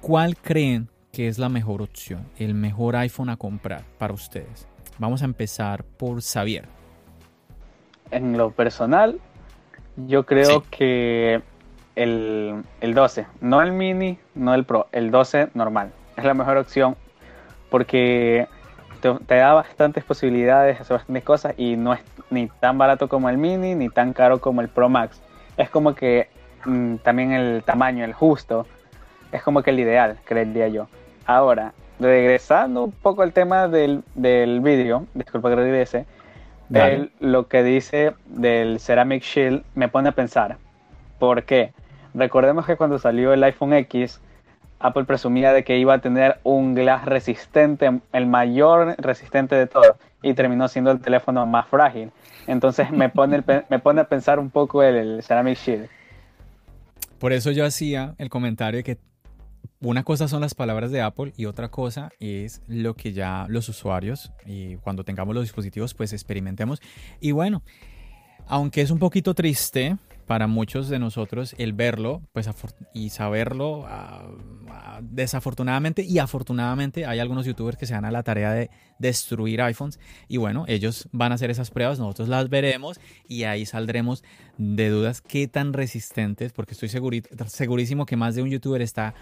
¿Cuál 0.00 0.38
creen 0.38 0.88
que 1.12 1.28
es 1.28 1.38
la 1.38 1.50
mejor 1.50 1.82
opción, 1.82 2.24
el 2.38 2.54
mejor 2.54 2.96
iPhone 2.96 3.28
a 3.28 3.36
comprar 3.36 3.84
para 3.98 4.14
ustedes? 4.14 4.66
Vamos 4.98 5.20
a 5.20 5.26
empezar 5.26 5.84
por 5.84 6.22
Xavier. 6.22 6.64
En 8.10 8.38
lo 8.38 8.50
personal, 8.52 9.20
yo 10.06 10.24
creo 10.24 10.60
Sí. 10.62 10.66
que 10.70 11.42
el, 11.94 12.62
el 12.80 12.94
12, 12.94 13.26
no 13.42 13.60
el 13.60 13.72
mini, 13.72 14.18
no 14.34 14.54
el 14.54 14.64
pro, 14.64 14.88
el 14.92 15.10
12 15.10 15.50
normal. 15.52 15.92
Es 16.16 16.24
la 16.24 16.32
mejor 16.32 16.56
opción 16.56 16.96
porque 17.70 18.46
te, 19.02 19.12
te 19.26 19.34
da 19.34 19.52
bastantes 19.52 20.02
posibilidades, 20.04 20.80
hace 20.80 20.94
bastantes 20.94 21.24
cosas 21.24 21.54
y 21.58 21.76
no 21.76 21.92
es 21.92 22.00
ni 22.30 22.46
tan 22.60 22.78
barato 22.78 23.08
como 23.08 23.28
el 23.28 23.36
mini 23.36 23.74
ni 23.74 23.90
tan 23.90 24.14
caro 24.14 24.40
como 24.40 24.62
el 24.62 24.68
Pro 24.68 24.88
Max. 24.88 25.20
Es 25.58 25.68
como 25.68 25.94
que 25.94 26.28
mm, 26.64 26.96
también 26.96 27.32
el 27.32 27.62
tamaño, 27.64 28.04
el 28.06 28.14
justo, 28.14 28.66
es 29.32 29.42
como 29.42 29.62
que 29.62 29.70
el 29.70 29.80
ideal, 29.80 30.18
creería 30.24 30.68
yo. 30.68 30.86
Ahora, 31.26 31.72
regresando 32.00 32.84
un 32.84 32.92
poco 32.92 33.22
al 33.22 33.32
tema 33.32 33.68
del, 33.68 34.02
del 34.14 34.60
vídeo, 34.60 35.06
disculpa 35.14 35.50
que 35.50 35.56
regrese, 35.56 36.06
el- 36.94 37.10
lo 37.20 37.48
que 37.48 37.62
dice 37.62 38.14
del 38.26 38.80
Ceramic 38.80 39.22
Shield 39.22 39.62
me 39.74 39.88
pone 39.88 40.08
a 40.08 40.12
pensar. 40.12 40.56
¿Por 41.18 41.42
qué? 41.44 41.72
Recordemos 42.14 42.66
que 42.66 42.76
cuando 42.76 42.98
salió 42.98 43.32
el 43.32 43.42
iPhone 43.44 43.72
X, 43.74 44.20
Apple 44.82 45.04
presumía 45.04 45.52
de 45.52 45.64
que 45.64 45.78
iba 45.78 45.94
a 45.94 45.98
tener 46.00 46.38
un 46.42 46.74
glass 46.74 47.04
resistente, 47.04 48.00
el 48.12 48.26
mayor 48.26 48.96
resistente 48.98 49.54
de 49.54 49.66
todos, 49.66 49.96
y 50.22 50.34
terminó 50.34 50.68
siendo 50.68 50.90
el 50.90 51.00
teléfono 51.00 51.46
más 51.46 51.68
frágil. 51.68 52.10
Entonces 52.46 52.90
me 52.90 53.08
pone, 53.08 53.42
me 53.68 53.78
pone 53.78 54.00
a 54.00 54.04
pensar 54.04 54.38
un 54.38 54.50
poco 54.50 54.82
el, 54.82 54.96
el 54.96 55.22
Ceramic 55.22 55.58
Shield. 55.58 55.88
Por 57.18 57.32
eso 57.32 57.52
yo 57.52 57.64
hacía 57.64 58.14
el 58.18 58.28
comentario 58.28 58.78
de 58.78 58.84
que 58.84 58.98
una 59.80 60.04
cosa 60.04 60.28
son 60.28 60.40
las 60.40 60.54
palabras 60.54 60.90
de 60.90 61.00
Apple 61.00 61.32
y 61.36 61.46
otra 61.46 61.68
cosa 61.68 62.10
es 62.20 62.62
lo 62.66 62.94
que 62.94 63.12
ya 63.12 63.46
los 63.48 63.68
usuarios 63.68 64.32
y 64.46 64.76
cuando 64.76 65.04
tengamos 65.04 65.34
los 65.34 65.44
dispositivos 65.44 65.94
pues 65.94 66.12
experimentemos. 66.12 66.80
Y 67.20 67.32
bueno, 67.32 67.62
aunque 68.46 68.80
es 68.80 68.90
un 68.90 68.98
poquito 68.98 69.34
triste 69.34 69.96
para 70.26 70.46
muchos 70.46 70.88
de 70.88 70.98
nosotros 70.98 71.54
el 71.58 71.72
verlo 71.72 72.22
pues 72.32 72.48
y 72.94 73.10
saberlo, 73.10 73.84
ah, 73.86 74.28
ah, 74.70 75.00
desafortunadamente 75.02 76.02
y 76.04 76.18
afortunadamente 76.18 77.06
hay 77.06 77.18
algunos 77.18 77.44
youtubers 77.46 77.76
que 77.76 77.86
se 77.86 77.94
dan 77.94 78.04
a 78.04 78.10
la 78.10 78.22
tarea 78.22 78.52
de 78.52 78.70
destruir 78.98 79.60
iPhones 79.62 79.98
y 80.28 80.36
bueno, 80.36 80.64
ellos 80.68 81.08
van 81.12 81.32
a 81.32 81.34
hacer 81.34 81.50
esas 81.50 81.70
pruebas, 81.70 81.98
nosotros 81.98 82.28
las 82.28 82.48
veremos 82.48 83.00
y 83.28 83.44
ahí 83.44 83.66
saldremos 83.66 84.22
de 84.58 84.88
dudas 84.90 85.20
qué 85.20 85.48
tan 85.48 85.72
resistentes, 85.72 86.52
porque 86.52 86.74
estoy 86.74 86.88
segurísimo 87.48 88.06
que 88.06 88.16
más 88.16 88.34
de 88.34 88.42
un 88.42 88.50
youtuber 88.50 88.80
está 88.82 89.14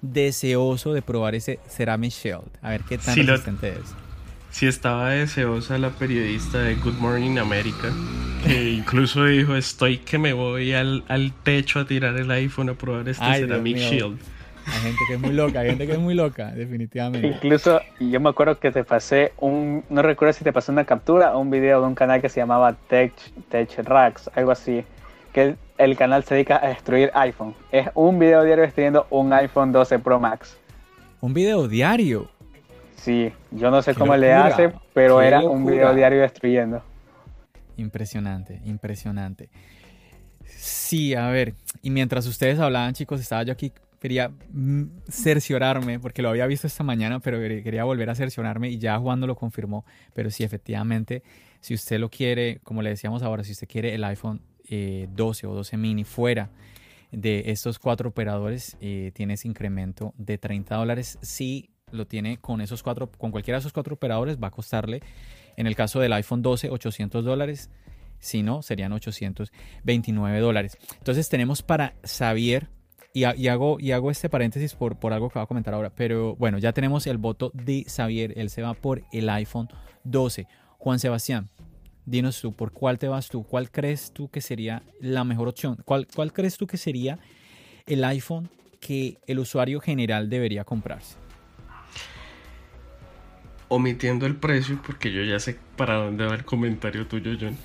deseoso 0.00 0.92
de 0.92 1.02
probar 1.02 1.34
ese 1.34 1.58
Ceramic 1.68 2.12
Shield, 2.12 2.50
a 2.60 2.70
ver 2.70 2.82
qué 2.84 2.98
tan 2.98 3.16
lo- 3.26 3.32
resistente 3.32 3.70
es. 3.70 4.11
Si 4.52 4.66
estaba 4.66 5.08
deseosa 5.08 5.78
la 5.78 5.88
periodista 5.88 6.58
de 6.58 6.74
Good 6.74 6.98
Morning 6.98 7.38
America, 7.38 7.88
que 8.44 8.70
incluso 8.78 9.24
dijo, 9.24 9.56
estoy 9.56 9.96
que 9.96 10.18
me 10.18 10.34
voy 10.34 10.74
al, 10.74 11.04
al 11.08 11.32
techo 11.42 11.80
a 11.80 11.86
tirar 11.86 12.14
el 12.16 12.30
iPhone 12.30 12.68
a 12.68 12.74
probar 12.74 13.08
este 13.08 13.24
Ay, 13.24 13.40
Ceramic. 13.40 13.78
Shield. 13.78 14.18
Hay 14.66 14.80
gente 14.80 14.98
que 15.08 15.14
es 15.14 15.20
muy 15.20 15.32
loca, 15.32 15.60
hay 15.60 15.70
gente 15.70 15.86
que 15.86 15.92
es 15.94 15.98
muy 15.98 16.12
loca, 16.12 16.50
definitivamente. 16.54 17.26
Incluso 17.26 17.80
yo 17.98 18.20
me 18.20 18.28
acuerdo 18.28 18.60
que 18.60 18.70
te 18.70 18.84
pasé 18.84 19.32
un, 19.38 19.84
no 19.88 20.02
recuerdo 20.02 20.34
si 20.34 20.44
te 20.44 20.52
pasé 20.52 20.70
una 20.70 20.84
captura 20.84 21.34
o 21.34 21.40
un 21.40 21.50
video 21.50 21.80
de 21.80 21.86
un 21.86 21.94
canal 21.94 22.20
que 22.20 22.28
se 22.28 22.38
llamaba 22.38 22.74
Tech, 22.88 23.14
Tech 23.48 23.70
Racks, 23.78 24.30
algo 24.34 24.50
así, 24.50 24.84
que 25.32 25.42
el, 25.42 25.56
el 25.78 25.96
canal 25.96 26.24
se 26.24 26.34
dedica 26.34 26.60
a 26.62 26.68
destruir 26.68 27.10
iPhone. 27.14 27.54
Es 27.72 27.88
un 27.94 28.18
video 28.18 28.44
diario 28.44 28.64
destruyendo 28.64 29.06
un 29.08 29.32
iPhone 29.32 29.72
12 29.72 29.98
Pro 29.98 30.20
Max. 30.20 30.58
Un 31.22 31.32
video 31.32 31.68
diario. 31.68 32.28
Sí, 33.02 33.32
yo 33.50 33.70
no 33.72 33.82
sé 33.82 33.94
Qué 33.94 33.98
cómo 33.98 34.16
le 34.16 34.32
hace, 34.32 34.72
pero 34.94 35.18
qué 35.18 35.26
era 35.26 35.40
un 35.40 35.66
video 35.66 35.92
diario 35.92 36.20
destruyendo. 36.20 36.84
Impresionante, 37.76 38.60
impresionante. 38.64 39.48
Sí, 40.44 41.12
a 41.14 41.28
ver, 41.28 41.54
y 41.82 41.90
mientras 41.90 42.26
ustedes 42.28 42.60
hablaban, 42.60 42.94
chicos, 42.94 43.20
estaba 43.20 43.42
yo 43.42 43.52
aquí, 43.52 43.72
quería 43.98 44.30
mm, 44.52 44.84
cerciorarme, 45.08 45.98
porque 45.98 46.22
lo 46.22 46.28
había 46.28 46.46
visto 46.46 46.68
esta 46.68 46.84
mañana, 46.84 47.18
pero 47.18 47.38
quería 47.38 47.82
volver 47.82 48.08
a 48.08 48.14
cerciorarme 48.14 48.68
y 48.68 48.78
ya 48.78 48.96
Juan 48.98 49.20
lo 49.20 49.34
confirmó, 49.34 49.84
pero 50.14 50.30
sí, 50.30 50.44
efectivamente, 50.44 51.24
si 51.60 51.74
usted 51.74 51.98
lo 51.98 52.08
quiere, 52.08 52.60
como 52.62 52.82
le 52.82 52.90
decíamos 52.90 53.24
ahora, 53.24 53.42
si 53.42 53.50
usted 53.50 53.66
quiere 53.66 53.96
el 53.96 54.04
iPhone 54.04 54.40
12 54.68 55.46
eh, 55.46 55.48
o 55.48 55.54
12 55.54 55.76
mini 55.76 56.04
fuera 56.04 56.50
de 57.10 57.44
estos 57.46 57.80
cuatro 57.80 58.10
operadores, 58.10 58.76
eh, 58.80 59.10
tiene 59.12 59.34
ese 59.34 59.48
incremento 59.48 60.14
de 60.16 60.38
30 60.38 60.76
dólares. 60.76 61.18
Si 61.20 61.71
lo 61.92 62.06
tiene 62.06 62.38
con 62.38 62.60
esos 62.60 62.82
cuatro, 62.82 63.10
con 63.10 63.30
cualquiera 63.30 63.58
de 63.58 63.60
esos 63.60 63.72
cuatro 63.72 63.94
operadores, 63.94 64.38
va 64.42 64.48
a 64.48 64.50
costarle, 64.50 65.02
en 65.56 65.66
el 65.66 65.76
caso 65.76 66.00
del 66.00 66.12
iPhone 66.12 66.42
12, 66.42 66.70
800 66.70 67.24
dólares 67.24 67.70
si 68.22 68.42
no, 68.44 68.62
serían 68.62 68.92
829 68.92 70.38
dólares. 70.38 70.78
Entonces 70.98 71.28
tenemos 71.28 71.62
para 71.62 71.94
Xavier, 72.04 72.68
y, 73.14 73.24
hago, 73.24 73.78
y 73.78 73.92
hago 73.92 74.10
este 74.10 74.30
paréntesis 74.30 74.74
por, 74.74 74.96
por 74.96 75.12
algo 75.12 75.28
que 75.28 75.38
voy 75.38 75.42
a 75.42 75.46
comentar 75.46 75.74
ahora, 75.74 75.90
pero 75.94 76.34
bueno, 76.36 76.58
ya 76.58 76.72
tenemos 76.72 77.06
el 77.06 77.18
voto 77.18 77.50
de 77.52 77.84
Xavier, 77.84 78.32
él 78.38 78.48
se 78.48 78.62
va 78.62 78.72
por 78.74 79.02
el 79.12 79.28
iPhone 79.28 79.68
12. 80.04 80.46
Juan 80.78 80.98
Sebastián, 80.98 81.50
dinos 82.06 82.40
tú, 82.40 82.52
¿por 82.52 82.72
cuál 82.72 82.98
te 82.98 83.08
vas 83.08 83.28
tú? 83.28 83.44
¿Cuál 83.44 83.70
crees 83.70 84.12
tú 84.12 84.28
que 84.28 84.40
sería 84.40 84.82
la 85.00 85.24
mejor 85.24 85.48
opción? 85.48 85.76
¿Cuál, 85.84 86.06
cuál 86.14 86.32
crees 86.32 86.56
tú 86.56 86.66
que 86.66 86.78
sería 86.78 87.18
el 87.86 88.02
iPhone 88.04 88.48
que 88.80 89.18
el 89.26 89.40
usuario 89.40 89.80
general 89.80 90.30
debería 90.30 90.64
comprarse? 90.64 91.21
Omitiendo 93.74 94.26
el 94.26 94.36
precio, 94.36 94.78
porque 94.84 95.12
yo 95.12 95.22
ya 95.22 95.40
sé 95.40 95.58
para 95.76 95.94
dónde 95.94 96.26
va 96.26 96.34
el 96.34 96.44
comentario 96.44 97.06
tuyo, 97.06 97.32
John 97.40 97.56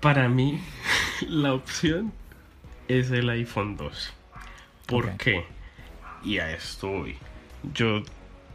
para 0.00 0.28
mí, 0.28 0.60
la 1.28 1.52
opción 1.52 2.12
es 2.88 3.10
el 3.10 3.28
iPhone 3.28 3.76
2. 3.76 4.12
¿Por 4.86 5.16
qué? 5.16 5.44
Y 6.22 6.38
a 6.38 6.52
esto 6.52 6.88
voy. 6.88 7.16
Yo 7.74 8.02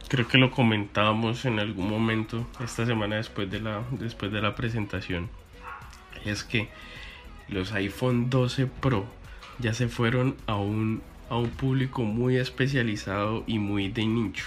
creo 0.08 0.26
que 0.26 0.38
lo 0.38 0.50
comentábamos 0.50 1.44
en 1.44 1.58
algún 1.58 1.90
momento 1.90 2.46
esta 2.64 2.86
semana 2.86 3.16
después 3.16 3.50
de 3.50 3.60
la, 3.60 3.82
después 3.90 4.32
de 4.32 4.40
la 4.40 4.54
presentación. 4.54 5.28
Es 6.24 6.44
que 6.44 6.68
los 7.48 7.72
iPhone 7.72 8.30
12 8.30 8.66
Pro 8.66 9.04
ya 9.58 9.74
se 9.74 9.88
fueron 9.88 10.36
a 10.46 10.56
un, 10.56 11.02
a 11.28 11.36
un 11.36 11.50
público 11.50 12.02
muy 12.02 12.36
especializado 12.36 13.44
y 13.46 13.58
muy 13.58 13.88
de 13.88 14.06
nicho. 14.06 14.46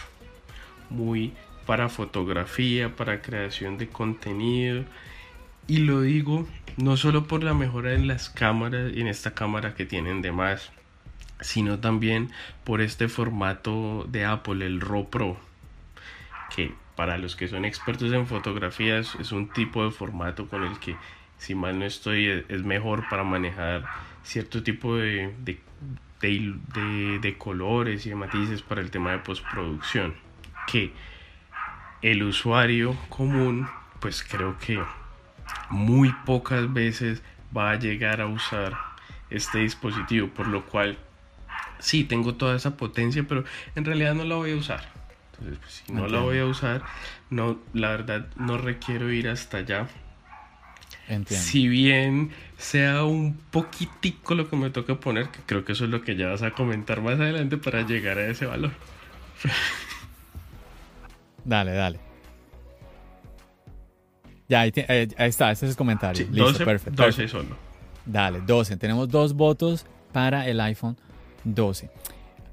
Muy 0.90 1.34
para 1.66 1.90
fotografía, 1.90 2.96
para 2.96 3.22
creación 3.22 3.78
de 3.78 3.88
contenido. 3.88 4.84
Y 5.68 5.80
lo 5.80 6.02
digo 6.02 6.48
no 6.78 6.98
solo 6.98 7.26
por 7.26 7.44
la 7.44 7.54
mejora 7.54 7.94
en 7.94 8.08
las 8.08 8.30
cámaras, 8.30 8.92
en 8.94 9.08
esta 9.08 9.34
cámara 9.34 9.76
que 9.76 9.86
tienen 9.86 10.22
de 10.22 10.32
más, 10.32 10.72
sino 11.40 11.80
también 11.80 12.32
por 12.64 12.82
este 12.82 13.08
formato 13.08 14.06
de 14.10 14.26
Apple, 14.26 14.66
el 14.66 14.82
RAW 14.82 15.10
Pro, 15.10 15.38
que 16.54 16.74
para 16.96 17.18
los 17.18 17.36
que 17.36 17.48
son 17.48 17.66
expertos 17.66 18.12
en 18.14 18.28
fotografías 18.28 19.16
es 19.20 19.32
un 19.32 19.50
tipo 19.50 19.84
de 19.84 19.92
formato 19.92 20.48
con 20.48 20.64
el 20.64 20.80
que, 20.80 20.96
si 21.38 21.56
mal 21.56 21.80
no 21.80 21.86
estoy, 21.86 22.46
es 22.48 22.64
mejor 22.64 23.08
para 23.10 23.24
manejar 23.24 23.86
cierto 24.24 24.64
tipo 24.64 24.96
de, 24.96 25.34
de, 25.44 25.60
de, 26.22 27.20
de 27.20 27.38
colores 27.38 28.06
y 28.06 28.10
de 28.10 28.16
matices 28.16 28.62
para 28.62 28.82
el 28.82 28.92
tema 28.92 29.12
de 29.12 29.20
postproducción, 29.20 30.16
que 30.68 30.94
el 32.06 32.22
usuario 32.22 32.96
común, 33.10 33.68
pues 34.00 34.24
creo 34.24 34.60
que 34.60 34.80
muy 35.72 36.14
pocas 36.24 36.72
veces 36.72 37.24
va 37.56 37.72
a 37.72 37.80
llegar 37.80 38.22
a 38.22 38.28
usar 38.28 38.78
este 39.32 39.60
dispositivo, 39.60 40.28
por 40.28 40.46
lo 40.46 40.68
cual 40.68 41.00
sí 41.80 42.04
tengo 42.04 42.36
toda 42.36 42.56
esa 42.56 42.78
potencia, 42.78 43.26
pero 43.28 43.44
en 43.74 43.86
realidad 43.86 44.14
no 44.14 44.24
la 44.24 44.36
voy 44.36 44.52
a 44.52 44.56
usar. 44.56 44.88
Entonces, 45.32 45.58
pues, 45.60 45.84
si 45.84 45.94
no 45.94 46.08
la 46.08 46.20
voy 46.20 46.38
a 46.38 46.46
usar, 46.46 46.84
no, 47.32 47.60
la 47.74 47.90
verdad 47.90 48.28
no 48.36 48.60
requiero 48.60 49.12
ir 49.12 49.28
hasta 49.28 49.58
allá. 49.58 49.88
Si 51.26 51.68
bien 51.68 52.32
sea 52.60 53.04
un 53.04 53.36
poquitico 53.50 54.36
lo 54.36 54.48
que 54.48 54.56
me 54.56 54.70
toca 54.70 55.00
poner, 55.00 55.30
que 55.30 55.40
creo 55.44 55.66
que 55.66 55.72
eso 55.72 55.86
es 55.86 55.90
lo 55.90 56.04
que 56.04 56.16
ya 56.16 56.28
vas 56.28 56.44
a 56.44 56.52
comentar 56.52 57.02
más 57.02 57.20
adelante 57.20 57.58
para 57.58 57.82
llegar 57.82 58.20
a 58.20 58.28
ese 58.28 58.46
valor. 58.46 58.74
dale, 61.46 61.72
dale. 61.72 62.00
Ya, 64.48 64.62
ahí, 64.62 64.72
eh, 64.76 65.08
está, 65.18 65.52
ese 65.52 65.66
es 65.66 65.72
el 65.72 65.78
comentario. 65.78 66.28
Listo, 66.28 66.44
12, 66.44 66.66
perfecto. 66.66 67.04
12 67.04 67.28
solo. 67.28 67.58
Dale, 68.06 68.42
12. 68.42 68.78
Tenemos 68.78 69.10
dos 69.10 69.34
votos 69.34 69.86
para 70.12 70.48
el 70.48 70.60
iPhone 70.62 70.98
12. 71.44 71.90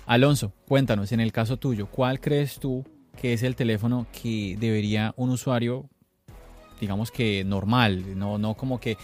Alonso, 0.07 0.53
cuéntanos, 0.67 1.13
en 1.13 1.21
el 1.21 1.33
caso 1.33 1.59
tuyo, 1.59 1.87
¿cuál 1.87 2.21
crees 2.21 2.59
tú 2.59 2.85
que 3.17 3.33
es 3.33 3.43
el 3.43 3.57
teléfono 3.57 4.07
que 4.11 4.57
debería 4.59 5.13
un 5.17 5.31
usuario, 5.31 5.89
digamos 6.81 7.11
que 7.11 7.45
normal, 7.45 8.19
no, 8.19 8.39
no 8.39 8.55
como 8.55 8.81
que 8.81 8.97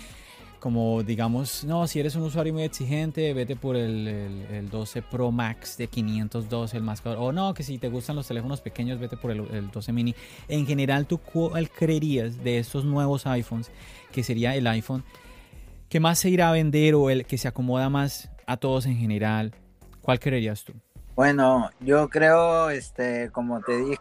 como 0.59 1.03
digamos, 1.03 1.65
no, 1.65 1.87
si 1.87 2.01
eres 2.01 2.17
un 2.17 2.23
usuario 2.23 2.53
muy 2.53 2.63
exigente, 2.63 3.33
vete 3.33 3.57
por 3.57 3.77
el, 3.77 4.69
12 4.71 5.03
Pro 5.03 5.31
Max 5.31 5.77
de 5.77 5.87
512, 5.87 6.77
el 6.77 6.83
más 6.83 7.01
caro. 7.01 7.21
O 7.23 7.33
no, 7.33 7.55
que 7.55 7.63
si 7.63 7.79
te 7.79 7.89
gustan 7.89 8.17
los 8.17 8.27
teléfonos 8.27 8.61
pequeños, 8.61 8.99
vete 8.99 9.17
por 9.17 9.31
el, 9.31 9.71
12 9.71 9.93
mini. 9.93 10.15
En 10.49 10.67
general, 10.67 11.07
¿tú 11.07 11.19
cuál 11.19 11.71
creerías 11.71 12.43
de 12.43 12.59
estos 12.59 12.85
nuevos 12.85 13.27
iPhones 13.27 13.71
que 14.13 14.23
sería 14.23 14.55
el 14.55 14.67
iPhone 14.67 15.05
que 15.89 16.01
más 16.01 16.19
se 16.19 16.29
irá 16.29 16.51
a 16.51 16.53
vender 16.53 16.95
o 16.95 17.09
el 17.09 17.25
que 17.25 17.39
se 17.39 17.49
acomoda 17.49 17.89
más 17.89 18.31
a 18.47 18.57
todos 18.57 18.87
en 18.87 18.97
general? 18.97 19.55
¿Cuál 20.01 20.19
creerías 20.19 20.65
tú? 20.65 20.73
Bueno, 21.15 21.71
yo 21.81 22.09
creo, 22.09 22.71
este, 22.71 23.31
como 23.31 23.61
te 23.61 23.77
dije 23.77 23.99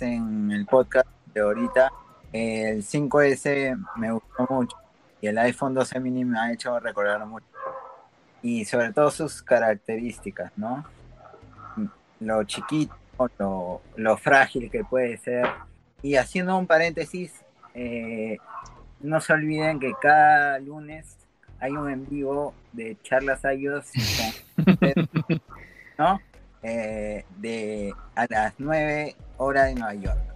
en 0.00 0.52
el 0.52 0.64
podcast 0.64 1.08
de 1.34 1.40
ahorita, 1.40 1.92
el 2.32 2.82
5S 2.82 3.76
me 3.96 4.12
gustó 4.12 4.46
mucho 4.48 4.76
y 5.20 5.26
el 5.28 5.38
iPhone 5.38 5.74
12 5.74 6.00
mini 6.00 6.24
me 6.24 6.38
ha 6.38 6.52
hecho 6.52 6.78
recordar 6.78 7.24
mucho. 7.26 7.46
Y 8.42 8.64
sobre 8.64 8.92
todo 8.92 9.10
sus 9.10 9.42
características, 9.42 10.52
¿no? 10.56 10.84
Lo 12.20 12.44
chiquito, 12.44 12.94
lo, 13.38 13.82
lo 13.96 14.16
frágil 14.16 14.70
que 14.70 14.84
puede 14.84 15.16
ser. 15.18 15.46
Y 16.02 16.16
haciendo 16.16 16.56
un 16.56 16.66
paréntesis, 16.66 17.32
eh, 17.74 18.38
no 19.00 19.20
se 19.20 19.32
olviden 19.32 19.80
que 19.80 19.92
cada 20.00 20.58
lunes 20.58 21.16
hay 21.60 21.72
un 21.72 21.90
en 21.90 22.06
vivo 22.08 22.54
de 22.72 22.96
charlas 23.02 23.42
iOS 23.44 23.86
¿no? 25.98 26.20
Eh, 26.62 27.24
de 27.38 27.94
a 28.14 28.26
las 28.28 28.54
9 28.58 29.16
horas 29.38 29.66
de 29.68 29.74
Nueva 29.74 29.94
York. 29.94 30.35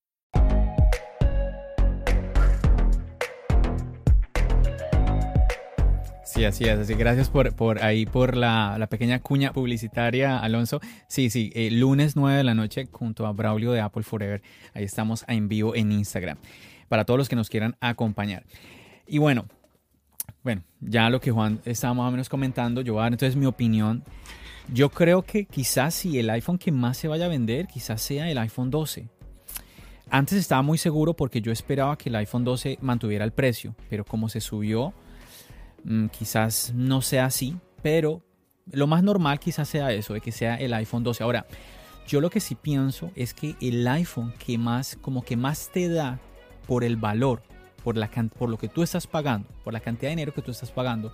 Sí, 6.41 6.41
Sí, 6.41 6.45
así 6.45 6.63
es. 6.63 6.79
Así 6.79 6.95
gracias 6.95 7.29
por, 7.29 7.53
por 7.53 7.83
ahí, 7.83 8.07
por 8.07 8.35
la, 8.35 8.75
la 8.79 8.87
pequeña 8.87 9.19
cuña 9.19 9.53
publicitaria, 9.53 10.39
Alonso. 10.39 10.79
Sí, 11.07 11.29
sí, 11.29 11.51
eh, 11.53 11.69
lunes 11.69 12.15
9 12.15 12.37
de 12.37 12.43
la 12.43 12.55
noche 12.55 12.87
junto 12.91 13.27
a 13.27 13.31
Braulio 13.31 13.73
de 13.73 13.79
Apple 13.79 14.01
Forever. 14.01 14.41
Ahí 14.73 14.83
estamos 14.83 15.23
en 15.27 15.47
vivo 15.47 15.75
en 15.75 15.91
Instagram. 15.91 16.39
Para 16.89 17.05
todos 17.05 17.19
los 17.19 17.29
que 17.29 17.35
nos 17.35 17.47
quieran 17.47 17.75
acompañar. 17.79 18.43
Y 19.05 19.19
bueno, 19.19 19.45
bueno, 20.43 20.63
ya 20.79 21.11
lo 21.11 21.21
que 21.21 21.29
Juan 21.29 21.61
estaba 21.63 21.93
más 21.93 22.07
o 22.07 22.11
menos 22.11 22.27
comentando, 22.27 22.81
yo 22.81 22.93
voy 22.93 23.01
a 23.01 23.03
dar 23.03 23.13
entonces 23.13 23.35
mi 23.35 23.45
opinión. 23.45 24.03
Yo 24.73 24.89
creo 24.89 25.21
que 25.21 25.45
quizás 25.45 25.93
si 25.93 26.17
el 26.17 26.27
iPhone 26.31 26.57
que 26.57 26.71
más 26.71 26.97
se 26.97 27.07
vaya 27.07 27.25
a 27.25 27.29
vender, 27.29 27.67
quizás 27.67 28.01
sea 28.01 28.31
el 28.31 28.39
iPhone 28.39 28.71
12. 28.71 29.07
Antes 30.09 30.39
estaba 30.39 30.63
muy 30.63 30.79
seguro 30.79 31.13
porque 31.13 31.39
yo 31.39 31.51
esperaba 31.51 31.97
que 31.99 32.09
el 32.09 32.15
iPhone 32.15 32.43
12 32.43 32.79
mantuviera 32.81 33.25
el 33.25 33.31
precio, 33.31 33.75
pero 33.89 34.03
como 34.03 34.27
se 34.27 34.41
subió, 34.41 34.95
quizás 36.11 36.73
no 36.75 37.01
sea 37.01 37.25
así, 37.25 37.57
pero 37.81 38.23
lo 38.71 38.87
más 38.87 39.03
normal 39.03 39.39
quizás 39.39 39.67
sea 39.67 39.91
eso, 39.91 40.13
de 40.13 40.21
que 40.21 40.31
sea 40.31 40.55
el 40.55 40.73
iPhone 40.73 41.03
12. 41.03 41.23
Ahora, 41.23 41.45
yo 42.07 42.21
lo 42.21 42.29
que 42.29 42.39
sí 42.39 42.55
pienso 42.55 43.11
es 43.15 43.33
que 43.33 43.55
el 43.61 43.87
iPhone 43.87 44.33
que 44.37 44.57
más, 44.57 44.97
como 45.01 45.23
que 45.23 45.37
más 45.37 45.69
te 45.71 45.89
da 45.89 46.19
por 46.67 46.83
el 46.83 46.97
valor, 46.97 47.43
por, 47.83 47.97
la, 47.97 48.09
por 48.37 48.49
lo 48.49 48.57
que 48.57 48.67
tú 48.67 48.83
estás 48.83 49.07
pagando, 49.07 49.47
por 49.63 49.73
la 49.73 49.79
cantidad 49.79 50.09
de 50.09 50.15
dinero 50.15 50.33
que 50.33 50.41
tú 50.41 50.51
estás 50.51 50.71
pagando, 50.71 51.13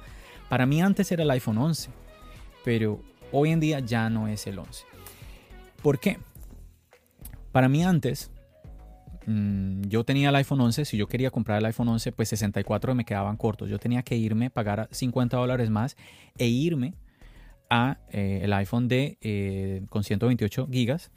para 0.49 0.65
mí 0.65 0.82
antes 0.82 1.12
era 1.12 1.23
el 1.23 1.32
iPhone 1.32 1.58
11, 1.58 1.89
pero 2.63 3.01
hoy 3.32 3.51
en 3.51 3.60
día 3.60 3.80
ya 3.80 4.10
no 4.10 4.27
es 4.27 4.47
el 4.47 4.60
11. 4.60 4.86
¿Por 5.82 5.99
qué? 5.99 6.19
Para 7.51 7.69
mí 7.69 7.84
antes, 7.84 8.32
mm, 9.28 9.84
yo 9.84 10.04
tenía 10.04 10.30
el 10.30 10.36
iPhone 10.36 10.62
11, 10.62 10.86
si 10.86 10.98
yo 10.98 11.08
quería 11.08 11.30
comprar 11.30 11.60
el 11.60 11.66
iPhone 11.66 11.90
11, 11.90 12.12
pues 12.12 12.30
64 12.30 12.96
me 12.96 13.06
quedaban 13.06 13.38
cortos. 13.38 13.70
Yo 13.70 13.78
tenía 13.78 14.02
que 14.02 14.16
irme, 14.16 14.50
pagar 14.50 14.90
50 14.92 15.38
dólares 15.38 15.70
más 15.70 15.96
e 16.38 16.48
irme 16.48 16.96
a 17.70 18.00
eh, 18.12 18.40
el 18.44 18.54
iPhone 18.54 18.88
de 18.88 19.18
eh, 19.22 19.84
con 19.90 20.04
128 20.04 20.68
gigas, 20.72 21.12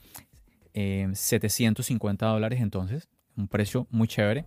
750 0.74 2.26
eh, 2.26 2.28
dólares 2.28 2.60
entonces, 2.60 3.08
un 3.36 3.48
precio 3.48 3.86
muy 3.90 4.08
chévere. 4.08 4.44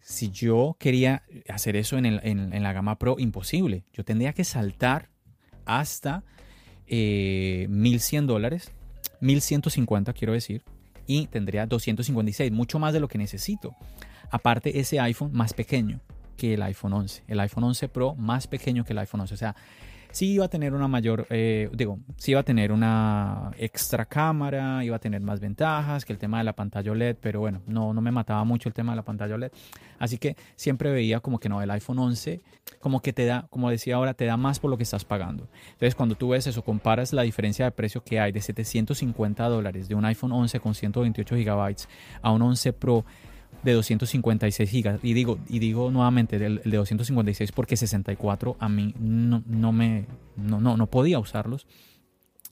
Si 0.00 0.30
yo 0.30 0.76
quería 0.78 1.22
hacer 1.48 1.76
eso 1.76 1.96
en, 1.98 2.06
en 2.06 2.62
la 2.62 2.72
gama 2.72 2.98
Pro, 2.98 3.16
imposible. 3.18 3.84
Yo 3.92 4.04
tendría 4.04 4.32
que 4.32 4.44
saltar 4.44 5.10
hasta 5.66 6.24
1100 6.88 8.26
dólares, 8.26 8.72
1150 9.20 10.12
quiero 10.14 10.32
decir, 10.32 10.64
y 11.10 11.26
tendría 11.26 11.66
256, 11.66 12.52
mucho 12.52 12.78
más 12.78 12.92
de 12.92 13.00
lo 13.00 13.08
que 13.08 13.18
necesito. 13.18 13.74
Aparte, 14.30 14.78
ese 14.78 15.00
iPhone 15.00 15.32
más 15.32 15.54
pequeño 15.54 15.98
que 16.36 16.54
el 16.54 16.62
iPhone 16.62 16.92
11, 16.92 17.24
el 17.26 17.40
iPhone 17.40 17.64
11 17.64 17.88
Pro 17.88 18.14
más 18.14 18.46
pequeño 18.46 18.84
que 18.84 18.92
el 18.92 19.00
iPhone 19.00 19.22
11, 19.22 19.34
o 19.34 19.36
sea, 19.36 19.56
sí 20.12 20.32
iba 20.32 20.44
a 20.44 20.48
tener 20.48 20.74
una 20.74 20.88
mayor, 20.88 21.26
eh, 21.30 21.68
digo, 21.72 21.98
sí 22.16 22.32
iba 22.32 22.40
a 22.40 22.44
tener 22.44 22.72
una 22.72 23.50
extra 23.58 24.06
cámara, 24.06 24.84
iba 24.84 24.96
a 24.96 24.98
tener 24.98 25.20
más 25.20 25.40
ventajas 25.40 26.04
que 26.04 26.12
el 26.12 26.18
tema 26.18 26.38
de 26.38 26.44
la 26.44 26.54
pantalla 26.54 26.92
OLED, 26.92 27.16
pero 27.20 27.40
bueno, 27.40 27.62
no, 27.66 27.94
no 27.94 28.00
me 28.00 28.10
mataba 28.10 28.44
mucho 28.44 28.68
el 28.68 28.74
tema 28.74 28.92
de 28.92 28.96
la 28.96 29.02
pantalla 29.02 29.34
OLED. 29.34 29.52
Así 29.98 30.18
que 30.18 30.36
siempre 30.56 30.90
veía 30.90 31.20
como 31.20 31.38
que 31.38 31.48
no, 31.48 31.60
el 31.62 31.70
iPhone 31.70 31.98
11, 31.98 32.40
como 32.80 33.00
que 33.00 33.12
te 33.12 33.26
da, 33.26 33.46
como 33.50 33.70
decía 33.70 33.96
ahora, 33.96 34.14
te 34.14 34.24
da 34.24 34.36
más 34.36 34.58
por 34.58 34.70
lo 34.70 34.76
que 34.76 34.82
estás 34.82 35.04
pagando. 35.04 35.48
Entonces, 35.72 35.94
cuando 35.94 36.14
tú 36.14 36.30
ves 36.30 36.46
eso, 36.46 36.62
comparas 36.62 37.12
la 37.12 37.22
diferencia 37.22 37.64
de 37.64 37.70
precio 37.70 38.02
que 38.02 38.18
hay 38.18 38.32
de 38.32 38.40
750 38.40 39.48
dólares 39.48 39.88
de 39.88 39.94
un 39.94 40.04
iPhone 40.04 40.32
11 40.32 40.60
con 40.60 40.74
128 40.74 41.36
gigabytes 41.36 41.88
a 42.22 42.32
un 42.32 42.42
11 42.42 42.72
Pro 42.72 43.04
de 43.62 43.72
256 43.72 44.70
gigas. 44.70 45.00
Y 45.02 45.12
digo, 45.12 45.38
y 45.48 45.58
digo 45.58 45.90
nuevamente 45.90 46.36
el, 46.36 46.60
de 46.64 46.76
256 46.76 47.52
porque 47.52 47.76
64 47.76 48.56
a 48.58 48.68
mí 48.68 48.94
no, 48.98 49.42
no 49.46 49.72
me 49.72 50.06
no, 50.36 50.60
no, 50.60 50.76
no 50.76 50.86
podía 50.86 51.18
usarlos. 51.18 51.66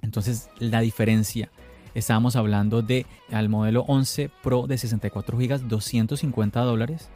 Entonces 0.03 0.49
la 0.59 0.81
diferencia, 0.81 1.51
estábamos 1.95 2.37
hablando 2.37 2.83
de 2.83 3.07
al 3.31 3.49
modelo 3.49 3.85
11 3.89 4.31
Pro 4.43 4.67
de 4.67 4.79
64 4.79 5.39
gigas, 5.39 5.69
250 5.69 6.61
dólares. 6.61 7.09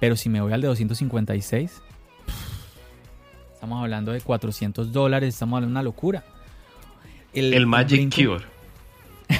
Pero 0.00 0.16
si 0.16 0.28
me 0.28 0.40
voy 0.40 0.52
al 0.52 0.60
de 0.60 0.66
256, 0.66 1.80
estamos 3.54 3.80
hablando 3.80 4.10
de 4.10 4.20
400 4.20 4.92
dólares, 4.92 5.34
estamos 5.34 5.58
hablando 5.58 5.68
de 5.68 5.80
una 5.80 5.82
locura. 5.84 6.24
El, 7.32 7.66
Magic 7.66 8.12
Cure. 8.12 8.44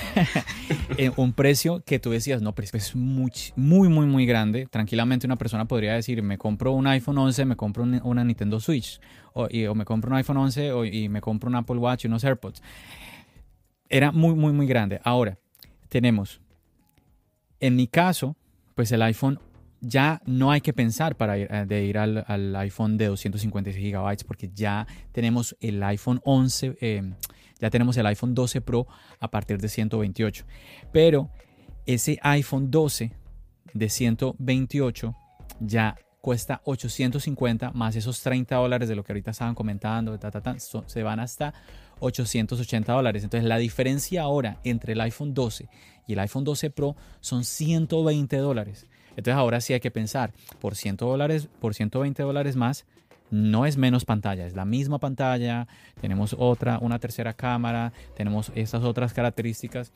un 1.17 1.33
precio 1.33 1.83
que 1.85 1.99
tú 1.99 2.11
decías, 2.11 2.43
no, 2.43 2.55
pero 2.55 2.69
es 2.73 2.95
muy, 2.95 3.33
muy, 3.57 3.89
muy, 3.89 4.07
muy 4.07 4.27
grande. 4.27 4.67
Tranquilamente 4.67 5.27
una 5.27 5.37
persona 5.37 5.67
podría 5.67 5.95
decir, 5.95 6.23
me 6.23 6.39
compro 6.39 6.73
un 6.73 6.87
iPhone 6.87 7.19
11, 7.19 7.45
me 7.45 7.57
compro 7.57 7.85
una 7.85 8.25
Nintendo 8.25 8.61
Switch, 8.61 9.01
o, 9.35 9.49
me 9.75 9.85
compro 9.85 10.11
un 10.11 10.17
iPhone 10.17 10.37
11 10.37 10.73
y 10.93 11.09
me 11.09 11.21
compro 11.21 11.49
un 11.49 11.57
Apple 11.57 11.77
Watch 11.77 12.05
y 12.05 12.09
unos 12.09 12.25
AirPods. 12.25 12.63
Era 13.89 14.13
muy, 14.13 14.35
muy, 14.35 14.53
muy 14.53 14.67
grande. 14.67 15.01
Ahora, 15.05 15.39
tenemos, 15.89 16.41
en 17.61 17.77
mi 17.77 17.87
caso, 17.87 18.37
pues 18.75 18.91
el 18.93 19.03
iPhone 19.03 19.39
ya 19.83 20.23
no 20.25 20.51
hay 20.51 20.61
que 20.61 20.73
pensar 20.73 21.17
para 21.17 21.37
ir, 21.37 21.49
eh, 21.51 21.67
de 21.67 21.85
ir 21.85 21.99
al, 21.99 22.57
iPhone 22.57 22.97
de 22.97 23.07
256 23.07 23.93
GB 23.93 24.25
porque 24.27 24.51
ya 24.55 24.87
tenemos 25.11 25.57
el 25.61 25.83
iPhone 25.83 26.21
11, 26.25 26.77
ya 27.63 27.71
tenemos 27.71 27.97
el 27.97 28.05
iPhone 28.07 28.35
12 28.35 28.61
Pro 28.61 28.89
a 29.21 29.31
partir 29.31 29.59
de 29.59 29.69
128. 29.69 30.45
Pero 30.93 31.31
ese 31.87 32.19
iPhone 32.23 32.71
12 32.73 33.13
de 33.73 33.89
128 33.89 35.15
ya 35.61 35.97
cuesta 36.21 36.61
850 36.65 37.71
más 37.71 37.95
esos 37.95 38.21
30 38.21 38.57
dólares 38.57 38.89
de 38.89 38.97
lo 38.97 39.05
que 39.05 39.13
ahorita 39.13 39.31
estaban 39.31 39.55
comentando, 39.55 40.19
se 40.87 41.03
van 41.05 41.21
hasta 41.21 41.55
880 42.01 42.93
dólares. 42.93 43.23
Entonces 43.23 43.49
la 43.49 43.59
diferencia 43.59 44.23
ahora 44.23 44.59
entre 44.65 44.95
el 44.95 45.01
iPhone 45.01 45.33
12 45.33 45.69
y 46.09 46.15
el 46.15 46.19
iPhone 46.19 46.43
12 46.43 46.71
Pro 46.71 46.97
son 47.21 47.45
120 47.45 48.37
dólares. 48.39 48.89
Entonces 49.11 49.35
ahora 49.35 49.61
sí 49.61 49.73
hay 49.73 49.81
que 49.81 49.93
pensar, 49.93 50.33
por 50.61 50.75
100 50.75 50.97
dólares, 50.97 51.49
por 51.61 51.75
120 51.75 52.23
dólares 52.25 52.57
más, 52.57 52.87
no 53.33 53.65
es 53.65 53.79
menos 53.79 54.05
pantalla, 54.05 54.47
es 54.47 54.55
la 54.55 54.67
misma 54.67 54.99
pantalla, 54.99 55.67
tenemos 56.01 56.37
otra, 56.39 56.79
una 56.81 56.99
tercera 56.99 57.33
cámara, 57.33 57.93
tenemos 58.15 58.53
estas 58.55 58.85
otras 58.85 59.15
características. 59.15 59.91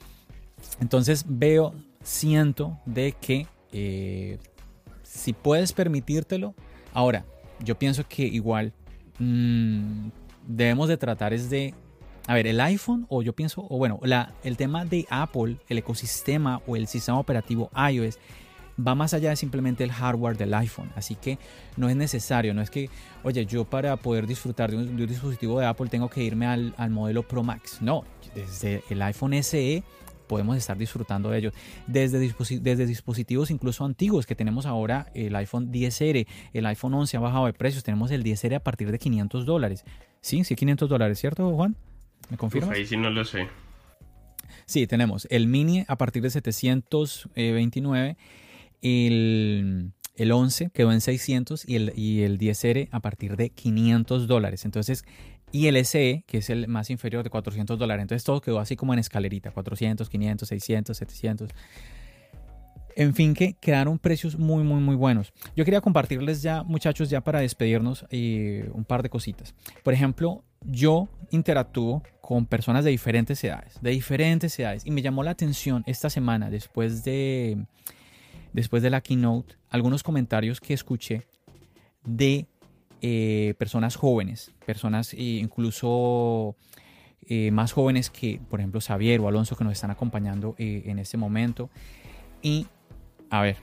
Entonces 0.81 1.25
veo, 1.29 1.75
siento 2.03 2.79
de 2.87 3.13
que 3.13 3.47
eh, 3.73 4.39
si 5.03 5.35
puedes 5.35 5.75
permitírtelo, 5.75 6.55
ahora, 6.95 7.27
yo 7.61 7.79
pienso 7.79 8.09
que 8.09 8.23
igual 8.23 8.73
mm, 9.19 10.09
debemos 10.47 10.89
de 10.89 10.97
tratar 10.97 11.35
es 11.35 11.51
de, 11.51 11.75
a 12.27 12.33
ver, 12.33 12.47
el 12.47 12.59
iPhone 12.59 13.05
o 13.11 13.21
yo 13.21 13.35
pienso, 13.35 13.67
o 13.69 13.77
bueno, 13.77 14.01
el 14.45 14.57
tema 14.57 14.87
de 14.87 15.07
Apple, 15.11 15.59
el 15.69 15.77
ecosistema 15.77 16.63
o 16.67 16.75
el 16.75 16.87
sistema 16.87 17.19
operativo 17.19 17.71
iOS 17.93 18.19
va 18.85 18.95
más 18.95 19.15
allá 19.15 19.31
de 19.31 19.37
simplemente 19.37 19.85
el 19.85 19.93
hardware 19.93 20.37
del 20.37 20.55
iPhone. 20.55 20.91
Así 20.97 21.15
que 21.15 21.39
no 21.77 21.89
es 21.89 21.97
necesario, 21.97 22.55
no 22.55 22.63
es 22.63 22.71
que, 22.71 22.91
oye, 23.23 23.47
yo 23.47 23.65
para 23.65 23.97
poder 23.97 24.27
disfrutar 24.27 24.71
de 24.71 24.77
un, 24.77 24.97
dispositivo 25.07 25.61
de 25.61 25.67
Apple 25.67 25.89
tengo 25.89 26.09
que 26.09 26.23
irme 26.23 26.47
al, 26.47 26.91
modelo 26.91 27.23
Pro 27.23 27.43
Max. 27.43 27.79
No, 27.81 28.05
desde 28.35 28.83
el 28.91 29.03
iPhone 29.03 29.35
SE 29.43 29.83
podemos 30.27 30.57
estar 30.57 30.77
disfrutando 30.77 31.31
de 31.31 31.39
ellos. 31.39 31.55
Desde, 31.87 32.19
desde 32.61 32.87
dispositivos 32.87 33.51
incluso 33.51 33.85
antiguos 33.85 34.27
que 34.27 34.35
tenemos 34.35 34.67
ahora, 34.67 35.07
el 35.15 35.35
iPhone 35.37 35.71
10R, 35.73 36.27
el 36.53 36.67
iPhone 36.67 36.95
11 36.95 37.17
ha 37.17 37.21
bajado 37.21 37.47
de 37.47 37.53
precios, 37.53 37.85
tenemos 37.85 38.11
el 38.11 38.25
10R 38.25 38.57
a 38.57 38.61
partir 38.61 38.91
de 38.91 38.99
500 38.99 39.47
dólares. 39.47 39.85
Sí, 40.21 40.43
sí, 40.45 40.57
500 40.57 40.89
dólares, 40.89 41.21
¿cierto, 41.21 41.49
Juan? 41.55 41.77
¿Me 42.31 42.37
confirmas? 42.37 42.75
ahí 42.75 42.85
sí 42.85 42.97
no 42.97 43.11
lo 43.11 43.25
sé. 43.25 43.47
Sí, 44.65 44.87
tenemos 44.89 45.29
el 45.31 45.47
mini 45.47 45.85
a 45.87 45.97
partir 45.97 46.23
de 46.23 46.31
729 46.31 48.17
el, 48.87 49.93
el 50.17 50.33
11 50.33 50.71
quedó 50.71 50.93
en 50.93 51.01
600 51.01 51.69
y 51.69 51.77
el, 51.77 51.93
y 51.97 52.23
el 52.23 52.39
10R 52.39 52.89
a 52.91 53.01
partir 53.01 53.37
de 53.37 53.51
500 53.51 54.27
dólares. 54.27 54.65
Entonces, 54.65 55.05
y 55.53 55.69
el 55.69 55.85
SE, 55.85 56.25
que 56.27 56.39
es 56.39 56.51
el 56.51 56.69
más 56.69 56.91
inferior 56.91 57.23
de 57.23 57.31
400 57.31 57.79
dólares. 57.79 58.03
Entonces 58.03 58.25
todo 58.25 58.41
quedó 58.41 58.59
así 58.59 58.77
como 58.77 58.93
en 58.93 58.99
escalerita, 58.99 59.51
400, 59.51 60.09
500, 60.09 60.49
600, 60.49 60.97
700. 60.97 61.51
En 62.97 63.15
fin, 63.15 63.35
que 63.35 63.55
quedaron 63.55 63.99
precios 63.99 64.39
muy, 64.39 64.65
muy, 64.65 64.81
muy 64.81 64.97
buenos. 64.97 65.33
Yo 65.55 65.65
quería 65.67 65.83
compartirles 65.83 66.41
ya, 66.43 66.63
muchachos, 66.63 67.11
ya 67.11 67.21
para 67.21 67.41
despedirnos, 67.41 68.07
eh, 68.11 68.71
un 68.73 68.85
par 68.85 69.03
de 69.03 69.11
cositas. 69.11 69.55
Por 69.83 69.93
ejemplo, 69.93 70.45
yo 70.65 71.09
interactúo 71.31 72.03
con 72.23 72.47
personas 72.47 72.85
de 72.85 72.91
diferentes 72.91 73.43
edades, 73.45 73.75
de 73.83 73.91
diferentes 73.91 74.59
edades. 74.59 74.85
Y 74.87 74.91
me 74.91 75.03
llamó 75.03 75.23
la 75.23 75.33
atención 75.33 75.85
esta 75.87 76.09
semana, 76.09 76.49
después 76.49 77.05
de 77.05 77.67
después 78.57 78.83
de 78.83 78.89
la 78.89 79.03
keynote, 79.03 79.55
algunos 79.69 80.03
comentarios 80.03 80.63
que 80.63 80.73
escuché 80.73 81.27
de 82.05 82.47
eh, 83.03 83.55
personas 83.59 83.97
jóvenes, 83.97 84.51
personas 84.65 85.13
eh, 85.13 85.19
incluso 85.19 86.57
eh, 87.29 87.51
más 87.51 87.73
jóvenes 87.73 88.09
que, 88.09 88.41
por 88.49 88.61
ejemplo, 88.61 88.81
Xavier 88.81 89.21
o 89.21 89.29
Alonso 89.29 89.57
que 89.57 89.65
nos 89.65 89.75
están 89.75 89.91
acompañando 89.91 90.55
en 90.57 90.99
este 90.99 91.19
momento. 91.19 91.69
Y, 92.41 92.67
a 93.29 93.43
ver, 93.43 93.59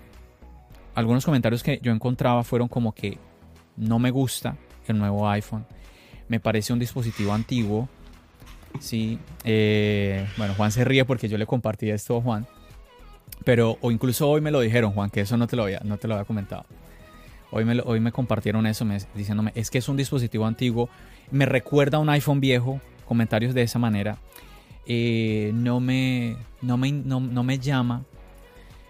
algunos 0.94 1.26
comentarios 1.26 1.64
que 1.64 1.80
yo 1.82 1.92
encontraba 1.92 2.44
fueron 2.44 2.68
como 2.68 2.94
que 2.94 3.18
no 3.76 3.98
me 3.98 4.12
gusta 4.12 4.58
el 4.88 5.00
nuevo 5.00 5.28
iPhone. 5.28 5.66
Me 6.28 6.40
parece 6.40 6.72
un 6.72 6.78
dispositivo 6.78 7.34
antiguo. 7.34 7.90
Sí, 8.80 9.18
bueno, 10.38 10.54
Juan 10.56 10.72
se 10.72 10.86
ríe 10.86 11.04
porque 11.04 11.28
yo 11.28 11.40
le 11.40 11.48
compartí 11.48 11.90
esto 11.90 12.18
a 12.18 12.22
Juan. 12.22 12.48
Pero, 13.44 13.78
o 13.82 13.92
incluso 13.92 14.30
hoy 14.30 14.42
me 14.42 14.52
lo 14.52 14.60
dijeron, 14.60 14.92
Juan, 14.92 15.10
que 15.10 15.22
eso 15.22 15.38
no 15.38 15.48
te 15.48 15.56
lo 15.56 15.64
había, 15.64 15.82
no 15.84 15.98
te 15.98 16.08
lo 16.08 16.16
había 16.16 16.26
comentado. 16.26 16.66
Hoy 17.52 17.66
me, 17.66 17.80
hoy 17.82 18.00
me 18.00 18.12
compartieron 18.12 18.66
eso 18.66 18.86
diciéndome, 19.14 19.52
es 19.56 19.70
que 19.70 19.78
es 19.78 19.88
un 19.88 19.98
dispositivo 19.98 20.46
antiguo, 20.46 20.90
me 21.30 21.46
recuerda 21.46 21.98
a 21.98 22.02
un 22.02 22.10
iPhone 22.10 22.40
viejo, 22.40 22.82
comentarios 23.06 23.54
de 23.54 23.62
esa 23.62 23.80
manera. 23.80 24.18
Eh, 24.86 25.52
no, 25.54 25.80
me, 25.80 26.36
no, 26.62 26.78
me, 26.78 26.92
no, 26.92 27.44
me 27.44 27.60
llama. 27.60 28.04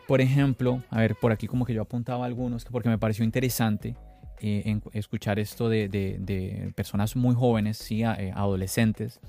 Por 0.08 0.22
ejemplo, 0.22 0.84
a 0.90 1.00
ver, 1.00 1.16
por 1.16 1.32
aquí 1.32 1.48
como 1.48 1.66
que 1.66 1.74
yo 1.74 1.82
apuntaba 1.82 2.26
algunos, 2.26 2.66
porque 2.66 2.90
me 2.90 2.98
pareció 2.98 3.24
interesante 3.24 3.96
eh, 4.42 4.80
escuchar 4.94 5.40
esto 5.40 5.70
de, 5.70 6.72
personas 6.76 7.16
muy 7.16 7.36
jóvenes, 7.36 7.78
sí, 7.78 8.04
eh, 8.04 8.32
adolescentes. 8.36 9.20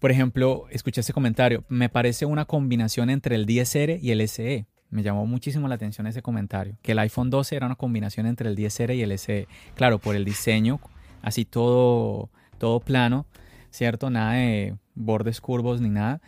Por 0.00 0.10
ejemplo, 0.10 0.66
escuché 0.70 1.02
ese 1.02 1.12
comentario, 1.12 1.62
me 1.68 1.90
parece 1.90 2.24
una 2.24 2.46
combinación 2.46 3.10
entre 3.10 3.36
el 3.36 3.46
10R 3.46 4.00
y 4.00 4.10
el 4.12 4.26
SE. 4.26 4.66
Me 4.88 5.02
llamó 5.02 5.26
muchísimo 5.26 5.68
la 5.68 5.74
atención 5.74 6.06
ese 6.06 6.22
comentario, 6.22 6.76
que 6.82 6.92
el 6.92 6.98
iPhone 7.00 7.28
12 7.28 7.54
era 7.54 7.66
una 7.66 7.76
combinación 7.76 8.26
entre 8.26 8.48
el 8.48 8.56
10R 8.56 8.96
y 8.96 9.02
el 9.02 9.16
SE. 9.18 9.46
Claro, 9.76 9.98
por 9.98 10.16
el 10.16 10.24
diseño, 10.24 10.80
así 11.20 11.44
todo, 11.44 12.30
todo 12.58 12.80
plano, 12.80 13.26
¿cierto? 13.70 14.08
Nada 14.08 14.32
de 14.32 14.74
bordes 14.94 15.40
curvos 15.42 15.82
ni 15.82 15.90
nada. 15.90 16.22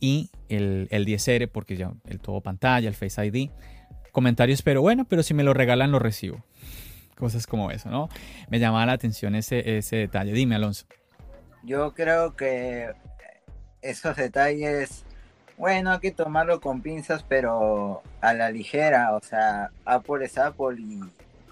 Y 0.00 0.28
el, 0.50 0.86
el 0.90 1.06
10R, 1.06 1.48
porque 1.50 1.76
ya 1.76 1.92
el 2.06 2.20
todo 2.20 2.42
pantalla, 2.42 2.88
el 2.88 2.94
Face 2.94 3.24
ID. 3.24 3.50
Comentarios, 4.12 4.60
pero 4.60 4.82
bueno, 4.82 5.06
pero 5.06 5.22
si 5.22 5.32
me 5.32 5.44
lo 5.44 5.54
regalan 5.54 5.90
lo 5.90 5.98
recibo. 5.98 6.44
Cosas 7.16 7.46
como 7.46 7.70
eso, 7.70 7.88
¿no? 7.88 8.10
Me 8.50 8.58
llamaba 8.58 8.84
la 8.84 8.92
atención 8.92 9.34
ese, 9.34 9.78
ese 9.78 9.96
detalle. 9.96 10.32
Dime, 10.32 10.56
Alonso. 10.56 10.84
Yo 11.62 11.94
creo 11.94 12.36
que 12.36 12.92
esos 13.84 14.16
detalles 14.16 15.04
bueno, 15.56 15.92
hay 15.92 16.00
que 16.00 16.10
tomarlo 16.10 16.60
con 16.60 16.82
pinzas, 16.82 17.22
pero 17.22 18.02
a 18.20 18.34
la 18.34 18.50
ligera. 18.50 19.14
O 19.14 19.20
sea, 19.20 19.70
Apple 19.84 20.24
es 20.24 20.38
Apple 20.38 20.76
y, 20.78 21.00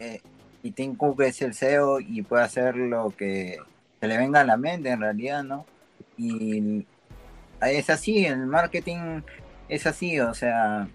eh, 0.01 0.20
y 0.62 0.72
Tim 0.72 0.97
Cook 0.97 1.22
es 1.22 1.41
el 1.43 1.55
CEO 1.55 2.01
y 2.01 2.22
puede 2.22 2.43
hacer 2.45 2.76
lo 2.76 3.11
que 3.11 3.59
se 4.01 4.09
le 4.09 4.18
venga 4.18 4.41
a 4.41 4.45
la 4.45 4.57
mente 4.57 4.91
en 4.91 5.01
realidad, 5.01 5.45
¿no? 5.45 5.66
Y 6.16 6.87
es 7.61 7.91
así, 7.91 8.26
el 8.26 8.47
marketing 8.47 9.22
es 9.68 9.87
así, 9.87 10.18
o 10.20 10.35
sea, 10.35 10.89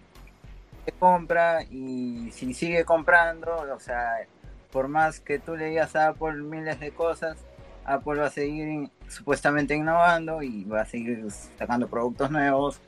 se 0.86 0.92
compra 0.94 1.64
y 1.64 2.30
si 2.32 2.54
sigue 2.54 2.84
comprando, 2.86 3.56
o 3.74 3.80
sea, 3.80 4.18
por 4.72 4.88
más 4.90 5.20
que 5.22 5.40
tú 5.40 5.56
le 5.56 5.70
digas 5.70 5.96
a 5.96 6.10
Apple 6.10 6.34
miles 6.44 6.80
de 6.80 6.92
cosas, 6.92 7.38
Apple 7.88 8.20
va 8.20 8.28
a 8.28 8.30
seguir 8.30 8.90
supuestamente 9.08 9.76
innovando 9.76 10.44
y 10.44 10.66
va 10.66 10.82
a 10.82 10.86
seguir 10.86 11.26
sacando 11.58 11.88
productos 11.88 12.30
nuevos 12.30 12.80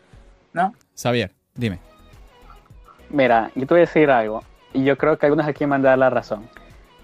¿no? 0.54 0.74
Xavier, 0.96 1.32
dime. 1.56 1.80
Mira, 3.10 3.52
yo 3.56 3.66
te 3.66 3.74
voy 3.74 3.80
a 3.80 3.82
decir 3.82 4.10
algo, 4.10 4.44
y 4.74 4.84
yo 4.84 4.98
creo 4.98 5.18
que 5.18 5.26
algunos 5.26 5.48
aquí 5.48 5.66
me 5.66 5.76
han 5.76 5.82
dado 5.82 5.98
la 5.98 6.10
razón. 6.10 6.48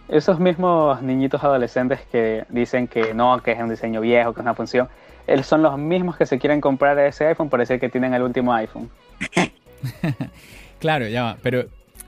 Esos 0.08 0.40
mismos 0.40 1.02
niñitos 1.02 1.44
adolescentes 1.44 2.00
que 2.12 2.46
dicen 2.50 2.88
que 2.88 3.14
no, 3.14 3.42
que 3.42 3.54
es 3.54 3.60
un 3.60 3.70
diseño 3.70 4.02
viejo, 4.02 4.34
que 4.34 4.42
es 4.42 4.44
una 4.44 4.54
función, 4.54 4.88
son 5.44 5.64
los 5.64 5.78
mismos 5.78 6.16
que 6.16 6.28
se 6.28 6.38
quieren 6.38 6.62
comprar 6.62 6.98
ese 7.00 7.26
iPhone 7.26 7.50
por 7.50 7.60
decir 7.60 7.80
que 7.80 7.90
tienen 7.90 8.14
el 8.14 8.22
último 8.22 8.54
iPhone. 8.54 8.90
claro, 10.80 11.08
ya 11.08 11.24
va, 11.24 11.38
pero 11.42 11.66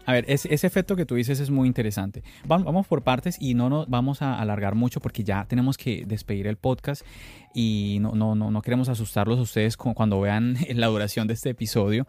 a 0.08 0.14
ver, 0.14 0.24
ese, 0.30 0.48
efecto 0.66 0.96
que 0.96 1.06
tú 1.06 1.16
dices 1.16 1.42
es 1.42 1.50
muy 1.50 1.68
interesante. 1.68 2.24
Vamos, 2.46 2.88
por 2.88 3.04
partes 3.04 3.36
y 3.42 3.56
no 3.56 3.70
nos 3.70 3.90
vamos 3.90 4.22
a 4.22 4.40
alargar 4.40 4.74
mucho 4.74 5.02
porque 5.02 5.26
ya 5.26 5.44
tenemos 5.50 5.78
que 5.78 6.06
despedir 6.08 6.48
el 6.48 6.56
podcast 6.56 7.06
y 7.54 7.98
no, 8.00 8.14
no, 8.14 8.34
no, 8.34 8.50
no 8.50 8.62
queremos 8.62 8.88
asustarlos 8.88 9.38
a 9.38 9.42
ustedes 9.42 9.76
cuando 9.76 10.22
vean 10.22 10.56
la 10.76 10.88
duración 10.88 11.28
de 11.28 11.34
este 11.34 11.50
episodio. 11.50 12.08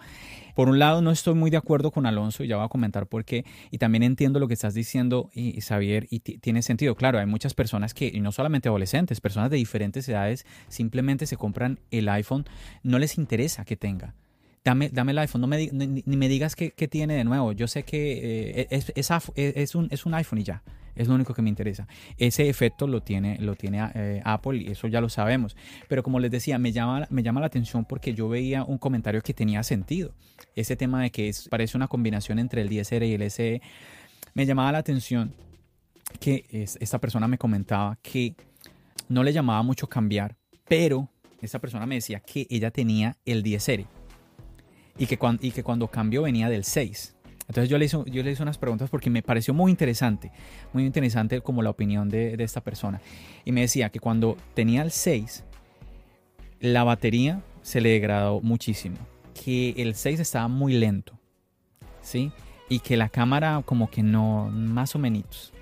Por 0.55 0.69
un 0.69 0.79
lado, 0.79 1.03
no 1.03 1.11
estoy 1.11 1.35
muy 1.35 1.51
de 1.51 1.57
acuerdo 1.57 1.91
con 1.91 2.07
Alonso 2.07 2.45
y 2.45 2.47
ya 2.47 2.55
voy 2.55 2.67
a 2.67 2.69
comentar 2.69 3.09
por 3.09 3.25
qué. 3.25 3.45
Y 3.73 3.79
también 3.79 4.05
entiendo 4.05 4.39
lo 4.39 4.47
que 4.47 4.55
estás 4.55 4.75
diciendo, 4.75 5.29
y, 5.35 5.61
Xavier, 5.61 6.07
y 6.09 6.21
tiene 6.21 6.63
sentido. 6.63 6.95
Claro, 6.95 7.19
hay 7.19 7.27
muchas 7.27 7.55
personas 7.55 7.95
que, 7.95 8.07
y 8.07 8.21
no 8.21 8.31
solamente 8.31 8.69
adolescentes, 8.69 9.21
personas 9.21 9.51
de 9.51 9.57
diferentes 9.57 10.09
edades, 10.09 10.47
simplemente 10.69 11.27
se 11.27 11.37
compran 11.37 11.81
el 11.91 12.09
iPhone, 12.09 12.45
no 12.85 13.01
les 13.01 13.19
interesa 13.19 13.65
que 13.65 13.77
tenga 13.77 14.15
dame, 14.69 14.91
dame 14.91 15.13
el 15.13 15.19
iPhone, 15.19 15.41
no 15.41 15.47
me, 15.47 15.71
ni, 15.73 16.03
me 16.05 16.29
digas 16.29 16.55
qué, 16.55 16.71
tiene 16.89 17.15
de 17.15 17.25
nuevo. 17.25 17.53
Yo 17.53 17.67
sé 17.67 17.85
que 17.85 18.61
eh, 18.61 18.69
es, 18.71 18.93
es, 18.95 19.75
un, 19.75 19.89
es 19.91 20.05
un 20.05 20.15
iPhone 20.15 20.41
y 20.41 20.45
ya. 20.45 20.63
Es 20.95 21.09
lo 21.09 21.15
único 21.15 21.33
que 21.33 21.43
me 21.43 21.49
interesa. 21.49 21.87
Ese 22.19 22.49
efecto 22.49 22.87
lo 22.87 23.03
tiene, 23.03 23.39
lo 23.39 23.55
tiene 23.55 23.89
eh, 23.95 24.21
Apple 24.25 24.59
y 24.59 24.73
eso 24.73 24.89
ya 24.89 25.01
lo 25.01 25.09
sabemos. 25.09 25.57
Pero 25.89 26.03
como 26.03 26.21
les 26.21 26.31
decía, 26.31 26.59
me 26.59 26.73
llama, 26.73 27.07
me 27.09 27.23
llama 27.23 27.41
la 27.41 27.47
atención 27.47 27.85
porque 27.85 28.15
yo 28.15 28.29
veía 28.29 28.65
un 28.65 28.79
comentario 28.79 29.23
que 29.23 29.33
tenía 29.33 29.63
sentido. 29.63 30.13
Ese 30.55 30.77
tema 30.77 31.03
de 31.03 31.11
que 31.11 31.29
es, 31.29 31.49
parece 31.49 31.77
una 31.77 31.89
combinación 31.89 32.39
entre 32.39 32.61
el 32.61 32.69
10R 32.69 33.09
y 33.09 33.15
el 33.15 33.31
SE. 33.31 33.63
Me 34.35 34.45
llamaba 34.45 34.73
la 34.73 34.79
atención 34.79 35.33
que 36.21 36.45
esta 36.51 36.99
persona 36.99 37.29
me 37.29 37.39
comentaba 37.39 37.97
que 38.03 38.35
no 39.09 39.23
le 39.23 39.33
llamaba 39.33 39.63
mucho 39.63 39.89
cambiar, 39.89 40.37
pero 40.67 41.09
esta 41.41 41.59
persona 41.59 41.87
me 41.87 41.95
decía 41.95 42.21
que 42.21 42.47
ella 42.51 42.71
tenía 42.71 43.17
el 43.25 43.45
10R 43.45 43.87
y 44.99 45.07
que, 45.07 45.19
cuando, 45.19 45.45
y 45.47 45.51
que 45.51 45.63
cuando 45.63 45.89
cambió 45.89 46.23
venía 46.23 46.49
del 46.49 46.65
6. 46.65 47.15
Entonces 47.49 47.71
yo 47.71 47.79
le, 47.79 47.87
hice, 47.87 47.99
yo 48.07 48.23
le 48.23 48.33
hice 48.33 48.43
unas 48.43 48.59
preguntas 48.59 48.91
porque 48.91 49.09
me 49.09 49.23
pareció 49.23 49.55
muy 49.55 49.71
interesante, 49.71 50.31
muy 50.75 50.85
interesante 50.85 51.41
como 51.41 51.63
la 51.63 51.71
opinión 51.71 52.11
de, 52.11 52.37
de 52.37 52.45
esta 52.45 52.61
persona. 52.61 53.01
Y 53.45 53.53
me 53.53 53.63
decía 53.63 53.89
que 53.89 54.01
cuando 54.01 54.37
tenía 54.55 54.83
el 54.83 54.91
6, 54.91 55.45
la 56.61 56.85
batería 56.85 57.43
se 57.63 57.81
le 57.81 57.91
degradó 57.91 58.41
muchísimo, 58.41 58.97
que 59.33 59.71
el 59.79 59.95
6 59.95 60.21
estaba 60.21 60.49
muy 60.49 60.75
lento, 60.75 61.19
¿sí? 62.03 62.33
Y 62.69 62.81
que 62.81 62.97
la 62.99 63.09
cámara 63.09 63.63
como 63.65 63.89
que 63.89 64.03
no, 64.03 64.51
más 64.51 64.95
o 64.95 64.99
menos 64.99 65.55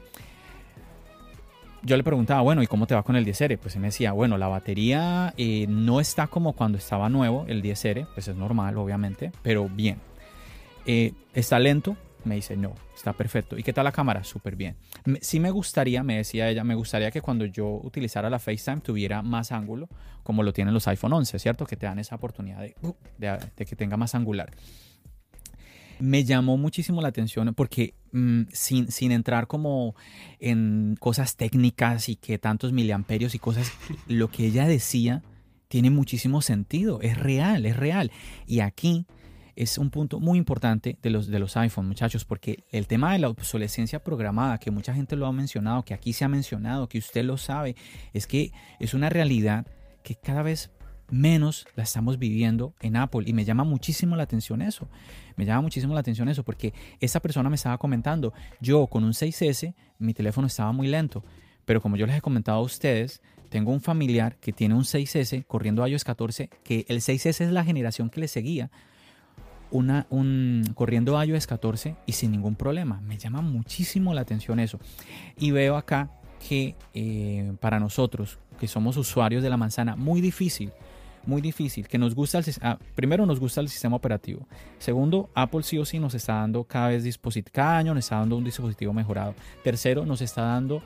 yo 1.86 1.96
le 1.96 2.02
preguntaba, 2.02 2.40
bueno, 2.40 2.62
¿y 2.62 2.66
cómo 2.66 2.86
te 2.86 2.94
va 2.94 3.04
con 3.04 3.14
el 3.14 3.24
10R? 3.24 3.58
Pues 3.58 3.76
él 3.76 3.80
me 3.80 3.88
decía, 3.88 4.12
bueno, 4.12 4.36
la 4.36 4.48
batería 4.48 5.32
eh, 5.36 5.66
no 5.68 6.00
está 6.00 6.26
como 6.26 6.52
cuando 6.52 6.78
estaba 6.78 7.08
nuevo, 7.08 7.44
el 7.48 7.62
10R, 7.62 8.08
pues 8.12 8.26
es 8.26 8.36
normal, 8.36 8.76
obviamente, 8.76 9.30
pero 9.42 9.68
bien. 9.68 9.98
Eh, 10.84 11.12
¿Está 11.32 11.60
lento? 11.60 11.96
Me 12.24 12.34
dice, 12.34 12.56
no, 12.56 12.74
está 12.92 13.12
perfecto. 13.12 13.56
¿Y 13.56 13.62
qué 13.62 13.72
tal 13.72 13.84
la 13.84 13.92
cámara? 13.92 14.24
Súper 14.24 14.56
bien. 14.56 14.76
Sí 15.20 15.38
me 15.38 15.52
gustaría, 15.52 16.02
me 16.02 16.16
decía 16.16 16.50
ella, 16.50 16.64
me 16.64 16.74
gustaría 16.74 17.12
que 17.12 17.20
cuando 17.20 17.44
yo 17.44 17.68
utilizara 17.68 18.28
la 18.28 18.40
FaceTime 18.40 18.80
tuviera 18.80 19.22
más 19.22 19.52
ángulo, 19.52 19.88
como 20.24 20.42
lo 20.42 20.52
tienen 20.52 20.74
los 20.74 20.88
iPhone 20.88 21.12
11, 21.12 21.38
¿cierto? 21.38 21.66
Que 21.66 21.76
te 21.76 21.86
dan 21.86 22.00
esa 22.00 22.16
oportunidad 22.16 22.62
de, 22.62 22.74
uh, 22.82 22.94
de 23.18 23.64
que 23.64 23.76
tenga 23.76 23.96
más 23.96 24.16
angular 24.16 24.50
me 25.98 26.24
llamó 26.24 26.56
muchísimo 26.56 27.00
la 27.02 27.08
atención 27.08 27.54
porque 27.54 27.94
mm, 28.12 28.42
sin, 28.52 29.12
entrar 29.12 29.46
como 29.46 29.94
en 30.40 30.96
cosas 30.98 31.36
técnicas 31.36 32.08
y 32.08 32.16
que 32.16 32.38
tantos 32.38 32.72
miliamperios 32.72 33.34
y 33.34 33.38
cosas, 33.38 33.72
lo 34.06 34.28
que 34.28 34.46
ella 34.46 34.66
decía 34.66 35.22
tiene 35.68 35.90
muchísimo 35.90 36.42
sentido, 36.42 37.00
es 37.00 37.18
real, 37.18 37.66
es 37.66 37.76
real. 37.76 38.12
Y 38.46 38.60
aquí 38.60 39.06
es 39.56 39.78
un 39.78 39.90
punto 39.90 40.20
muy 40.20 40.38
importante 40.38 40.98
de 41.02 41.10
los, 41.10 41.26
de 41.26 41.38
los 41.38 41.56
iPhone, 41.56 41.88
muchachos, 41.88 42.24
porque 42.24 42.64
el 42.70 42.86
tema 42.86 43.12
de 43.12 43.18
la 43.18 43.28
obsolescencia 43.28 44.04
programada, 44.04 44.58
que 44.58 44.70
mucha 44.70 44.94
gente 44.94 45.16
lo 45.16 45.26
ha 45.26 45.32
mencionado, 45.32 45.82
que 45.84 45.94
aquí 45.94 46.12
se 46.12 46.24
ha 46.24 46.28
mencionado, 46.28 46.88
que 46.88 46.98
usted 46.98 47.24
lo 47.24 47.36
sabe, 47.36 47.74
es 48.12 48.26
que 48.26 48.52
es 48.78 48.94
una 48.94 49.08
realidad 49.08 49.66
que 50.04 50.14
cada 50.14 50.42
vez 50.42 50.70
menos 51.10 51.66
la 51.74 51.84
estamos 51.84 52.18
viviendo 52.18 52.74
en 52.80 52.96
Apple 52.96 53.22
y 53.26 53.32
me 53.32 53.44
llama 53.44 53.64
muchísimo 53.64 54.16
la 54.16 54.24
atención 54.24 54.62
eso. 54.62 54.88
Me 55.36 55.44
llama 55.44 55.62
muchísimo 55.62 55.94
la 55.94 56.00
atención 56.00 56.28
eso 56.28 56.42
porque 56.42 56.72
esa 57.00 57.20
persona 57.20 57.48
me 57.48 57.56
estaba 57.56 57.78
comentando, 57.78 58.32
yo 58.60 58.86
con 58.86 59.04
un 59.04 59.12
6S 59.12 59.74
mi 59.98 60.14
teléfono 60.14 60.46
estaba 60.46 60.72
muy 60.72 60.88
lento, 60.88 61.24
pero 61.64 61.80
como 61.80 61.96
yo 61.96 62.06
les 62.06 62.16
he 62.16 62.20
comentado 62.20 62.58
a 62.58 62.62
ustedes, 62.62 63.22
tengo 63.48 63.72
un 63.72 63.80
familiar 63.80 64.36
que 64.36 64.52
tiene 64.52 64.74
un 64.74 64.82
6S 64.82 65.44
corriendo 65.46 65.86
iOS 65.86 66.04
14, 66.04 66.50
que 66.64 66.84
el 66.88 66.98
6S 66.98 67.44
es 67.44 67.52
la 67.52 67.64
generación 67.64 68.10
que 68.10 68.20
le 68.20 68.28
seguía, 68.28 68.70
una, 69.70 70.06
un, 70.10 70.64
corriendo 70.74 71.22
iOS 71.22 71.46
14 71.46 71.96
y 72.06 72.12
sin 72.12 72.30
ningún 72.30 72.54
problema. 72.54 73.00
Me 73.00 73.18
llama 73.18 73.42
muchísimo 73.42 74.14
la 74.14 74.20
atención 74.20 74.60
eso. 74.60 74.78
Y 75.38 75.50
veo 75.50 75.76
acá 75.76 76.10
que 76.48 76.76
eh, 76.94 77.52
para 77.60 77.80
nosotros, 77.80 78.38
que 78.60 78.68
somos 78.68 78.96
usuarios 78.96 79.42
de 79.42 79.50
la 79.50 79.56
manzana, 79.56 79.96
muy 79.96 80.20
difícil 80.20 80.72
muy 81.26 81.42
difícil, 81.42 81.88
que 81.88 81.98
nos 81.98 82.14
gusta 82.14 82.38
el 82.38 82.44
ah, 82.62 82.78
primero 82.94 83.26
nos 83.26 83.40
gusta 83.40 83.60
el 83.60 83.68
sistema 83.68 83.96
operativo. 83.96 84.46
Segundo, 84.78 85.30
Apple 85.34 85.62
sí 85.62 85.78
o 85.78 85.84
sí 85.84 85.98
nos 85.98 86.14
está 86.14 86.34
dando 86.34 86.64
cada 86.64 86.88
vez 86.88 87.18
cada 87.52 87.78
año 87.78 87.94
nos 87.94 88.04
está 88.04 88.16
dando 88.16 88.36
un 88.36 88.44
dispositivo 88.44 88.92
mejorado. 88.92 89.34
Tercero, 89.62 90.06
nos 90.06 90.20
está 90.20 90.42
dando 90.42 90.82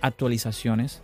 actualizaciones 0.00 1.02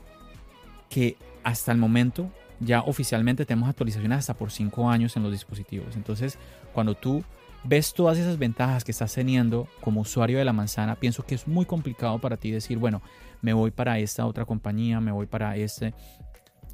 que 0.88 1.16
hasta 1.44 1.72
el 1.72 1.78
momento 1.78 2.30
ya 2.60 2.80
oficialmente 2.80 3.46
tenemos 3.46 3.68
actualizaciones 3.68 4.18
hasta 4.18 4.34
por 4.34 4.50
cinco 4.50 4.90
años 4.90 5.16
en 5.16 5.22
los 5.22 5.32
dispositivos. 5.32 5.96
Entonces, 5.96 6.38
cuando 6.72 6.94
tú 6.94 7.24
ves 7.64 7.92
todas 7.94 8.18
esas 8.18 8.38
ventajas 8.38 8.84
que 8.84 8.90
estás 8.90 9.14
teniendo 9.14 9.68
como 9.80 10.02
usuario 10.02 10.38
de 10.38 10.44
la 10.44 10.52
manzana, 10.52 10.96
pienso 10.96 11.24
que 11.24 11.34
es 11.34 11.46
muy 11.46 11.64
complicado 11.64 12.18
para 12.18 12.36
ti 12.36 12.50
decir, 12.50 12.78
bueno, 12.78 13.02
me 13.42 13.52
voy 13.52 13.70
para 13.70 13.98
esta 13.98 14.26
otra 14.26 14.44
compañía, 14.44 15.00
me 15.00 15.12
voy 15.12 15.26
para 15.26 15.56
este, 15.56 15.94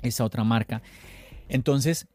esta 0.02 0.24
otra 0.24 0.44
marca. 0.44 0.82
Entonces, 1.49 2.07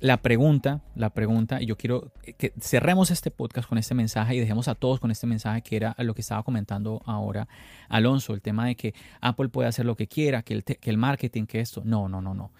la 0.00 0.18
pregunta, 0.18 0.80
la 0.94 1.10
pregunta, 1.10 1.60
y 1.60 1.66
yo 1.66 1.76
quiero 1.76 2.12
que 2.38 2.52
cerremos 2.60 3.10
este 3.10 3.32
podcast 3.32 3.68
con 3.68 3.78
este 3.78 3.94
mensaje 3.94 4.36
y 4.36 4.40
dejemos 4.40 4.68
a 4.68 4.76
todos 4.76 5.00
con 5.00 5.10
este 5.10 5.26
mensaje 5.26 5.62
que 5.62 5.76
era 5.76 5.96
lo 5.98 6.14
que 6.14 6.20
estaba 6.20 6.44
comentando 6.44 7.02
ahora 7.04 7.48
Alonso, 7.88 8.32
el 8.32 8.40
tema 8.40 8.66
de 8.66 8.76
que 8.76 8.94
Apple 9.20 9.48
puede 9.48 9.68
hacer 9.68 9.84
lo 9.86 9.96
que 9.96 10.06
quiera, 10.06 10.42
que 10.42 10.62
el, 10.82 10.96
marketing, 10.96 11.46
que 11.46 11.60
esto. 11.60 11.82
No, 11.84 12.08
no, 12.08 12.20
no, 12.20 12.32
no. 12.32 12.52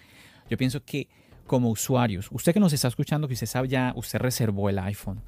Yo 0.49 0.57
pienso 0.57 0.83
que 0.83 1.07
como 1.47 1.69
usuarios, 1.69 2.27
usted 2.31 2.53
que 2.53 2.59
nos 2.59 2.73
está 2.73 2.89
escuchando, 2.89 3.27
que 3.27 3.33
usted 3.33 3.47
sabe 3.47 3.69
ya, 3.69 3.93
usted 3.95 4.19
reservó 4.19 4.69
el 4.69 4.77
iPhone 4.79 5.21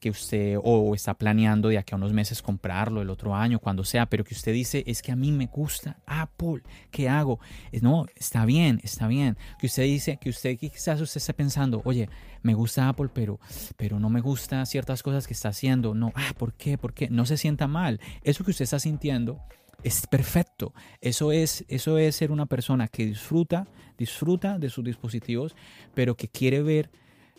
que 0.00 0.10
usted 0.10 0.56
o 0.62 0.94
está 0.94 1.14
planeando 1.14 1.68
de 1.68 1.78
aquí 1.78 1.94
a 1.94 1.96
unos 1.96 2.12
meses 2.12 2.42
comprarlo 2.42 3.02
el 3.02 3.10
otro 3.10 3.34
año, 3.34 3.58
cuando 3.58 3.84
sea, 3.84 4.06
pero 4.06 4.24
que 4.24 4.34
usted 4.34 4.52
dice, 4.52 4.84
es 4.86 5.02
que 5.02 5.12
a 5.12 5.16
mí 5.16 5.32
me 5.32 5.46
gusta 5.46 5.98
Apple, 6.06 6.62
¿qué 6.90 7.08
hago? 7.08 7.40
No, 7.80 8.06
está 8.14 8.44
bien, 8.44 8.80
está 8.82 9.08
bien. 9.08 9.36
Que 9.58 9.66
usted 9.66 9.84
dice, 9.84 10.18
que 10.18 10.30
usted 10.30 10.56
quizás 10.58 11.00
usted 11.00 11.18
esté 11.18 11.34
pensando, 11.34 11.82
oye, 11.84 12.08
me 12.42 12.54
gusta 12.54 12.88
Apple, 12.88 13.08
pero, 13.12 13.40
pero 13.76 13.98
no 13.98 14.10
me 14.10 14.20
gusta 14.20 14.64
ciertas 14.66 15.02
cosas 15.02 15.26
que 15.26 15.34
está 15.34 15.48
haciendo. 15.48 15.94
No, 15.94 16.12
ah, 16.14 16.32
¿por 16.36 16.54
qué? 16.54 16.78
¿Por 16.78 16.94
qué? 16.94 17.08
No 17.10 17.26
se 17.26 17.36
sienta 17.36 17.66
mal. 17.66 18.00
Eso 18.22 18.44
que 18.44 18.50
usted 18.50 18.64
está 18.64 18.78
sintiendo 18.78 19.40
es 19.82 20.06
perfecto. 20.06 20.74
Eso 21.00 21.32
es, 21.32 21.64
eso 21.68 21.98
es 21.98 22.16
ser 22.16 22.30
una 22.30 22.46
persona 22.46 22.88
que 22.88 23.06
disfruta, 23.06 23.66
disfruta 23.96 24.58
de 24.58 24.70
sus 24.70 24.84
dispositivos, 24.84 25.54
pero 25.94 26.16
que 26.16 26.28
quiere 26.28 26.62
ver 26.62 26.90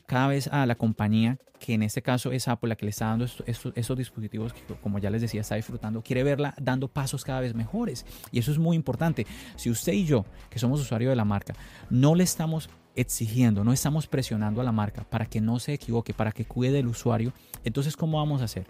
cada 0.10 0.28
vez 0.28 0.48
a 0.48 0.66
la 0.66 0.74
compañía, 0.74 1.38
que 1.60 1.76
en 1.76 1.84
este 1.84 2.02
caso 2.02 2.32
es 2.32 2.48
Apple 2.48 2.70
la 2.70 2.76
que 2.76 2.86
le 2.86 2.90
está 2.90 3.06
dando 3.06 3.26
esos, 3.26 3.96
dispositivos 3.96 4.54
que 4.54 4.62
como 4.82 4.98
ya 4.98 5.12
les 5.12 5.22
decía 5.22 5.42
está 5.42 5.54
disfrutando, 5.54 6.02
quiere 6.02 6.24
verla 6.24 6.56
dando 6.60 6.88
pasos 6.88 7.24
cada 7.24 7.42
vez 7.42 7.54
mejores. 7.54 8.08
Y 8.32 8.40
eso 8.40 8.52
es 8.52 8.58
muy 8.58 8.76
importante. 8.76 9.28
Si 9.56 9.70
usted 9.70 9.94
y 9.94 10.06
yo, 10.06 10.26
que 10.50 10.58
somos 10.58 10.82
usuarios 10.82 11.12
de 11.12 11.16
la 11.16 11.26
marca, 11.26 11.54
no 11.92 12.16
le 12.16 12.24
estamos 12.24 12.72
exigiendo, 12.96 13.64
no 13.64 13.72
estamos 13.72 14.08
presionando 14.08 14.62
a 14.62 14.64
la 14.64 14.72
marca 14.72 15.04
para 15.04 15.28
que 15.28 15.42
no 15.42 15.60
se 15.60 15.74
equivoque, 15.74 16.16
para 16.16 16.32
que 16.32 16.46
cuide 16.46 16.72
del 16.72 16.88
usuario, 16.88 17.32
entonces 17.64 17.96
¿cómo 17.96 18.18
vamos 18.18 18.42
a 18.42 18.46
hacer? 18.46 18.66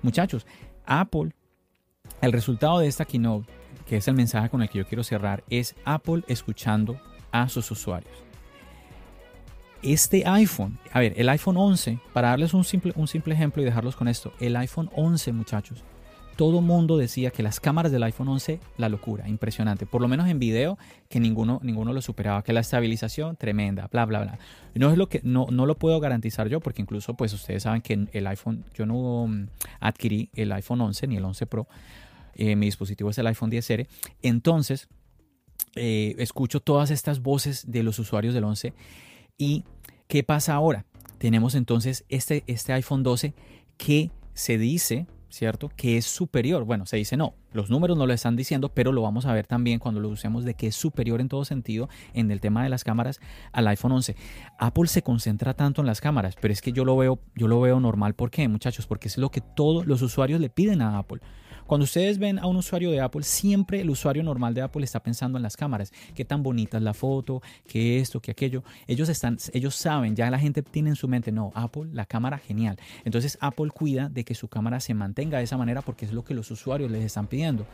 Muchachos, 0.00 0.46
Apple, 0.86 1.34
el 2.22 2.32
resultado 2.32 2.78
de 2.78 2.86
esta 2.86 3.04
keynote, 3.04 3.46
que 3.86 3.98
es 3.98 4.08
el 4.08 4.14
mensaje 4.14 4.48
con 4.48 4.62
el 4.62 4.70
que 4.70 4.78
yo 4.78 4.86
quiero 4.86 5.04
cerrar, 5.04 5.44
es 5.50 5.74
Apple 5.84 6.22
escuchando 6.28 6.98
a 7.30 7.50
sus 7.50 7.70
usuarios 7.70 8.27
este 9.82 10.24
iPhone, 10.26 10.78
a 10.92 11.00
ver, 11.00 11.14
el 11.16 11.28
iPhone 11.28 11.56
11, 11.56 11.98
para 12.12 12.28
darles 12.28 12.54
un 12.54 12.64
simple, 12.64 12.92
un 12.96 13.08
simple 13.08 13.34
ejemplo 13.34 13.62
y 13.62 13.64
dejarlos 13.64 13.96
con 13.96 14.08
esto, 14.08 14.32
el 14.40 14.56
iPhone 14.56 14.90
11 14.94 15.32
muchachos, 15.32 15.84
todo 16.38 16.60
mundo 16.60 16.96
decía 16.96 17.32
que 17.32 17.42
las 17.42 17.58
cámaras 17.58 17.90
del 17.90 18.04
iPhone 18.04 18.28
11, 18.28 18.60
la 18.76 18.88
locura, 18.88 19.28
impresionante, 19.28 19.86
por 19.86 20.00
lo 20.00 20.06
menos 20.06 20.28
en 20.28 20.38
video, 20.38 20.78
que 21.08 21.18
ninguno, 21.18 21.58
ninguno 21.64 21.92
lo 21.92 22.00
superaba, 22.00 22.44
que 22.44 22.52
la 22.52 22.60
estabilización 22.60 23.34
tremenda, 23.34 23.88
bla, 23.90 24.04
bla, 24.04 24.20
bla. 24.20 24.38
No 24.76 24.92
es 24.92 24.96
lo 24.96 25.08
que, 25.08 25.20
no, 25.24 25.48
no 25.50 25.66
lo 25.66 25.76
puedo 25.76 25.98
garantizar 25.98 26.48
yo, 26.48 26.60
porque 26.60 26.80
incluso 26.80 27.14
pues 27.14 27.32
ustedes 27.32 27.64
saben 27.64 27.82
que 27.82 28.06
el 28.12 28.26
iPhone, 28.28 28.64
yo 28.72 28.86
no 28.86 29.26
mm, 29.26 29.48
adquirí 29.80 30.30
el 30.32 30.52
iPhone 30.52 30.80
11 30.80 31.08
ni 31.08 31.16
el 31.16 31.24
11 31.24 31.46
Pro, 31.46 31.66
eh, 32.34 32.54
mi 32.54 32.66
dispositivo 32.66 33.10
es 33.10 33.18
el 33.18 33.26
iPhone 33.26 33.50
10R, 33.50 33.88
entonces 34.22 34.88
eh, 35.74 36.14
escucho 36.18 36.60
todas 36.60 36.92
estas 36.92 37.20
voces 37.20 37.68
de 37.68 37.82
los 37.82 37.98
usuarios 37.98 38.32
del 38.32 38.44
11 38.44 38.74
¿Y 39.40 39.62
qué 40.08 40.24
pasa 40.24 40.54
ahora? 40.54 40.84
Tenemos 41.18 41.54
entonces 41.54 42.04
este, 42.08 42.42
este 42.48 42.72
iPhone 42.72 43.04
12 43.04 43.34
que 43.76 44.10
se 44.34 44.58
dice, 44.58 45.06
¿cierto? 45.28 45.70
Que 45.76 45.96
es 45.96 46.06
superior. 46.06 46.64
Bueno, 46.64 46.86
se 46.86 46.96
dice 46.96 47.16
no, 47.16 47.34
los 47.52 47.70
números 47.70 47.96
no 47.96 48.08
lo 48.08 48.12
están 48.12 48.34
diciendo, 48.34 48.70
pero 48.70 48.90
lo 48.90 49.00
vamos 49.00 49.26
a 49.26 49.32
ver 49.32 49.46
también 49.46 49.78
cuando 49.78 50.00
lo 50.00 50.08
usemos 50.08 50.44
de 50.44 50.54
que 50.54 50.66
es 50.66 50.74
superior 50.74 51.20
en 51.20 51.28
todo 51.28 51.44
sentido 51.44 51.88
en 52.14 52.32
el 52.32 52.40
tema 52.40 52.64
de 52.64 52.68
las 52.68 52.82
cámaras 52.82 53.20
al 53.52 53.68
iPhone 53.68 53.92
11. 53.92 54.16
Apple 54.58 54.88
se 54.88 55.02
concentra 55.02 55.54
tanto 55.54 55.82
en 55.82 55.86
las 55.86 56.00
cámaras, 56.00 56.34
pero 56.40 56.52
es 56.52 56.60
que 56.60 56.72
yo 56.72 56.84
lo 56.84 56.96
veo, 56.96 57.20
yo 57.36 57.46
lo 57.46 57.60
veo 57.60 57.78
normal. 57.78 58.14
¿Por 58.14 58.32
qué, 58.32 58.48
muchachos? 58.48 58.88
Porque 58.88 59.06
es 59.06 59.18
lo 59.18 59.30
que 59.30 59.40
todos 59.40 59.86
los 59.86 60.02
usuarios 60.02 60.40
le 60.40 60.50
piden 60.50 60.82
a 60.82 60.98
Apple. 60.98 61.20
Cuando 61.68 61.84
ustedes 61.84 62.18
ven 62.18 62.38
a 62.38 62.46
un 62.46 62.56
usuario 62.56 62.90
de 62.90 62.98
Apple, 62.98 63.22
siempre 63.22 63.82
el 63.82 63.90
usuario 63.90 64.22
normal 64.22 64.54
de 64.54 64.62
Apple 64.62 64.82
está 64.82 65.02
pensando 65.02 65.36
en 65.36 65.42
las 65.42 65.54
cámaras, 65.54 65.92
qué 66.14 66.24
tan 66.24 66.42
bonita 66.42 66.78
es 66.78 66.82
la 66.82 66.94
foto, 66.94 67.42
qué 67.66 68.00
esto, 68.00 68.20
qué 68.20 68.30
aquello. 68.30 68.64
Ellos 68.86 69.10
están, 69.10 69.36
ellos 69.52 69.74
saben, 69.74 70.16
ya 70.16 70.30
la 70.30 70.38
gente 70.38 70.62
tiene 70.62 70.88
en 70.88 70.96
su 70.96 71.08
mente, 71.08 71.30
no, 71.30 71.52
Apple, 71.54 71.90
la 71.92 72.06
cámara 72.06 72.38
genial. 72.38 72.78
Entonces 73.04 73.36
Apple 73.42 73.68
cuida 73.68 74.08
de 74.08 74.24
que 74.24 74.34
su 74.34 74.48
cámara 74.48 74.80
se 74.80 74.94
mantenga 74.94 75.36
de 75.36 75.44
esa 75.44 75.58
manera 75.58 75.82
porque 75.82 76.06
es 76.06 76.12
lo 76.14 76.24
que 76.24 76.32
los 76.32 76.50
usuarios 76.50 76.90
les 76.90 77.04
están 77.04 77.26
pidiendo. 77.26 77.66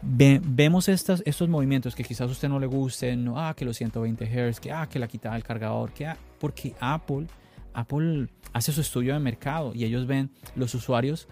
vemos 0.00 0.88
estos, 0.88 1.48
movimientos 1.48 1.96
que 1.96 2.04
quizás 2.04 2.28
a 2.28 2.30
usted 2.30 2.48
no 2.48 2.60
le 2.60 2.66
gusten, 2.66 3.24
no, 3.24 3.36
ah, 3.36 3.52
que 3.52 3.64
los 3.64 3.76
120 3.76 4.26
Hz, 4.26 4.60
que, 4.60 4.70
ah, 4.70 4.88
que 4.88 5.00
la 5.00 5.08
quitaba 5.08 5.34
el 5.34 5.42
cargador, 5.42 5.92
que, 5.92 6.06
ah, 6.06 6.16
porque 6.38 6.72
Apple, 6.78 7.26
Apple 7.72 8.28
hace 8.52 8.70
su 8.70 8.80
estudio 8.80 9.12
de 9.14 9.18
mercado 9.18 9.72
y 9.74 9.82
ellos 9.82 10.06
ven 10.06 10.30
los 10.54 10.72
usuarios 10.76 11.26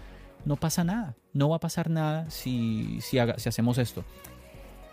no 0.44 0.56
pasa 0.56 0.84
nada. 0.84 1.14
No 1.32 1.48
va 1.48 1.56
a 1.56 1.60
pasar 1.60 1.90
nada 1.90 2.30
si, 2.30 3.00
si, 3.00 3.18
hacemos 3.18 3.78
esto. 3.78 4.04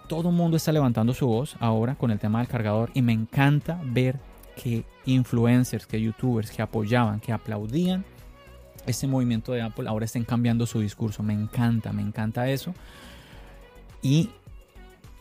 Todo 0.08 0.30
el 0.30 0.36
mundo 0.36 0.58
está 0.58 0.72
levantando 0.72 1.14
su 1.14 1.28
voz 1.28 1.56
ahora 1.60 1.96
con 1.96 2.12
el 2.12 2.20
tema 2.20 2.40
del 2.40 2.48
cargador 2.48 2.90
y 2.94 3.02
me 3.02 3.14
encanta 3.14 3.80
ver 3.84 4.20
que 4.56 4.86
influencers, 5.06 5.86
que 5.86 6.02
youtubers 6.02 6.52
que 6.52 6.62
apoyaban, 6.62 7.20
que 7.20 7.32
aplaudían 7.32 8.04
este 8.86 9.08
movimiento 9.08 9.52
de 9.52 9.62
Apple 9.62 9.88
ahora 9.88 10.06
estén 10.06 10.24
cambiando 10.24 10.66
su 10.66 10.80
discurso. 10.80 11.22
Me 11.22 11.34
encanta, 11.34 11.94
me 11.94 12.02
encanta 12.02 12.50
eso. 12.50 12.74
Y 14.02 14.30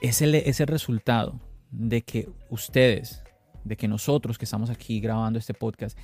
es 0.01 0.23
es 0.23 0.61
el 0.61 0.67
resultado 0.67 1.39
de 1.71 2.03
que 2.03 2.29
ustedes, 2.49 3.23
de 3.65 3.77
que 3.77 3.89
nosotros 3.89 4.39
que 4.39 4.45
estamos 4.45 4.71
aquí 4.71 5.01
grabando 5.01 5.39
este 5.39 5.55
podcast, 5.55 5.99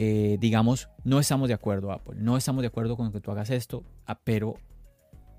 eh, 0.00 0.38
digamos, 0.38 0.88
no 1.02 1.18
estamos 1.18 1.48
de 1.48 1.54
acuerdo, 1.54 1.90
Apple, 1.90 2.14
no 2.20 2.36
estamos 2.36 2.62
de 2.62 2.68
acuerdo 2.68 2.96
con 2.96 3.10
que 3.10 3.20
tú 3.20 3.32
hagas 3.32 3.50
esto, 3.50 3.82
ah, 4.06 4.16
pero 4.22 4.54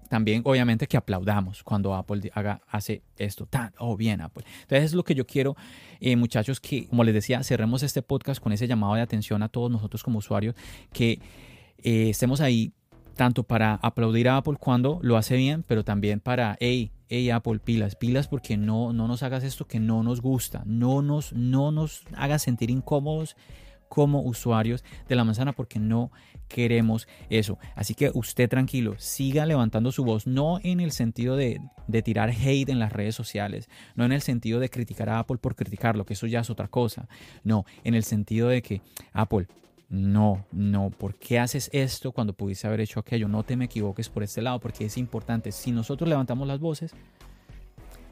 también 0.09 0.41
obviamente 0.43 0.85
que 0.85 0.97
aplaudamos 0.97 1.63
cuando 1.63 1.95
Apple 1.95 2.29
haga, 2.33 2.59
hace 2.67 3.01
esto 3.15 3.45
tan, 3.45 3.71
oh 3.79 3.95
bien 3.95 4.19
Apple. 4.19 4.43
Entonces 4.63 4.87
es 4.87 4.93
lo 4.93 5.05
que 5.05 5.15
yo 5.15 5.25
quiero, 5.25 5.55
eh, 6.01 6.17
muchachos, 6.17 6.59
que 6.59 6.87
como 6.87 7.05
les 7.05 7.13
decía, 7.13 7.41
cerremos 7.41 7.83
este 7.83 8.01
podcast 8.01 8.43
con 8.43 8.51
ese 8.51 8.67
llamado 8.67 8.95
de 8.95 9.01
atención 9.01 9.43
a 9.43 9.47
todos 9.47 9.71
nosotros 9.71 10.03
como 10.03 10.19
usuarios, 10.19 10.55
que 10.91 11.21
eh, 11.77 12.09
estemos 12.09 12.41
ahí 12.41 12.73
tanto 13.15 13.43
para 13.43 13.75
aplaudir 13.75 14.27
a 14.27 14.35
Apple 14.35 14.57
cuando 14.59 14.99
lo 15.01 15.15
hace 15.15 15.37
bien, 15.37 15.63
pero 15.65 15.85
también 15.85 16.19
para, 16.19 16.57
hey, 16.59 16.91
hey 17.07 17.29
Apple, 17.29 17.59
pilas, 17.59 17.95
pilas 17.95 18.27
porque 18.27 18.57
no, 18.57 18.91
no 18.91 19.07
nos 19.07 19.23
hagas 19.23 19.45
esto 19.45 19.67
que 19.67 19.79
no 19.79 20.03
nos 20.03 20.19
gusta, 20.19 20.63
no 20.65 21.01
nos, 21.01 21.31
no 21.31 21.71
nos 21.71 22.03
hagas 22.17 22.41
sentir 22.41 22.69
incómodos 22.69 23.37
como 23.89 24.21
usuarios 24.21 24.85
de 25.09 25.15
la 25.15 25.25
manzana 25.25 25.51
porque 25.51 25.79
no 25.79 26.11
queremos 26.47 27.07
eso. 27.29 27.57
Así 27.75 27.93
que 27.93 28.11
usted 28.13 28.49
tranquilo, 28.49 28.95
siga 28.97 29.45
levantando 29.45 29.91
su 29.91 30.03
voz, 30.03 30.27
no 30.27 30.59
en 30.63 30.79
el 30.79 30.91
sentido 30.91 31.35
de, 31.35 31.59
tirar 32.03 32.29
hate 32.29 32.69
en 32.69 32.79
las 32.79 32.93
redes 32.93 33.15
sociales, 33.15 33.69
no 33.95 34.05
en 34.05 34.11
el 34.11 34.21
sentido 34.21 34.59
de 34.59 34.69
criticar 34.69 35.09
a 35.09 35.19
Apple 35.19 35.37
por 35.37 35.55
criticarlo, 35.55 36.05
que 36.05 36.13
eso 36.13 36.27
ya 36.27 36.39
es 36.39 36.49
otra 36.49 36.67
cosa, 36.67 37.07
no, 37.43 37.65
en 37.83 37.93
el 37.95 38.03
sentido 38.03 38.47
de 38.47 38.61
que 38.61 38.81
Apple, 39.13 39.47
no, 39.89 40.45
no, 40.51 40.91
¿por 40.91 41.15
qué 41.15 41.39
haces 41.39 41.69
esto 41.73 42.11
cuando 42.11 42.33
pudiese 42.33 42.67
haber 42.67 42.81
hecho 42.81 42.99
aquello? 42.99 43.27
No 43.27 43.43
te 43.43 43.55
me 43.55 43.65
equivoques 43.65 44.07
por 44.07 44.21
este 44.21 44.41
lado, 44.41 44.59
porque 44.59 44.85
es 44.85 44.97
importante. 44.97 45.51
Si 45.51 45.71
nosotros 45.71 46.07
levantamos 46.07 46.47
las 46.47 46.59
voces, 46.59 46.91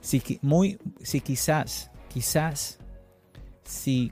si, 0.02 0.40
muy, 0.42 0.80
si 1.04 1.22
quizás, 1.22 1.92
quizás, 2.10 2.80
si 3.64 4.12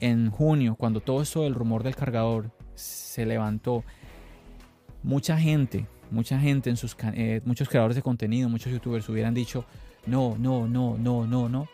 en 0.00 0.30
junio, 0.30 0.74
cuando 0.76 1.00
todo 1.00 1.22
eso 1.22 1.42
del 1.42 1.54
rumor 1.54 1.82
del 1.82 1.96
cargador 1.96 2.50
se 2.74 3.26
levantó, 3.26 3.84
mucha 5.02 5.38
gente, 5.38 5.86
mucha 6.10 6.38
gente 6.38 6.70
en 6.70 6.76
sus 6.76 6.96
eh, 7.14 7.40
muchos 7.44 7.68
creadores 7.68 7.96
de 7.96 8.02
contenido, 8.02 8.48
muchos 8.48 8.72
youtubers 8.72 9.08
hubieran 9.08 9.34
dicho, 9.34 9.64
no, 10.06 10.36
no, 10.38 10.66
no, 10.66 10.96
no, 10.98 11.26
no, 11.26 11.48
no. 11.48 11.68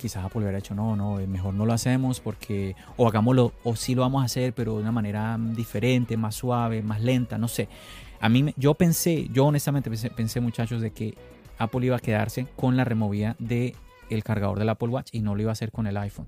Quizás 0.00 0.24
Apple 0.24 0.40
hubiera 0.40 0.58
hecho, 0.58 0.74
no, 0.74 0.96
no, 0.96 1.16
mejor 1.26 1.52
no 1.52 1.66
lo 1.66 1.74
hacemos 1.74 2.18
porque, 2.18 2.74
o 2.96 3.06
hagámoslo, 3.06 3.52
o 3.62 3.76
sí 3.76 3.94
lo 3.94 4.02
vamos 4.02 4.22
a 4.22 4.24
hacer, 4.24 4.54
pero 4.54 4.76
de 4.76 4.82
una 4.82 4.92
manera 4.92 5.38
diferente, 5.38 6.16
más 6.16 6.34
suave, 6.34 6.82
más 6.82 7.02
lenta, 7.02 7.36
no 7.36 7.46
sé. 7.46 7.68
A 8.20 8.28
mí, 8.28 8.54
yo 8.56 8.74
pensé, 8.74 9.28
yo 9.32 9.46
honestamente 9.46 9.90
pensé, 9.90 10.40
muchachos, 10.40 10.80
de 10.80 10.92
que 10.92 11.14
Apple 11.58 11.84
iba 11.86 11.96
a 11.96 12.00
quedarse 12.00 12.46
con 12.56 12.76
la 12.76 12.84
removida 12.84 13.36
del 13.38 13.74
el 14.08 14.24
cargador 14.24 14.58
del 14.58 14.68
Apple 14.68 14.88
Watch 14.88 15.10
y 15.12 15.20
no 15.20 15.34
lo 15.34 15.42
iba 15.42 15.50
a 15.50 15.52
hacer 15.52 15.72
con 15.72 15.86
el 15.86 15.96
iPhone. 15.96 16.26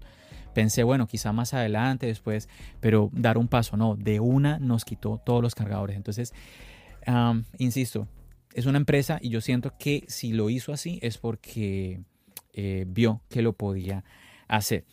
Pensé, 0.55 0.82
bueno, 0.82 1.07
quizá 1.07 1.32
más 1.32 1.52
adelante, 1.52 2.07
después, 2.07 2.48
pero 2.80 3.11
dar 3.12 3.38
un 3.38 3.48
paso, 3.48 3.76
no, 3.76 3.96
de 3.96 4.20
una 4.20 4.59
nos 4.59 4.84
quitó 4.84 5.20
todos 5.24 5.42
los 5.42 5.55
cargadores. 5.55 5.96
Entonces, 5.96 6.32
insisto, 7.59 8.09
es 8.55 8.66
una 8.66 8.78
empresa 8.78 9.18
y 9.20 9.30
yo 9.30 9.40
siento 9.40 9.74
que 9.78 10.05
si 10.09 10.32
lo 10.32 10.48
hizo 10.48 10.72
así 10.72 10.98
es 11.02 11.18
porque 11.18 12.00
eh, 12.52 12.84
vio 12.88 13.20
que 13.28 13.42
lo 13.42 13.52
podía 13.52 14.05
hacer. 14.48 14.84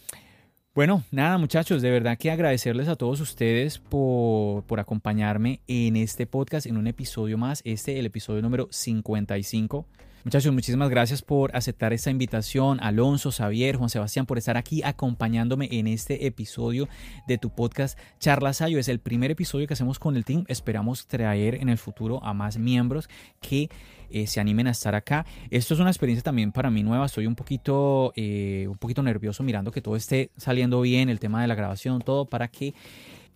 Bueno, 0.74 1.04
nada 1.12 1.38
muchachos, 1.38 1.82
de 1.82 1.92
verdad 1.92 2.18
que 2.18 2.32
agradecerles 2.32 2.88
a 2.88 2.96
todos 2.96 3.20
ustedes 3.20 3.78
por, 3.78 4.64
por, 4.64 4.80
acompañarme 4.80 5.60
en 5.68 5.98
este 5.98 6.26
podcast, 6.26 6.66
en 6.66 6.78
un 6.78 6.88
episodio 6.88 7.38
más, 7.38 7.62
este 7.66 8.00
el 8.00 8.06
episodio 8.06 8.42
número 8.42 8.68
55. 8.72 9.86
Muchachos, 10.24 10.54
muchísimas 10.54 10.92
gracias 10.92 11.24
por 11.24 11.56
aceptar 11.56 11.94
esta 11.94 12.12
invitación. 12.12 12.80
Alonso, 12.80 13.32
Xavier, 13.32 13.78
Juan 13.78 13.90
Sebastián, 13.90 14.28
por 14.28 14.38
estar 14.38 14.56
aquí 14.56 14.84
acompañándome 14.84 15.68
en 15.72 15.88
este 15.88 16.28
episodio 16.28 16.88
de 17.28 17.40
tu 17.40 17.50
podcast 17.50 17.98
Charlas 18.20 18.62
Ayo. 18.62 18.78
Es 18.78 18.88
el 18.88 19.00
primer 19.00 19.32
episodio 19.32 19.66
que 19.66 19.74
hacemos 19.74 19.98
con 19.98 20.16
el 20.16 20.24
team. 20.24 20.46
Esperamos 20.48 21.08
traer 21.08 21.56
en 21.56 21.70
el 21.70 21.80
futuro 21.80 22.24
a 22.24 22.36
más 22.36 22.60
miembros 22.60 23.10
que 23.40 23.72
eh, 24.12 24.28
se 24.28 24.40
animen 24.40 24.68
a 24.68 24.72
estar 24.72 24.94
acá. 24.94 25.26
Esto 25.50 25.74
es 25.74 25.80
una 25.80 25.90
experiencia 25.90 26.22
también 26.22 26.52
para 26.52 26.70
mí 26.70 26.84
nueva. 26.84 27.08
Estoy 27.08 27.26
un 27.26 27.36
poquito, 27.36 28.14
eh, 28.16 28.68
un 28.70 28.78
poquito 28.78 29.02
nervioso 29.02 29.42
mirando 29.42 29.72
que 29.72 29.82
todo 29.82 29.96
esté 29.96 30.30
saliendo 30.38 30.82
bien, 30.82 31.10
el 31.10 31.20
tema 31.20 31.42
de 31.42 31.48
la 31.48 31.56
grabación, 31.56 32.00
todo 32.00 32.26
para 32.26 32.48
que 32.48 32.76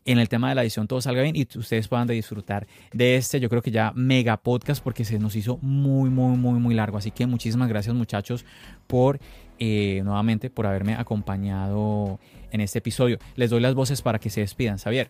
en 0.06 0.20
el 0.20 0.30
tema 0.30 0.50
de 0.50 0.56
la 0.56 0.62
edición 0.62 0.88
todo 0.88 1.02
salga 1.02 1.24
bien 1.24 1.36
y 1.36 1.48
ustedes 1.58 1.88
puedan 1.88 2.08
disfrutar 2.08 2.68
de 2.94 3.16
este, 3.16 3.40
yo 3.40 3.50
creo 3.50 3.62
que 3.62 3.72
ya 3.72 3.92
mega 3.96 4.38
podcast 4.38 4.84
porque 4.84 5.04
se 5.04 5.20
nos 5.20 5.36
hizo 5.36 5.58
muy, 5.62 6.10
muy, 6.10 6.38
muy, 6.38 6.60
muy 6.60 6.76
largo. 6.76 6.98
Así 6.98 7.12
que 7.12 7.26
muchísimas 7.26 7.68
gracias 7.68 7.96
muchachos 7.96 8.46
por 8.88 9.20
eh, 9.58 10.02
nuevamente 10.04 10.50
por 10.50 10.68
haberme 10.68 10.96
acompañado 10.96 12.20
en 12.52 12.62
este 12.62 12.80
episodio. 12.80 13.18
Les 13.36 13.50
doy 13.50 13.62
las 13.62 13.74
voces 13.74 14.02
para 14.02 14.20
que 14.20 14.30
se 14.30 14.42
despidan, 14.42 14.78
Xavier. 14.78 15.10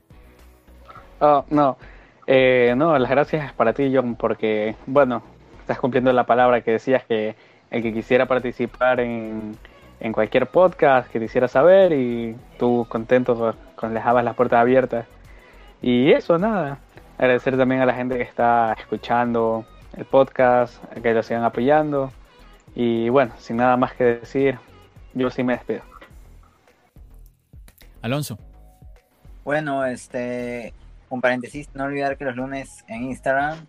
Oh, 1.19 1.45
no, 1.49 1.77
eh, 2.27 2.73
no, 2.77 2.97
las 2.97 3.09
gracias 3.09 3.53
para 3.53 3.73
ti, 3.73 3.91
John, 3.93 4.15
porque, 4.15 4.75
bueno, 4.85 5.23
estás 5.59 5.79
cumpliendo 5.79 6.11
la 6.13 6.25
palabra 6.25 6.61
que 6.61 6.71
decías 6.71 7.03
que 7.05 7.35
el 7.71 7.81
que 7.81 7.93
quisiera 7.93 8.27
participar 8.27 8.99
en 8.99 9.57
en 10.05 10.13
cualquier 10.13 10.45
podcast 10.45 11.09
que 11.09 11.19
quisiera 11.19 11.47
saber 11.47 11.91
y 11.91 12.35
tú 12.59 12.85
contento 12.87 13.55
con 13.75 13.91
dejabas 13.91 14.23
las 14.23 14.35
puertas 14.35 14.59
abiertas. 14.59 15.07
Y 15.81 16.11
eso, 16.11 16.37
nada. 16.37 16.77
Agradecer 17.17 17.57
también 17.57 17.81
a 17.81 17.87
la 17.87 17.95
gente 17.95 18.15
que 18.15 18.21
está 18.21 18.75
escuchando 18.77 19.65
el 19.97 20.05
podcast, 20.05 20.75
que 21.01 21.11
lo 21.11 21.23
sigan 21.23 21.43
apoyando. 21.43 22.11
Y 22.75 23.09
bueno, 23.09 23.33
sin 23.39 23.57
nada 23.57 23.77
más 23.77 23.93
que 23.93 24.03
decir, 24.03 24.59
yo 25.15 25.31
sí 25.31 25.43
me 25.43 25.53
despido. 25.53 25.81
Alonso. 28.03 28.37
Bueno, 29.43 29.85
este, 29.85 30.71
un 31.09 31.19
paréntesis, 31.19 31.67
no 31.73 31.85
olvidar 31.85 32.15
que 32.15 32.25
los 32.25 32.35
lunes 32.35 32.85
en 32.87 33.05
Instagram, 33.05 33.65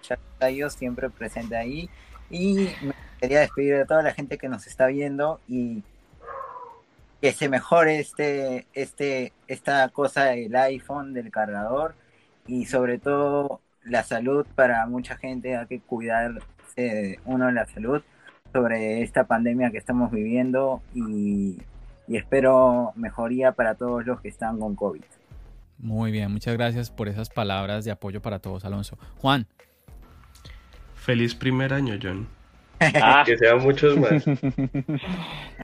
yo 0.55 0.68
siempre 0.68 1.09
presente 1.09 1.57
ahí. 1.57 1.89
Y 2.28 2.68
me 2.82 2.93
quería 3.22 3.41
despedir 3.41 3.78
de 3.78 3.87
toda 3.87 4.03
la 4.03 4.12
gente 4.12 4.37
que 4.37 4.51
nos 4.51 4.66
está 4.66 4.89
viendo 4.89 5.41
y 5.49 5.82
que 7.21 7.33
se 7.33 7.49
mejore 7.49 7.99
este, 7.99 8.67
este, 8.75 9.33
esta 9.47 9.89
cosa 9.89 10.25
del 10.25 10.55
iPhone, 10.57 11.14
del 11.14 11.31
cargador 11.31 11.95
y 12.47 12.67
sobre 12.67 12.99
todo 12.99 13.61
la 13.85 14.03
salud 14.03 14.47
para 14.55 14.87
mucha 14.87 15.17
gente, 15.17 15.57
hay 15.57 15.67
que 15.67 15.81
cuidarse 15.81 17.19
uno 17.25 17.47
de 17.47 17.53
la 17.53 17.67
salud 17.67 18.03
sobre 18.53 19.03
esta 19.03 19.25
pandemia 19.25 19.71
que 19.71 19.79
estamos 19.79 20.11
viviendo 20.11 20.83
y, 20.95 21.59
y 22.07 22.17
espero 22.17 22.93
mejoría 22.97 23.53
para 23.53 23.75
todos 23.75 24.05
los 24.07 24.21
que 24.21 24.29
están 24.29 24.59
con 24.59 24.75
COVID. 24.75 25.03
Muy 25.79 26.11
bien, 26.11 26.33
muchas 26.33 26.55
gracias 26.55 26.91
por 26.91 27.09
esas 27.09 27.29
palabras 27.29 27.85
de 27.85 27.91
apoyo 27.91 28.23
para 28.23 28.39
todos, 28.39 28.64
Alonso. 28.64 28.99
Juan. 29.19 29.47
Feliz 30.95 31.35
primer 31.35 31.73
año, 31.73 31.99
John. 32.03 32.36
Ah. 32.81 33.22
Que 33.24 33.37
sean 33.39 33.62
muchos 33.62 33.97
más. 33.99 34.24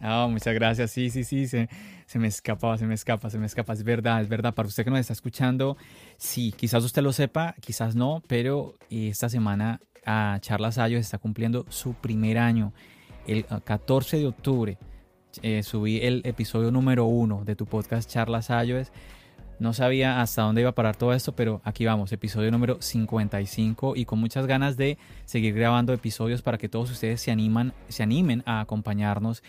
Ah, 0.04 0.26
muchas 0.28 0.54
gracias. 0.54 0.90
Sí, 0.90 1.10
sí, 1.10 1.22
sí, 1.22 1.46
se, 1.46 1.68
se, 2.06 2.18
me 2.18 2.26
escapa, 2.26 2.76
se 2.76 2.86
me 2.86 2.94
escapa, 2.94 3.30
se 3.30 3.38
me 3.38 3.46
escapa. 3.46 3.72
Es 3.72 3.84
verdad, 3.84 4.20
es 4.20 4.28
verdad. 4.28 4.52
Para 4.52 4.66
usted 4.66 4.82
que 4.82 4.90
nos 4.90 4.98
está 4.98 5.12
escuchando, 5.12 5.76
sí, 6.16 6.52
quizás 6.56 6.82
usted 6.82 7.02
lo 7.02 7.12
sepa, 7.12 7.54
quizás 7.60 7.94
no, 7.94 8.20
pero 8.26 8.74
esta 8.90 9.28
semana 9.28 9.80
a 10.04 10.38
Charlas 10.40 10.78
Ayos 10.78 11.00
está 11.00 11.18
cumpliendo 11.18 11.66
su 11.68 11.94
primer 11.94 12.38
año. 12.38 12.72
El 13.26 13.44
14 13.44 14.18
de 14.18 14.26
octubre 14.26 14.78
eh, 15.42 15.62
subí 15.62 15.98
el 15.98 16.22
episodio 16.24 16.72
número 16.72 17.04
uno 17.04 17.44
de 17.44 17.54
tu 17.54 17.66
podcast 17.66 18.10
Charlas 18.10 18.50
Ayos 18.50 18.90
no 19.62 19.72
sabía 19.72 20.20
hasta 20.20 20.42
dónde 20.42 20.60
iba 20.60 20.70
a 20.70 20.74
parar 20.74 20.96
todo 20.96 21.14
esto, 21.14 21.34
pero 21.34 21.60
aquí 21.64 21.86
vamos, 21.86 22.12
episodio 22.12 22.50
número 22.50 22.82
55 22.82 23.94
y 23.96 24.04
con 24.04 24.18
muchas 24.18 24.46
ganas 24.46 24.76
de 24.76 24.98
seguir 25.24 25.54
grabando 25.54 25.92
episodios 25.92 26.42
para 26.42 26.58
que 26.58 26.68
todos 26.68 26.90
ustedes 26.90 27.20
se, 27.20 27.30
animan, 27.30 27.72
se 27.88 28.02
animen 28.02 28.42
a 28.44 28.60
acompañarnos 28.60 29.42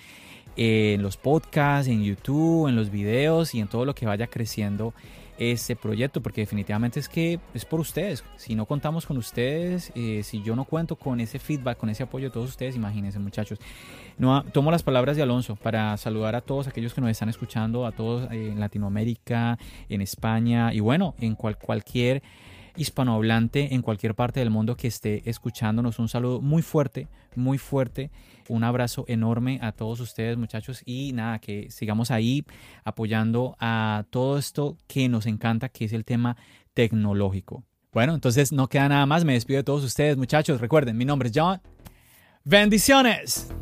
en 0.56 1.02
los 1.02 1.18
podcasts, 1.18 1.90
en 1.90 2.04
YouTube, 2.04 2.68
en 2.68 2.76
los 2.76 2.92
videos 2.92 3.56
y 3.56 3.60
en 3.60 3.68
todo 3.68 3.86
lo 3.86 3.96
que 3.96 4.06
vaya 4.06 4.28
creciendo 4.28 4.94
este 5.40 5.76
proyecto, 5.76 6.22
porque 6.22 6.42
definitivamente 6.42 7.00
es 7.00 7.10
que 7.10 7.40
es 7.56 7.66
por 7.66 7.80
ustedes. 7.80 8.24
Si 8.38 8.54
no 8.54 8.68
contamos 8.68 9.08
con 9.08 9.18
ustedes, 9.18 9.92
eh, 9.96 10.22
si 10.24 10.44
yo 10.44 10.56
no 10.56 10.66
cuento 10.66 10.96
con 10.96 11.20
ese 11.22 11.40
feedback, 11.40 11.80
con 11.80 11.90
ese 11.90 12.04
apoyo 12.04 12.28
de 12.28 12.34
todos 12.34 12.50
ustedes, 12.50 12.76
imagínense 12.76 13.18
muchachos. 13.18 13.58
No, 14.18 14.44
tomo 14.44 14.72
las 14.72 14.84
palabras 14.84 15.18
de 15.18 15.24
Alonso 15.24 15.56
para 15.56 15.98
saludar 15.98 16.36
a 16.36 16.42
todos 16.42 16.68
aquellos 16.68 16.94
que 16.94 17.02
nos 17.02 17.10
están 17.10 17.30
escuchando, 17.30 17.86
a 17.86 17.92
todos 17.92 18.32
en 18.32 18.60
Latinoamérica, 18.60 19.58
en 19.90 20.02
España 20.02 20.74
y 20.74 20.80
bueno, 20.80 21.16
en 21.20 21.36
cual, 21.36 21.58
cualquier 21.58 22.22
hispanohablante 22.76 23.74
en 23.74 23.82
cualquier 23.82 24.16
parte 24.16 24.40
del 24.40 24.50
mundo 24.50 24.76
que 24.76 24.88
esté 24.88 25.30
escuchándonos. 25.30 26.00
Un 26.00 26.10
saludo 26.10 26.42
muy 26.42 26.62
fuerte, 26.62 27.08
muy 27.36 27.58
fuerte. 27.58 28.12
Un 28.50 28.64
abrazo 28.64 29.06
enorme 29.08 29.60
a 29.62 29.72
todos 29.72 30.00
ustedes 30.00 30.38
muchachos 30.38 30.82
y 30.86 31.14
nada, 31.14 31.40
que 31.40 31.70
sigamos 31.72 32.12
ahí 32.12 32.46
apoyando 32.84 33.56
a 33.60 34.06
todo 34.10 34.38
esto 34.38 34.78
que 34.88 35.08
nos 35.08 35.26
encanta, 35.26 35.70
que 35.70 35.86
es 35.86 35.94
el 35.94 36.06
tema 36.06 36.36
tecnológico. 36.74 37.64
Bueno, 37.94 38.16
entonces 38.16 38.52
no 38.52 38.68
queda 38.68 38.90
nada 38.90 39.06
más. 39.06 39.24
Me 39.24 39.34
despido 39.34 39.58
de 39.58 39.64
todos 39.64 39.84
ustedes 39.84 40.18
muchachos. 40.18 40.60
Recuerden, 40.60 40.98
mi 40.98 41.06
nombre 41.06 41.30
es 41.30 41.34
John. 41.36 41.62
Bendiciones. 42.44 43.54